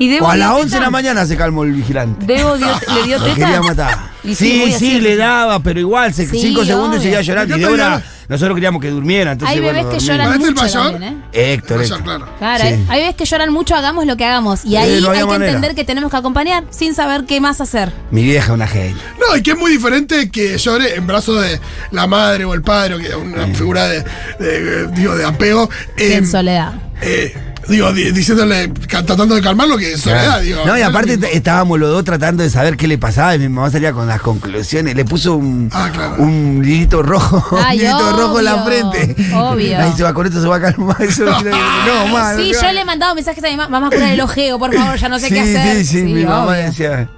Y 0.00 0.08
Debo 0.08 0.26
O 0.26 0.30
a 0.30 0.34
dio 0.34 0.40
las 0.40 0.48
teta. 0.50 0.60
11 0.62 0.74
de 0.74 0.80
la 0.80 0.90
mañana 0.90 1.26
se 1.26 1.36
calmó 1.36 1.62
el 1.62 1.72
vigilante. 1.72 2.26
Debo 2.26 2.56
dio- 2.58 2.66
le 2.92 3.02
dio 3.04 3.18
Me 3.20 3.24
teta. 3.24 3.34
quería 3.36 3.62
matar. 3.62 3.98
Y 4.24 4.34
sí, 4.36 4.72
sí, 4.78 5.00
le 5.00 5.16
daba, 5.16 5.58
pero 5.60 5.80
igual, 5.80 6.14
se- 6.14 6.26
Sí, 6.28 6.38
cinco 6.40 6.64
segundos 6.64 6.96
y 6.96 6.98
obvio. 6.98 7.02
seguía 7.02 7.20
llorando. 7.22 7.56
Y 7.56 7.60
Débora, 7.60 7.84
llorar. 7.84 8.04
nosotros 8.28 8.54
queríamos 8.54 8.80
que 8.80 8.90
durmiera. 8.90 9.32
Entonces, 9.32 9.56
Hay 9.56 9.60
bebés 9.60 9.82
bueno, 9.84 9.98
que 9.98 10.04
lloran 10.04 10.26
¿Este 10.32 10.44
es 10.44 10.50
mucho 10.50 10.62
mayor? 10.62 10.90
también, 10.92 11.12
¿eh? 11.32 11.52
Héctor, 11.54 11.76
Mayor, 11.78 11.98
Héctor. 11.98 12.18
claro. 12.18 12.36
Claro, 12.38 12.64
Sí. 12.64 12.70
hay, 12.70 12.86
hay 12.88 13.00
veces 13.00 13.16
que 13.16 13.24
lloran 13.24 13.52
mucho, 13.52 13.74
hagamos 13.74 14.06
lo 14.06 14.16
que 14.16 14.24
hagamos. 14.24 14.64
Y 14.64 14.76
Eh, 14.76 14.78
ahí 14.78 15.00
no 15.00 15.10
hay 15.10 15.18
que 15.18 15.24
manera. 15.24 15.46
entender 15.52 15.74
que 15.74 15.84
tenemos 15.84 16.10
que 16.10 16.16
acompañar 16.18 16.64
sin 16.70 16.94
saber 16.94 17.24
qué 17.24 17.40
más 17.40 17.60
hacer. 17.60 17.92
Mi 18.12 18.22
vieja 18.22 18.52
una 18.52 18.68
genia. 18.68 18.94
No, 19.18 19.36
y 19.36 19.42
que 19.42 19.50
es 19.52 19.58
muy 19.58 19.72
diferente 19.72 20.30
que 20.30 20.56
llore 20.56 20.94
en 20.94 21.06
brazos 21.06 21.42
de 21.42 21.60
la 21.90 22.06
madre 22.06 22.44
o 22.44 22.54
el 22.54 22.62
padre, 22.62 22.94
o 22.94 22.98
que 22.98 23.14
una 23.16 23.46
figura 23.48 23.88
de, 23.88 24.04
de, 24.38 24.86
digo, 24.92 25.16
de 25.16 25.24
apego. 25.24 25.68
que 25.96 26.12
eh, 26.12 26.16
en 26.18 26.26
soledad. 26.28 26.72
Eh, 27.02 27.34
digo, 27.68 27.92
di- 27.92 28.10
diciéndole, 28.12 28.68
tratando 28.68 29.34
de 29.34 29.40
calmarlo, 29.40 29.76
que 29.76 29.92
es 29.92 30.00
soledad, 30.00 30.24
Claro. 30.24 30.42
digo. 30.42 30.60
no, 30.66 30.78
y 30.78 30.82
aparte 30.82 31.18
estábamos 31.32 31.78
los 31.78 31.90
dos 31.90 32.04
tratando 32.04 32.42
de 32.42 32.50
saber 32.50 32.76
qué 32.76 32.86
le 32.88 32.98
pasaba 32.98 33.34
y 33.34 33.38
mi 33.38 33.48
mamá 33.48 33.70
salía 33.70 33.92
con 33.92 34.06
las 34.06 34.20
conclusiones. 34.20 34.94
Le 34.94 35.04
puso 35.04 35.34
un, 35.36 35.68
Ah, 35.72 35.90
claro. 35.92 36.16
un 36.22 36.62
hilito 36.64 37.02
rojo, 37.02 37.58
Ay, 37.64 37.78
un 37.80 37.84
hilito 37.84 38.16
rojo 38.16 38.38
en 38.38 38.44
la 38.44 38.62
frente. 38.64 39.16
obvio. 39.34 39.78
Ahí 39.78 39.92
se 39.96 40.02
va, 40.02 40.14
con 40.14 40.26
esto 40.26 40.40
se 40.40 40.48
va 40.48 40.56
a 40.56 40.60
calmar. 40.60 40.96
Eso, 41.02 41.24
no, 41.24 42.06
más. 42.12 42.36
Sí, 42.36 42.52
no, 42.54 42.62
yo 42.62 42.72
le 42.72 42.80
he 42.80 42.84
mandado 42.84 43.14
mensajes 43.14 43.42
a 43.44 43.48
mi 43.48 43.56
mamá, 43.56 43.68
mamá 43.80 43.90
curar 43.90 44.12
el 44.12 44.20
ojeo, 44.20 44.58
por 44.58 44.72
favor, 44.74 44.96
ya 44.96 45.08
no 45.08 45.18
sé 45.18 45.28
qué 45.28 45.44
Sí, 45.44 45.56
hacer. 45.56 45.76
Sí, 45.78 45.84
sí, 45.84 46.02
mi 46.04 46.24
mamá 46.24 46.54
decía. 46.56 47.08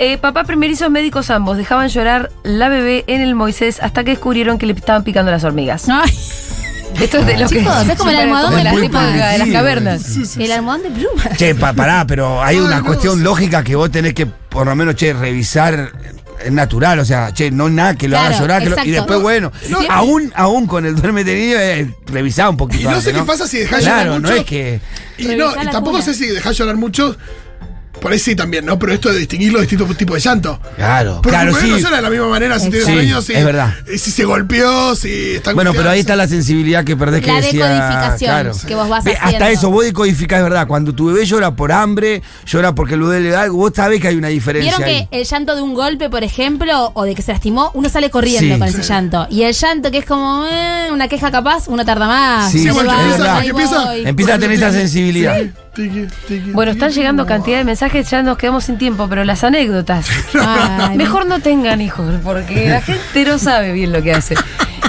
Eh, 0.00 0.18
papá 0.18 0.42
primerizos 0.42 0.90
médicos 0.90 1.30
ambos 1.30 1.56
dejaban 1.56 1.88
llorar 1.88 2.32
la 2.42 2.68
bebé 2.68 3.04
en 3.06 3.20
el 3.20 3.36
Moisés 3.36 3.78
hasta 3.80 4.02
que 4.02 4.10
descubrieron 4.10 4.58
que 4.58 4.66
le 4.66 4.72
estaban 4.72 5.04
picando 5.04 5.30
las 5.30 5.44
hormigas. 5.44 5.84
Ay, 5.88 6.10
Esto 7.00 7.18
es 7.18 7.26
de 7.26 7.36
lo 7.38 7.48
que 7.48 7.58
Chicos, 7.58 7.88
es 7.88 7.98
como 7.98 8.10
el 8.10 8.16
almohadón 8.16 8.54
de 8.62 8.70
épocas 8.70 9.12
de 9.12 9.38
las 9.38 9.48
cavernas. 9.48 10.02
Sí, 10.02 10.24
sí, 10.24 10.44
el 10.44 10.52
almohadón 10.52 10.82
de 10.84 10.90
pluma. 10.90 11.36
Che, 11.36 11.54
pa- 11.54 11.72
pará, 11.72 12.06
pero 12.06 12.42
hay 12.42 12.56
Ay, 12.56 12.62
una 12.62 12.78
no, 12.78 12.84
cuestión 12.86 13.22
lógica 13.22 13.62
que 13.64 13.74
vos 13.76 13.90
tenés 13.90 14.14
que, 14.14 14.26
por 14.26 14.66
lo 14.66 14.74
menos, 14.76 14.94
che, 14.96 15.12
revisar. 15.12 15.92
Es 16.44 16.52
natural, 16.52 16.98
o 16.98 17.04
sea, 17.06 17.32
che, 17.32 17.50
no 17.50 17.70
nada 17.70 17.94
que 17.94 18.06
lo 18.06 18.18
haga 18.18 18.28
Claro, 18.28 18.42
llorar. 18.44 18.62
que 18.62 18.68
lo- 18.70 18.84
y 18.84 18.90
después, 18.90 19.22
bueno, 19.22 19.50
No, 19.70 19.78
aún, 19.88 20.30
aún 20.36 20.66
con 20.66 20.84
el 20.84 20.94
duerme 20.94 21.24
tenido, 21.24 21.58
eh, 21.58 21.90
revisá 22.06 22.50
un 22.50 22.56
poquito. 22.58 22.82
Y 22.82 22.84
no 22.84 22.90
antes, 22.90 23.04
sé 23.04 23.12
qué 23.14 23.22
pasa 23.22 23.46
si 23.46 23.58
dejás 23.60 23.80
Claro, 23.80 24.04
llorar 24.16 24.20
no 24.20 24.28
mucho. 24.28 24.40
es 24.40 24.44
que. 24.46 24.80
Y, 25.16 25.24
no, 25.26 25.52
y 25.52 25.64
la 25.64 25.70
tampoco 25.70 25.92
cuna. 25.98 26.04
sé 26.04 26.12
si 26.12 26.26
dejás 26.26 26.56
llorar 26.58 26.76
mucho. 26.76 27.16
Por 28.04 28.12
ahí 28.12 28.18
sí 28.18 28.36
también, 28.36 28.66
¿no? 28.66 28.78
Pero 28.78 28.92
esto 28.92 29.10
de 29.10 29.18
distinguir 29.18 29.50
los 29.50 29.62
distintos 29.62 29.96
tipos 29.96 30.14
de 30.16 30.20
llanto. 30.20 30.60
Claro, 30.76 31.14
Porque 31.22 31.30
claro, 31.30 31.54
sí. 31.58 31.70
no 31.70 31.78
llora 31.78 31.96
de 31.96 32.02
la 32.02 32.10
misma 32.10 32.28
manera 32.28 32.58
si 32.58 32.68
tiene 32.68 32.84
Sí, 32.84 32.92
sueño, 32.92 33.22
si, 33.22 33.32
es 33.32 33.42
verdad. 33.46 33.72
si 33.86 34.10
se 34.10 34.24
golpeó, 34.26 34.94
si 34.94 35.36
está 35.36 35.54
Bueno, 35.54 35.72
pero 35.72 35.88
ahí 35.88 36.00
está 36.00 36.14
la 36.14 36.28
sensibilidad 36.28 36.84
que 36.84 36.98
perdés 36.98 37.22
que 37.22 37.28
La 37.32 37.40
decía. 37.40 37.66
decodificación 37.66 38.30
claro. 38.30 38.52
que 38.68 38.74
vos 38.74 38.88
vas 38.90 39.04
Ve, 39.04 39.12
haciendo. 39.14 39.36
Hasta 39.38 39.50
eso, 39.50 39.70
vos 39.70 39.84
decodificás, 39.86 40.36
es 40.40 40.44
verdad. 40.44 40.66
Cuando 40.66 40.94
tu 40.94 41.06
bebé 41.06 41.24
llora 41.24 41.56
por 41.56 41.72
hambre, 41.72 42.20
llora 42.44 42.74
porque 42.74 42.98
le 42.98 43.04
duele 43.06 43.34
algo, 43.34 43.56
vos 43.56 43.72
sabés 43.74 44.02
que 44.02 44.08
hay 44.08 44.16
una 44.16 44.28
diferencia. 44.28 44.76
Vieron 44.76 44.86
ahí. 44.94 45.08
que 45.10 45.20
el 45.20 45.24
llanto 45.26 45.56
de 45.56 45.62
un 45.62 45.72
golpe, 45.72 46.10
por 46.10 46.24
ejemplo, 46.24 46.90
o 46.94 47.04
de 47.04 47.14
que 47.14 47.22
se 47.22 47.32
lastimó, 47.32 47.70
uno 47.72 47.88
sale 47.88 48.10
corriendo 48.10 48.54
Sí. 48.54 48.58
con 48.60 48.68
ese 48.68 48.82
Sí. 48.82 48.88
llanto. 48.90 49.26
Y 49.30 49.44
el 49.44 49.54
llanto 49.54 49.90
que 49.90 49.96
es 49.98 50.04
como 50.04 50.44
eh, 50.46 50.88
una 50.92 51.08
queja 51.08 51.30
capaz, 51.30 51.68
uno 51.68 51.86
tarda 51.86 52.06
más. 52.06 52.52
Sí, 52.52 52.68
bueno, 52.68 52.90
que 52.90 52.96
empieza- 53.02 53.40
que 53.40 53.48
empieza-. 53.48 53.96
Empieza 53.96 54.34
a 54.34 54.38
tener 54.38 54.56
esa 54.58 54.72
sensibilidad. 54.72 55.38
Tiqui, 55.74 56.06
tiqui, 56.28 56.50
Bueno, 56.52 56.72
están 56.72 56.88
tiqui, 56.90 57.00
llegando 57.00 57.26
cantidad 57.26 57.58
de 57.58 57.64
mensajes, 57.64 58.08
ya 58.10 58.22
nos 58.22 58.38
quedamos 58.38 58.64
sin 58.64 58.78
tiempo, 58.78 59.08
pero 59.08 59.24
las 59.24 59.42
anécdotas. 59.44 60.06
Ay, 60.40 60.96
Mejor 60.96 61.26
no 61.26 61.40
tengan 61.40 61.80
hijos, 61.80 62.14
porque 62.22 62.68
la 62.68 62.80
gente 62.80 63.24
no 63.24 63.38
sabe 63.38 63.72
bien 63.72 63.92
lo 63.92 64.02
que 64.02 64.12
hace. 64.12 64.34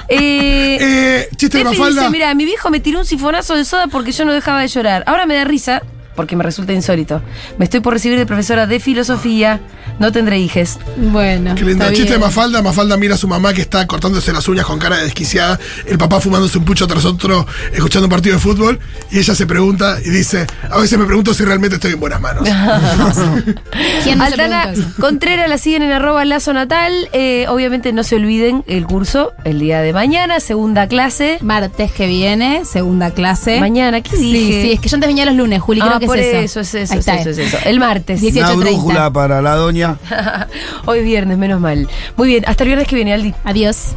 Eh, 0.07 0.77
Eh, 0.79 1.29
chiste 1.35 1.57
de 1.57 1.63
Mafalda. 1.63 2.01
dice, 2.01 2.11
mira, 2.11 2.31
mi 2.35 2.45
viejo 2.45 2.69
me 2.69 2.79
tiró 2.79 2.99
un 2.99 3.05
sifonazo 3.05 3.55
de 3.55 3.65
soda 3.65 3.87
porque 3.87 4.11
yo 4.11 4.23
no 4.23 4.33
dejaba 4.33 4.61
de 4.61 4.67
llorar. 4.67 5.03
Ahora 5.07 5.25
me 5.25 5.33
da 5.35 5.45
risa 5.45 5.81
porque 6.15 6.35
me 6.35 6.43
resulta 6.43 6.73
insólito. 6.73 7.23
Me 7.57 7.65
estoy 7.65 7.79
por 7.79 7.93
recibir 7.93 8.19
de 8.19 8.27
profesora 8.27 8.67
de 8.67 8.79
filosofía. 8.79 9.59
No 9.99 10.11
tendré 10.11 10.39
hijes. 10.39 10.77
Bueno. 10.97 11.55
Qué 11.55 11.63
lindo. 11.63 11.85
Chiste 11.91 12.13
de. 12.13 12.19
Mafalda. 12.19 12.61
Mafalda 12.61 12.97
mira 12.97 13.15
a 13.15 13.17
su 13.17 13.27
mamá 13.27 13.53
que 13.53 13.61
está 13.61 13.87
cortándose 13.87 14.33
las 14.33 14.47
uñas 14.47 14.65
con 14.65 14.77
cara 14.79 14.97
de 14.97 15.03
desquiciada. 15.03 15.59
El 15.87 15.97
papá 15.97 16.19
fumándose 16.19 16.57
un 16.57 16.65
pucho 16.65 16.85
tras 16.87 17.05
otro, 17.05 17.45
escuchando 17.73 18.05
un 18.07 18.11
partido 18.11 18.35
de 18.35 18.41
fútbol. 18.41 18.79
Y 19.11 19.19
ella 19.19 19.35
se 19.35 19.45
pregunta 19.47 19.97
y 20.03 20.09
dice: 20.09 20.47
A 20.69 20.77
veces 20.79 20.97
me 20.99 21.05
pregunto 21.05 21.33
si 21.33 21.43
realmente 21.45 21.75
estoy 21.75 21.93
en 21.93 21.99
buenas 21.99 22.19
manos. 22.21 22.43
¿Quién 24.03 24.17
no 24.17 24.23
Aldana? 24.25 24.73
Contreras 24.99 25.49
la 25.49 25.57
siguen 25.57 25.83
en 25.83 25.91
arroba 25.91 26.25
lazo 26.25 26.53
natal. 26.53 27.09
Eh, 27.13 27.45
obviamente 27.49 27.93
no 27.93 28.03
se 28.03 28.15
olviden 28.15 28.63
el 28.67 28.85
curso 28.85 29.31
el 29.43 29.59
día 29.59 29.81
de 29.81 29.93
mañana, 29.93 30.39
segunda 30.39 30.87
clase. 30.87 31.37
Martes 31.41 31.91
que 31.91 32.07
viene, 32.07 32.63
segunda 32.65 33.11
clase. 33.11 33.59
Mañana, 33.59 34.01
¿qué 34.01 34.15
Sí, 34.15 34.31
dije? 34.33 34.61
sí, 34.61 34.71
es 34.73 34.79
que 34.79 34.89
yo 34.89 34.95
antes 34.95 35.07
venía 35.07 35.25
los 35.25 35.35
lunes, 35.35 35.61
Juli, 35.61 35.81
Ah, 35.81 35.87
creo 35.87 35.99
que 35.99 36.05
por 36.07 36.17
es 36.17 36.25
eso, 36.51 36.59
eso. 36.59 36.59
es 36.61 36.73
eso, 36.75 36.93
Ahí 36.93 36.99
es 36.99 37.07
está. 37.07 37.19
eso, 37.21 37.29
es 37.29 37.37
eso. 37.37 37.57
El 37.65 37.79
martes. 37.79 38.21
18. 38.21 38.45
Una 38.53 38.55
18:30. 38.55 38.59
brújula 38.73 39.11
para 39.11 39.41
la 39.41 39.55
doña. 39.55 39.84
Hoy 40.85 41.03
viernes, 41.03 41.37
menos 41.37 41.59
mal. 41.61 41.87
Muy 42.17 42.27
bien, 42.27 42.43
hasta 42.47 42.63
el 42.63 42.69
viernes 42.69 42.87
que 42.87 42.95
viene, 42.95 43.13
Aldi. 43.13 43.33
Adiós. 43.43 43.93